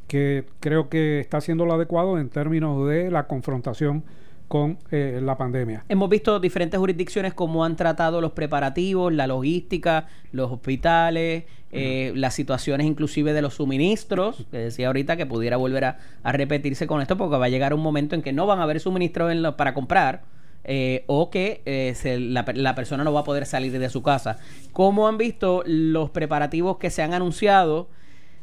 que 0.06 0.44
creo 0.60 0.88
que 0.88 1.20
está 1.20 1.40
siendo 1.40 1.66
lo 1.66 1.74
adecuado 1.74 2.18
en 2.18 2.28
términos 2.28 2.88
de 2.88 3.10
la 3.10 3.26
confrontación 3.26 4.04
con 4.50 4.78
eh, 4.90 5.20
la 5.22 5.38
pandemia. 5.38 5.84
Hemos 5.88 6.10
visto 6.10 6.40
diferentes 6.40 6.76
jurisdicciones 6.76 7.34
cómo 7.34 7.64
han 7.64 7.76
tratado 7.76 8.20
los 8.20 8.32
preparativos, 8.32 9.12
la 9.12 9.28
logística, 9.28 10.08
los 10.32 10.50
hospitales, 10.50 11.44
eh, 11.70 12.12
las 12.16 12.34
situaciones 12.34 12.84
inclusive 12.84 13.32
de 13.32 13.42
los 13.42 13.54
suministros, 13.54 14.48
que 14.50 14.58
decía 14.58 14.88
ahorita 14.88 15.16
que 15.16 15.24
pudiera 15.24 15.56
volver 15.56 15.84
a, 15.84 15.98
repetirse 16.24 16.88
con 16.88 17.00
esto 17.00 17.16
porque 17.16 17.36
va 17.36 17.46
a 17.46 17.48
llegar 17.48 17.72
un 17.74 17.80
momento 17.80 18.16
en 18.16 18.22
que 18.22 18.32
no 18.32 18.44
van 18.44 18.58
a 18.58 18.64
haber 18.64 18.80
suministros 18.80 19.30
en 19.30 19.54
para 19.54 19.72
comprar. 19.72 20.22
Eh, 20.64 21.04
o 21.06 21.30
que 21.30 21.62
la, 22.04 22.44
la, 22.54 22.74
persona 22.74 23.02
no 23.02 23.12
va 23.14 23.20
a 23.20 23.24
poder 23.24 23.46
salir 23.46 23.78
de 23.78 23.88
su 23.88 24.02
casa. 24.02 24.38
¿Cómo 24.72 25.08
han 25.08 25.16
visto 25.16 25.62
los 25.66 26.10
preparativos 26.10 26.76
que 26.76 26.90
se 26.90 27.02
han 27.02 27.14
anunciado 27.14 27.88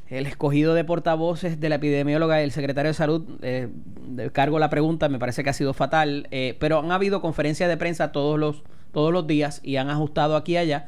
el 0.10 0.26
escogido 0.26 0.74
de 0.74 0.84
portavoces 0.84 1.60
de 1.60 1.70
la 1.70 1.76
epidemióloga 1.76 2.40
y 2.40 2.44
el 2.44 2.52
secretario 2.52 2.90
de 2.90 2.94
salud, 2.94 3.24
eh, 3.42 3.70
cargo 4.32 4.58
la 4.58 4.70
pregunta, 4.70 5.10
me 5.10 5.20
parece 5.20 5.44
que 5.44 5.50
ha 5.50 5.54
sido 5.54 5.74
fatal, 5.74 6.28
eh, 6.32 6.56
pero 6.60 6.80
han 6.80 6.92
habido 6.92 7.22
conferencias 7.22 7.70
de 7.70 7.78
prensa 7.78 8.12
todos 8.12 8.40
los, 8.40 8.64
todos 8.94 9.12
los 9.12 9.28
días 9.28 9.60
y 9.64 9.76
han 9.76 9.90
ajustado 9.90 10.36
aquí 10.36 10.54
y 10.54 10.58
allá. 10.58 10.88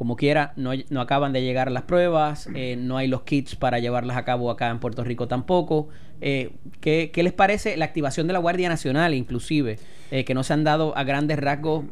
Como 0.00 0.16
quiera, 0.16 0.54
no, 0.56 0.70
no 0.88 1.02
acaban 1.02 1.34
de 1.34 1.42
llegar 1.42 1.70
las 1.70 1.82
pruebas, 1.82 2.48
eh, 2.54 2.74
no 2.74 2.96
hay 2.96 3.06
los 3.06 3.20
kits 3.20 3.54
para 3.54 3.80
llevarlas 3.80 4.16
a 4.16 4.24
cabo 4.24 4.50
acá 4.50 4.70
en 4.70 4.78
Puerto 4.78 5.04
Rico 5.04 5.28
tampoco. 5.28 5.90
Eh, 6.22 6.52
¿qué, 6.80 7.10
¿qué, 7.12 7.22
les 7.22 7.34
parece 7.34 7.76
la 7.76 7.84
activación 7.84 8.26
de 8.26 8.32
la 8.32 8.38
Guardia 8.38 8.70
Nacional, 8.70 9.12
inclusive, 9.12 9.78
que 10.08 10.32
no 10.32 10.42
se 10.42 10.54
han 10.54 10.64
dado 10.64 10.96
a 10.96 11.04
grandes 11.04 11.38
rasgos 11.38 11.84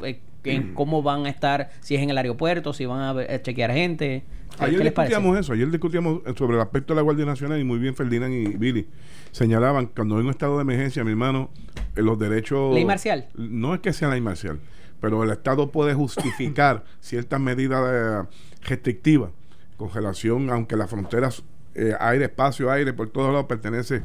en 0.45 0.73
cómo 0.73 1.03
van 1.03 1.27
a 1.27 1.29
estar, 1.29 1.69
si 1.81 1.97
es 1.97 2.01
en 2.01 2.09
el 2.09 2.17
aeropuerto, 2.17 2.73
si 2.73 2.87
van 2.87 3.19
a 3.19 3.43
chequear 3.43 3.73
gente? 3.73 4.23
Ayer 4.59 4.83
discutíamos 4.83 5.39
eso, 5.39 5.53
ayer 5.53 5.71
discutíamos 5.71 6.23
sobre 6.35 6.57
el 6.57 6.63
aspecto 6.63 6.95
de 6.95 6.97
la 6.97 7.03
Guardia 7.03 7.27
Nacional 7.27 7.61
y 7.61 7.65
muy 7.65 7.79
bien 7.79 7.95
Ferdinand 7.95 8.33
y 8.33 8.57
Billy 8.57 8.87
señalaban 9.33 9.87
cuando 9.87 10.17
hay 10.17 10.25
un 10.25 10.31
estado 10.31 10.57
de 10.57 10.63
emergencia, 10.63 11.05
mi 11.05 11.11
hermano, 11.11 11.51
eh, 11.95 12.03
los 12.03 12.19
derechos... 12.19 12.75
Ley 12.75 12.85
marcial. 12.87 13.27
No 13.37 13.75
es 13.75 13.81
que 13.81 13.93
sea 13.93 14.09
ley 14.09 14.21
marcial, 14.21 14.59
pero 15.01 15.23
el 15.23 15.31
Estado 15.31 15.71
puede 15.71 15.95
justificar 15.95 16.85
ciertas 17.01 17.41
medidas 17.41 18.27
restrictivas 18.63 19.31
con 19.77 19.93
relación, 19.93 20.51
aunque 20.51 20.77
las 20.77 20.91
fronteras, 20.91 21.43
eh, 21.75 21.95
aire, 22.01 22.27
espacio, 22.27 22.71
aire, 22.71 22.93
por 22.93 23.09
todos 23.11 23.33
lados 23.33 23.47
pertenece 23.47 24.03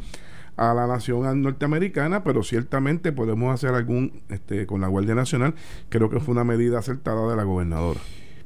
a 0.55 0.73
la 0.73 0.85
nación 0.85 1.41
norteamericana, 1.41 2.23
pero 2.23 2.43
ciertamente 2.43 3.11
podemos 3.11 3.53
hacer 3.53 3.73
algún 3.73 4.21
este, 4.29 4.67
con 4.67 4.81
la 4.81 4.87
Guardia 4.87 5.15
Nacional. 5.15 5.55
Creo 5.89 6.09
que 6.09 6.19
fue 6.19 6.33
una 6.33 6.43
medida 6.43 6.79
acertada 6.79 7.27
de 7.29 7.35
la 7.35 7.43
gobernadora. 7.43 7.99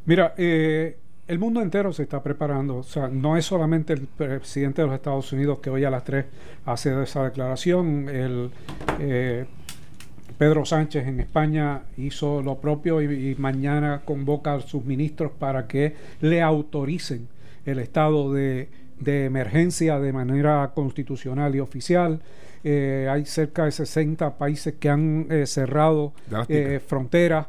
Mira, 0.06 0.34
eh, 0.38 0.98
el 1.28 1.40
mundo 1.40 1.62
entero 1.62 1.92
se 1.92 2.04
está 2.04 2.24
preparando. 2.24 2.78
O 2.78 2.84
sea, 2.84 3.10
no 3.10 3.36
es 3.36 3.46
solamente 3.46 3.92
el 3.92 4.08
presidente 4.08 4.82
de 4.82 4.88
los 4.88 4.96
Estados 4.96 5.32
Unidos 5.34 5.60
que 5.60 5.70
hoy 5.70 5.84
a 5.84 5.90
las 5.90 6.06
3 6.06 6.26
hace 6.66 7.04
esa 7.04 7.26
declaración. 7.26 8.08
El, 8.08 8.52
eh, 9.00 9.46
Pedro 10.38 10.66
Sánchez 10.66 11.08
en 11.08 11.20
España 11.20 11.82
hizo 11.98 12.42
lo 12.42 12.60
propio 12.60 13.02
y, 13.02 13.36
mañana 13.36 14.02
convoca 14.06 14.54
a 14.54 14.62
sus 14.62 14.86
ministros 14.86 15.32
para 15.32 15.68
que 15.68 15.96
le 16.22 16.42
autoricen 16.42 17.28
el 17.66 17.80
estado 17.80 18.32
de, 18.34 18.70
de 19.00 19.26
emergencia 19.26 20.00
de 20.00 20.14
manera 20.14 20.72
constitucional 20.74 21.56
y 21.56 21.60
oficial. 21.60 22.20
Eh, 22.64 23.08
hay 23.10 23.26
cerca 23.26 23.66
de 23.66 23.72
60 23.72 24.38
países 24.38 24.76
que 24.80 24.90
han 24.90 25.28
eh, 25.30 25.46
cerrado 25.46 26.14
eh, 26.50 26.82
fronteras 26.86 27.48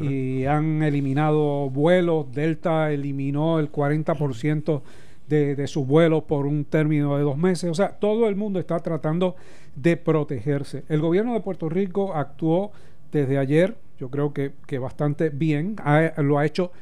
y 0.00 0.44
han 0.44 0.82
eliminado 0.82 1.70
vuelos. 1.70 2.32
Delta 2.32 2.92
eliminó 2.92 3.58
el 3.58 3.70
40% 3.70 4.82
de, 5.28 5.54
de 5.54 5.66
sus 5.66 5.86
vuelos 5.86 6.24
por 6.24 6.46
un 6.46 6.64
término 6.64 7.16
de 7.16 7.22
dos 7.22 7.38
meses. 7.38 7.70
O 7.70 7.74
sea, 7.74 7.90
todo 7.90 8.28
el 8.28 8.36
mundo 8.36 8.58
está 8.58 8.80
tratando 8.80 9.36
de 9.74 9.96
protegerse. 9.96 10.84
El 10.88 11.00
gobierno 11.00 11.34
de 11.34 11.40
Puerto 11.40 11.68
Rico 11.68 12.14
actuó 12.14 12.72
desde 13.12 13.38
ayer, 13.38 13.76
yo 13.98 14.10
creo 14.10 14.32
que, 14.32 14.78
bastante 14.78 15.30
bien, 15.30 15.76
lo 16.16 16.38
ha 16.38 16.46
hecho 16.46 16.72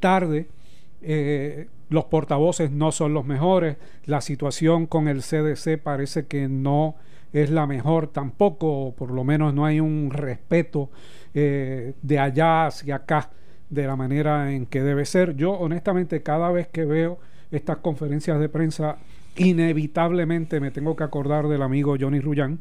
tarde. 0.00 0.48
los 1.88 2.04
portavoces 2.06 2.70
no 2.70 2.92
son 2.92 3.14
los 3.14 3.24
mejores, 3.24 3.76
la 4.04 4.20
situación 4.20 4.86
con 4.86 5.08
el 5.08 5.22
CDC 5.22 5.78
parece 5.82 6.26
que 6.26 6.48
no 6.48 6.96
es 7.32 7.50
la 7.50 7.66
mejor 7.66 8.08
tampoco, 8.08 8.94
por 8.96 9.10
lo 9.10 9.24
menos 9.24 9.54
no 9.54 9.66
hay 9.66 9.80
un 9.80 10.10
respeto 10.10 10.90
eh, 11.34 11.94
de 12.02 12.18
allá 12.18 12.66
hacia 12.66 12.96
acá 12.96 13.30
de 13.68 13.86
la 13.86 13.96
manera 13.96 14.52
en 14.52 14.66
que 14.66 14.82
debe 14.82 15.04
ser. 15.04 15.36
Yo 15.36 15.52
honestamente 15.52 16.22
cada 16.22 16.50
vez 16.50 16.68
que 16.68 16.84
veo 16.84 17.18
estas 17.50 17.78
conferencias 17.78 18.40
de 18.40 18.48
prensa, 18.48 18.96
inevitablemente 19.36 20.60
me 20.60 20.70
tengo 20.70 20.96
que 20.96 21.04
acordar 21.04 21.48
del 21.48 21.62
amigo 21.62 21.96
Johnny 21.98 22.20
Rullán, 22.20 22.60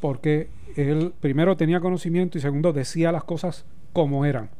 porque 0.00 0.48
él 0.76 1.12
primero 1.20 1.56
tenía 1.56 1.80
conocimiento 1.80 2.38
y 2.38 2.40
segundo 2.40 2.72
decía 2.72 3.12
las 3.12 3.24
cosas 3.24 3.64
como 3.92 4.24
eran. 4.24 4.50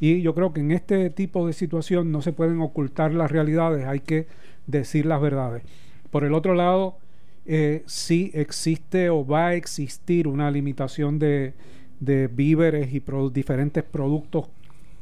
Y 0.00 0.22
yo 0.22 0.34
creo 0.34 0.52
que 0.52 0.60
en 0.60 0.72
este 0.72 1.10
tipo 1.10 1.46
de 1.46 1.52
situación 1.52 2.10
no 2.10 2.22
se 2.22 2.32
pueden 2.32 2.60
ocultar 2.60 3.12
las 3.12 3.30
realidades, 3.30 3.86
hay 3.86 4.00
que 4.00 4.26
decir 4.66 5.04
las 5.04 5.20
verdades. 5.20 5.62
Por 6.10 6.24
el 6.24 6.34
otro 6.34 6.54
lado, 6.54 6.96
eh, 7.46 7.82
si 7.86 8.30
existe 8.34 9.10
o 9.10 9.26
va 9.26 9.48
a 9.48 9.54
existir 9.54 10.28
una 10.28 10.50
limitación 10.50 11.18
de, 11.18 11.54
víveres 12.00 12.94
y 12.94 13.02
diferentes 13.32 13.84
productos 13.84 14.48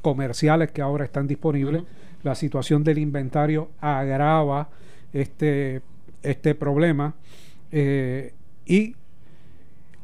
comerciales 0.03 0.72
que 0.72 0.83
ahora 0.83 1.05
están 1.05 1.26
disponibles. 1.26 1.85
La 2.22 2.35
situación 2.35 2.83
del 2.83 2.99
inventario 2.99 3.68
agrava 3.81 4.68
este, 5.12 5.82
este 6.22 6.54
problema 6.54 7.14
eh, 7.70 8.34
y 8.66 8.94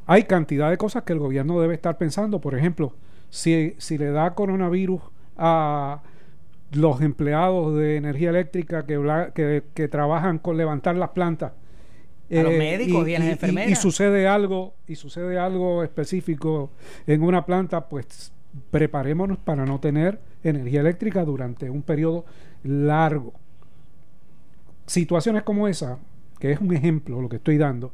hay 0.06 0.24
cantidad 0.24 0.70
de 0.70 0.76
cosas 0.76 1.02
que 1.04 1.12
el 1.12 1.18
gobierno 1.18 1.60
debe 1.60 1.74
estar 1.74 1.96
pensando. 1.96 2.40
Por 2.40 2.54
ejemplo, 2.54 2.94
si, 3.30 3.74
si 3.78 3.96
le 3.96 4.10
da 4.10 4.34
coronavirus 4.34 5.00
a 5.36 6.02
los 6.72 7.00
empleados 7.00 7.76
de 7.76 7.96
energía 7.96 8.30
eléctrica 8.30 8.84
que, 8.84 9.62
que 9.72 9.88
trabajan 9.88 10.38
con 10.38 10.56
levantar 10.56 10.96
las 10.96 11.10
plantas, 11.10 11.52
a 12.30 12.42
los 12.42 12.52
eh, 12.52 12.58
médicos 12.58 13.08
y, 13.08 13.14
a 13.14 13.18
las 13.18 13.28
enfermeras. 13.28 13.70
Y, 13.70 13.74
sucede 13.76 14.26
algo, 14.26 14.74
y 14.86 14.96
sucede 14.96 15.38
algo 15.38 15.82
específico 15.82 16.70
en 17.06 17.22
una 17.22 17.44
planta, 17.44 17.88
pues 17.88 18.32
preparémonos 18.70 19.38
para 19.38 19.64
no 19.64 19.80
tener 19.80 20.20
energía 20.42 20.80
eléctrica 20.80 21.24
durante 21.24 21.70
un 21.70 21.82
periodo 21.82 22.24
largo. 22.62 23.34
Situaciones 24.86 25.42
como 25.42 25.66
esa, 25.68 25.98
que 26.38 26.52
es 26.52 26.60
un 26.60 26.74
ejemplo 26.74 27.20
lo 27.20 27.28
que 27.28 27.36
estoy 27.36 27.58
dando, 27.58 27.92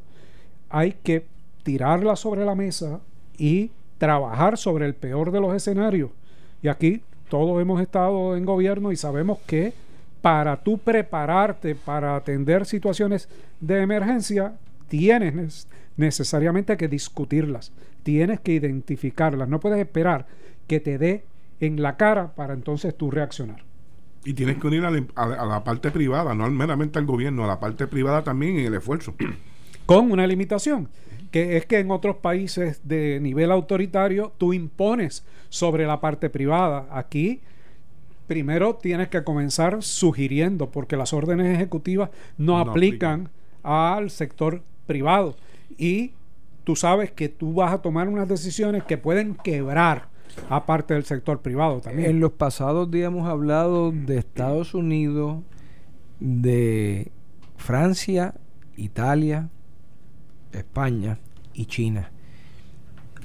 hay 0.68 0.92
que 1.02 1.26
tirarla 1.62 2.16
sobre 2.16 2.44
la 2.44 2.54
mesa 2.54 3.00
y 3.36 3.70
trabajar 3.98 4.56
sobre 4.56 4.86
el 4.86 4.94
peor 4.94 5.30
de 5.30 5.40
los 5.40 5.54
escenarios. 5.54 6.10
Y 6.62 6.68
aquí 6.68 7.02
todos 7.28 7.60
hemos 7.60 7.80
estado 7.80 8.36
en 8.36 8.44
gobierno 8.44 8.92
y 8.92 8.96
sabemos 8.96 9.38
que 9.46 9.72
para 10.20 10.56
tú 10.62 10.78
prepararte 10.78 11.74
para 11.74 12.16
atender 12.16 12.66
situaciones 12.66 13.28
de 13.60 13.82
emergencia, 13.82 14.54
tienes 14.88 15.68
necesariamente 15.96 16.76
que 16.76 16.88
discutirlas, 16.88 17.72
tienes 18.02 18.40
que 18.40 18.52
identificarlas, 18.52 19.48
no 19.48 19.60
puedes 19.60 19.78
esperar 19.78 20.26
que 20.66 20.80
te 20.80 20.98
dé 20.98 21.24
en 21.60 21.82
la 21.82 21.96
cara 21.96 22.34
para 22.34 22.54
entonces 22.54 22.96
tú 22.96 23.10
reaccionar. 23.10 23.69
Y 24.24 24.34
tienes 24.34 24.58
que 24.58 24.66
unir 24.66 24.84
a 24.84 24.90
la, 25.46 25.64
parte 25.64 25.90
privada, 25.90 26.34
no 26.34 26.50
meramente 26.50 26.98
al 26.98 27.06
gobierno, 27.06 27.44
a 27.44 27.46
la 27.46 27.58
parte 27.58 27.86
privada 27.86 28.22
también 28.22 28.58
en 28.58 28.66
el 28.66 28.74
esfuerzo. 28.74 29.14
Con 29.86 30.12
una 30.12 30.26
limitación, 30.26 30.88
que 31.30 31.56
es 31.56 31.66
que 31.66 31.78
en 31.78 31.90
otros 31.90 32.16
países 32.16 32.80
de 32.84 33.18
nivel 33.20 33.50
autoritario 33.50 34.32
tú 34.36 34.52
impones 34.52 35.24
sobre 35.48 35.86
la 35.86 36.00
parte 36.00 36.28
privada. 36.28 36.86
Aquí 36.92 37.40
primero 38.26 38.76
tienes 38.76 39.08
que 39.08 39.24
comenzar 39.24 39.82
sugiriendo, 39.82 40.70
porque 40.70 40.96
las 40.96 41.12
órdenes 41.12 41.52
ejecutivas 41.52 42.10
no, 42.38 42.58
aplican, 42.58 43.30
al 43.62 44.10
sector 44.10 44.62
privado. 44.86 45.34
Y 45.76 46.12
tú 46.64 46.76
sabes 46.76 47.10
que 47.10 47.28
tú 47.28 47.54
vas 47.54 47.72
a 47.72 47.82
tomar 47.82 48.08
unas 48.08 48.28
decisiones 48.28 48.84
que 48.84 48.98
pueden 48.98 49.34
quebrar 49.34 50.09
a 50.48 50.66
parte 50.66 50.94
del 50.94 51.04
sector 51.04 51.40
privado 51.40 51.80
también. 51.80 52.10
En 52.10 52.20
los 52.20 52.32
pasados 52.32 52.90
días 52.90 53.08
hemos 53.08 53.28
hablado 53.28 53.92
de 53.92 54.18
Estados 54.18 54.74
Unidos, 54.74 55.38
de 56.18 57.10
Francia, 57.56 58.34
Italia, 58.76 59.48
España 60.52 61.18
y 61.54 61.66
China. 61.66 62.10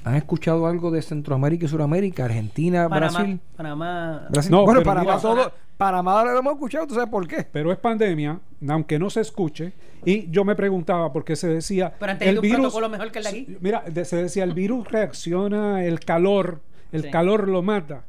¿Han 0.04 0.14
escuchado 0.14 0.68
algo 0.68 0.92
de 0.92 1.02
Centroamérica 1.02 1.64
y 1.64 1.68
Suramérica? 1.68 2.26
Argentina, 2.26 2.86
Brasil. 2.86 3.40
Panamá. 3.56 4.26
Brasil. 4.30 4.52
No, 4.52 4.64
bueno, 4.64 4.82
Panamá 4.82 5.18
todo. 5.18 5.52
Panamá 5.76 6.24
lo 6.24 6.38
hemos 6.38 6.54
escuchado, 6.54 6.86
¿tú 6.86 6.94
sabes 6.94 7.10
por 7.10 7.26
qué? 7.28 7.46
Pero 7.50 7.70
es 7.70 7.78
pandemia, 7.78 8.40
aunque 8.68 8.98
no 8.98 9.10
se 9.10 9.20
escuche. 9.20 9.72
Y 10.04 10.30
yo 10.30 10.44
me 10.44 10.54
preguntado 10.54 11.12
por 11.12 11.24
qué 11.24 11.36
se 11.36 11.48
decía. 11.48 11.92
Pero 11.98 12.12
el 12.12 12.40
virus, 12.40 12.54
un 12.54 12.62
protocolo 12.62 12.88
mejor 12.88 13.10
que 13.12 13.18
el 13.18 13.24
de 13.24 13.30
aquí. 13.30 13.56
Mira, 13.60 13.84
se 14.04 14.16
decía 14.16 14.44
el 14.44 14.54
virus 14.54 14.90
reacciona, 14.90 15.84
el 15.84 16.00
calor, 16.00 16.62
el 17.04 17.10
calor 17.10 17.48
lo 17.48 17.62
mata. 17.62 18.04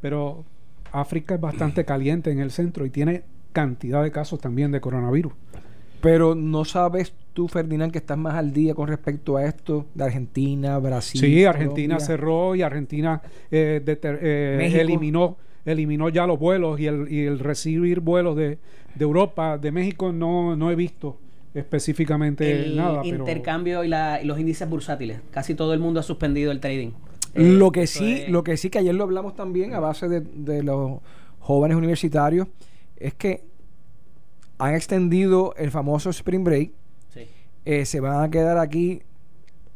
pero 0.00 0.44
África 0.92 1.34
es 1.36 1.40
bastante 1.40 1.84
caliente 1.92 2.30
en 2.30 2.38
el 2.40 2.50
centro 2.50 2.84
y 2.86 2.90
tiene 2.90 3.22
cantidad 3.52 4.02
de 4.02 4.10
casos 4.10 4.40
también 4.40 4.70
de 4.72 4.80
coronavirus. 4.80 5.32
Pero 6.00 6.34
no 6.34 6.64
sabes 6.64 7.12
tú, 7.32 7.46
Ferdinand, 7.48 7.92
que 7.92 7.98
estás 7.98 8.18
más 8.18 8.34
al 8.34 8.52
día 8.52 8.74
con 8.74 8.88
respecto 8.88 9.36
a 9.36 9.44
esto 9.44 9.86
de 9.94 10.02
Argentina, 10.04 10.76
Brasil. 10.78 11.20
Sí, 11.20 11.44
Argentina 11.44 11.94
Colombia? 11.94 12.06
cerró 12.06 12.54
y 12.56 12.62
Argentina 12.62 13.22
eh, 13.50 13.80
deter- 13.84 14.18
eh, 14.20 14.72
eliminó 14.80 15.36
eliminó 15.64 16.08
ya 16.08 16.26
los 16.26 16.40
vuelos 16.40 16.80
y 16.80 16.86
el, 16.88 17.06
y 17.08 17.24
el 17.24 17.38
recibir 17.38 18.00
vuelos 18.00 18.34
de, 18.36 18.58
de 18.96 19.02
Europa, 19.04 19.58
de 19.58 19.70
México 19.70 20.10
no, 20.12 20.56
no 20.56 20.72
he 20.72 20.74
visto 20.74 21.18
específicamente 21.54 22.50
el 22.64 22.76
nada. 22.76 23.02
pero- 23.02 23.16
intercambio 23.18 23.84
y, 23.84 23.88
la- 23.88 24.20
y 24.20 24.26
los 24.26 24.38
índices 24.40 24.68
bursátiles. 24.68 25.20
Casi 25.30 25.54
todo 25.54 25.72
el 25.72 25.80
mundo 25.80 26.00
ha 26.00 26.02
suspendido 26.02 26.50
el 26.52 26.60
trading. 26.60 26.90
Lo 27.34 27.68
Eh, 27.68 27.72
que 27.72 27.82
eso 27.82 27.98
sí, 28.00 28.12
es- 28.12 28.28
lo 28.28 28.44
que 28.44 28.56
sí 28.56 28.68
que 28.70 28.78
ayer 28.78 28.94
lo 28.94 29.04
hablamos 29.04 29.34
también 29.34 29.74
a 29.74 29.80
base 29.80 30.08
de, 30.08 30.20
de 30.20 30.62
los 30.62 31.00
jóvenes 31.40 31.76
universitarios 31.76 32.46
es 32.96 33.14
que 33.14 33.44
han 34.58 34.74
extendido 34.74 35.54
el 35.56 35.70
famoso 35.70 36.10
Spring 36.10 36.44
Break. 36.44 36.70
sí. 37.12 37.26
eh, 37.64 37.84
se 37.86 38.00
van 38.00 38.22
a 38.22 38.30
quedar 38.30 38.58
aquí 38.58 39.02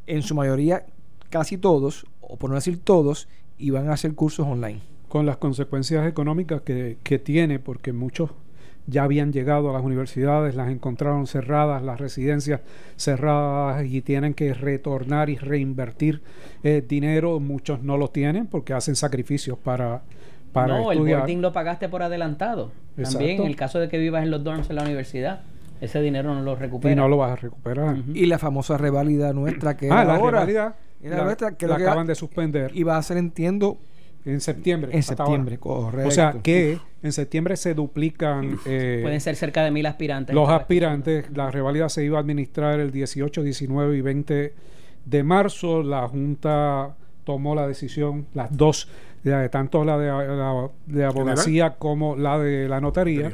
en 0.07 0.23
su 0.23 0.35
mayoría 0.35 0.87
casi 1.31 1.59
todos, 1.59 2.07
o 2.21 2.37
por 2.37 2.51
no 2.51 2.57
decir 2.57 2.79
todos, 2.83 3.29
y 3.59 3.71
van 3.71 3.89
a 3.89 3.95
hacer 3.95 4.15
cursos 4.15 4.47
online. 4.47 4.81
con 5.09 5.25
las 5.25 5.37
consecuencias 5.39 6.07
económicas 6.07 6.61
que, 6.63 6.99
que 7.03 7.19
tiene, 7.19 7.59
porque 7.59 7.93
muchos 7.93 8.31
ya 8.87 9.03
habían 9.05 9.33
llegado 9.33 9.71
a 9.71 9.73
las 9.73 9.83
universidades, 9.83 10.55
las 10.55 10.71
encontraron 10.71 11.27
cerradas, 11.27 11.83
las 11.83 11.99
residencias 12.01 12.61
cerradas 12.97 13.85
y 13.85 14.01
tienen 14.03 14.35
que 14.35 14.55
retornar 14.55 15.31
y 15.31 15.37
reinvertir 15.37 16.23
eh, 16.63 16.85
dinero. 16.87 17.41
Muchos 17.41 17.83
no 17.83 17.97
lo 17.97 18.09
tienen 18.09 18.47
porque 18.47 18.73
hacen 18.75 18.97
sacrificios 18.97 19.59
para, 19.59 20.03
para 20.53 20.79
no, 20.79 20.93
el 20.93 20.99
boarding 21.01 21.41
lo 21.43 21.53
pagaste 21.53 21.89
por 21.89 22.03
adelantado. 22.03 22.71
También 22.97 23.07
Exacto. 23.33 23.43
en 23.43 23.47
el 23.49 23.57
caso 23.57 23.79
de 23.79 23.89
que 23.89 23.99
vivas 23.99 24.23
en 24.23 24.31
los 24.31 24.43
dorms 24.43 24.71
en 24.71 24.77
la 24.77 24.83
universidad, 24.83 25.41
ese 25.81 26.01
dinero 26.01 26.35
no 26.35 26.43
lo 26.43 26.57
recupera. 26.57 26.93
y 26.93 26.97
no 26.97 27.09
lo 27.09 27.19
vas 27.19 27.33
a 27.33 27.37
recuperar. 27.37 27.97
Y 28.15 28.27
la 28.27 28.39
famosa 28.39 28.79
reválida 28.79 29.33
nuestra 29.33 29.77
que 29.77 29.91
Ah, 29.91 30.03
era 30.03 30.05
la 30.05 30.15
ahora, 30.17 30.47
la, 30.47 31.25
nuestra, 31.25 31.53
que 31.57 31.67
la 31.67 31.77
que 31.77 31.83
acaban 31.83 32.07
de 32.07 32.15
suspender 32.15 32.71
y 32.75 32.83
va 32.83 32.97
a 32.97 33.03
ser, 33.03 33.19
entiendo, 33.19 33.77
en 34.27 34.41
septiembre. 34.41 34.91
en 34.95 35.03
septiembre, 35.03 35.59
ahora. 35.63 35.81
correcto. 35.81 36.09
O 36.09 36.11
sea 36.11 36.37
que 36.43 36.79
en 37.03 37.13
septiembre 37.13 37.57
se 37.57 37.75
duplican 37.75 38.59
eh, 38.67 38.99
Pueden 39.03 39.21
ser 39.21 39.37
cerca 39.37 39.63
de 39.65 39.71
mil 39.71 39.87
aspirantes. 39.87 40.35
los 40.35 40.49
aspirantes. 40.49 41.27
La 41.35 41.51
rivalidad 41.51 41.89
se 41.89 42.05
iba 42.05 42.19
a 42.19 42.21
administrar 42.21 42.81
el 42.81 42.91
18, 42.91 43.43
19 43.43 43.97
y 43.97 44.01
20 44.01 44.55
de 45.05 45.23
marzo. 45.23 45.83
La 45.83 46.09
Junta 46.09 46.97
tomó 47.25 47.55
la 47.55 47.69
decisión, 47.69 48.27
las 48.35 48.55
dos, 48.57 48.89
eh, 49.25 49.49
tanto 49.51 49.85
la 49.85 49.97
de, 49.97 50.09
la 50.09 50.71
de 50.87 51.05
abogacía 51.05 51.77
como 51.77 52.17
la 52.17 52.39
de 52.39 52.69
la 52.69 52.81
notaría, 52.81 53.33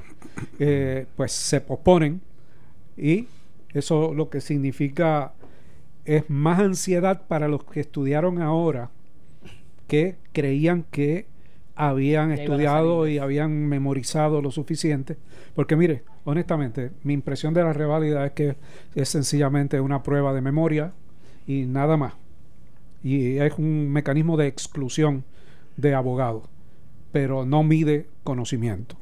eh, 0.59 1.07
pues 1.17 1.33
se 1.33 1.61
posponen 1.61 2.21
y 2.97 3.29
eso 3.73 4.13
lo 4.15 4.29
que 4.29 4.41
significa 4.41 5.33
es 6.05 6.29
más 6.29 6.59
ansiedad 6.59 7.23
para 7.29 7.49
los 7.49 7.65
que 7.65 7.81
estudiaron 7.81 8.41
ahora 8.43 8.91
que 9.93 10.17
creían 10.33 10.87
que 10.91 11.27
habían 11.77 12.31
Ya 12.31 12.37
estudiado 12.43 13.07
y 13.07 13.19
habían 13.19 13.69
memorizado 13.69 14.41
lo 14.41 14.51
suficiente. 14.51 15.19
Porque 15.55 15.77
mire, 15.77 16.03
honestamente, 16.25 16.93
mi 17.03 17.13
impresión 17.13 17.53
de 17.53 17.63
la 17.63 17.75
reválida 17.75 18.25
es 18.25 18.33
que 18.33 18.57
es 18.95 19.11
sencillamente 19.11 19.83
una 19.83 20.03
prueba 20.03 20.33
de 20.33 20.41
memoria 20.41 20.95
y 21.47 21.67
nada 21.67 21.99
más. 21.99 22.15
Y 23.05 23.37
es 23.37 23.53
un 23.59 23.91
mecanismo 23.91 24.39
de 24.39 24.47
exclusión 24.47 25.25
de 25.77 25.95
abogados, 25.95 26.45
pero 27.13 27.45
no 27.45 27.63
mide 27.63 28.07
conocimiento. 28.25 28.97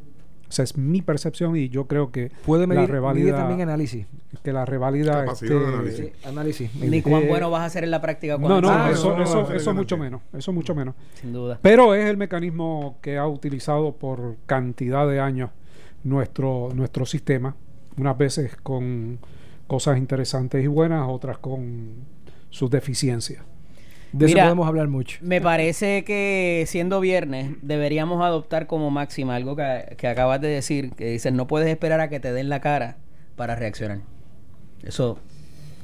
Esa 0.50 0.64
es 0.64 0.76
mi 0.76 1.00
percepción 1.00 1.56
y 1.56 1.68
yo 1.68 1.86
creo 1.86 2.10
que 2.10 2.32
puede 2.44 2.62
la 2.62 2.66
medir, 2.66 2.80
medir 2.80 2.92
reválida, 2.92 3.36
también 3.36 3.60
análisis. 3.62 4.06
que 4.42 4.52
la 4.52 4.64
de 4.64 5.26
este, 5.32 5.54
análisis. 5.56 5.96
Sí, 5.96 6.12
análisis. 6.28 6.74
Ni 6.74 7.02
cuán 7.02 7.22
Eh, 7.22 7.28
bueno 7.28 7.50
vas 7.52 7.62
a 7.62 7.64
hacer 7.66 7.84
en 7.84 7.92
la 7.92 8.00
práctica. 8.00 8.34
no, 8.34 8.40
cuando 8.40 8.60
no, 8.62 8.68
Ah, 8.70 8.90
eso, 8.90 9.10
no, 9.10 9.18
no, 9.18 9.22
eso, 9.22 9.42
no, 9.48 9.54
eso 9.54 9.74
mucho 9.74 9.96
no. 9.96 10.02
menos, 10.02 10.20
eso 10.32 10.52
mucho 10.52 10.74
menos. 10.74 10.96
Sin 11.14 11.32
duda. 11.32 11.60
Pero 11.62 11.94
es 11.94 12.04
el 12.06 12.16
mecanismo 12.16 12.98
que 13.00 13.16
ha 13.16 13.28
utilizado 13.28 13.92
por 13.92 14.36
cantidad 14.46 15.08
de 15.08 15.20
años 15.20 15.50
nuestro, 16.02 16.70
nuestro 16.74 17.06
sistema, 17.06 17.54
unas 17.96 18.18
veces 18.18 18.56
con 18.56 19.18
cosas 19.68 19.98
interesantes 19.98 20.64
y 20.64 20.66
buenas, 20.66 21.06
otras 21.08 21.38
con 21.38 21.90
sus 22.48 22.70
deficiencias. 22.70 23.44
De 24.12 24.26
eso 24.26 24.36
podemos 24.36 24.66
hablar 24.66 24.88
mucho. 24.88 25.18
Me 25.22 25.40
parece 25.40 26.04
que 26.04 26.64
siendo 26.66 27.00
viernes 27.00 27.52
deberíamos 27.62 28.22
adoptar 28.24 28.66
como 28.66 28.90
máxima 28.90 29.36
algo 29.36 29.56
que, 29.56 29.94
que 29.96 30.08
acabas 30.08 30.40
de 30.40 30.48
decir, 30.48 30.92
que 30.92 31.06
dices, 31.06 31.32
no 31.32 31.46
puedes 31.46 31.68
esperar 31.68 32.00
a 32.00 32.08
que 32.08 32.20
te 32.20 32.32
den 32.32 32.48
la 32.48 32.60
cara 32.60 32.96
para 33.36 33.54
reaccionar. 33.54 34.00
Eso, 34.82 35.18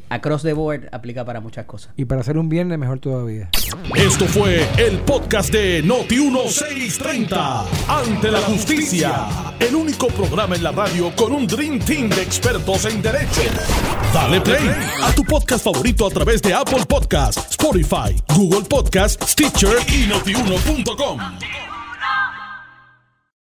across 0.08 0.42
the 0.42 0.52
board, 0.52 0.88
aplica 0.92 1.24
para 1.24 1.40
muchas 1.40 1.66
cosas. 1.66 1.92
Y 1.96 2.04
para 2.04 2.20
hacer 2.20 2.38
un 2.38 2.48
viernes, 2.48 2.78
mejor 2.78 2.98
todavía. 2.98 3.50
Esto 3.94 4.26
fue 4.26 4.66
el 4.78 4.98
podcast 5.00 5.52
de 5.52 5.84
Noti1630. 5.84 7.64
Ante 7.88 8.30
la 8.30 8.40
justicia. 8.40 9.26
El 9.58 9.74
único 9.74 10.08
programa 10.08 10.56
en 10.56 10.62
la 10.62 10.72
radio 10.72 11.14
con 11.16 11.32
un 11.32 11.46
Dream 11.46 11.78
Team 11.78 12.08
de 12.08 12.22
expertos 12.22 12.84
en 12.84 13.02
derecho. 13.02 13.42
Dale 14.12 14.40
play 14.40 14.70
a 15.02 15.12
tu 15.12 15.24
podcast 15.24 15.64
favorito 15.64 16.06
a 16.06 16.10
través 16.10 16.42
de 16.42 16.54
Apple 16.54 16.84
Podcasts, 16.88 17.50
Spotify, 17.50 18.16
Google 18.34 18.62
Podcasts, 18.68 19.32
Stitcher 19.32 19.76
y 19.88 20.06
Notiuno.com. 20.06 21.75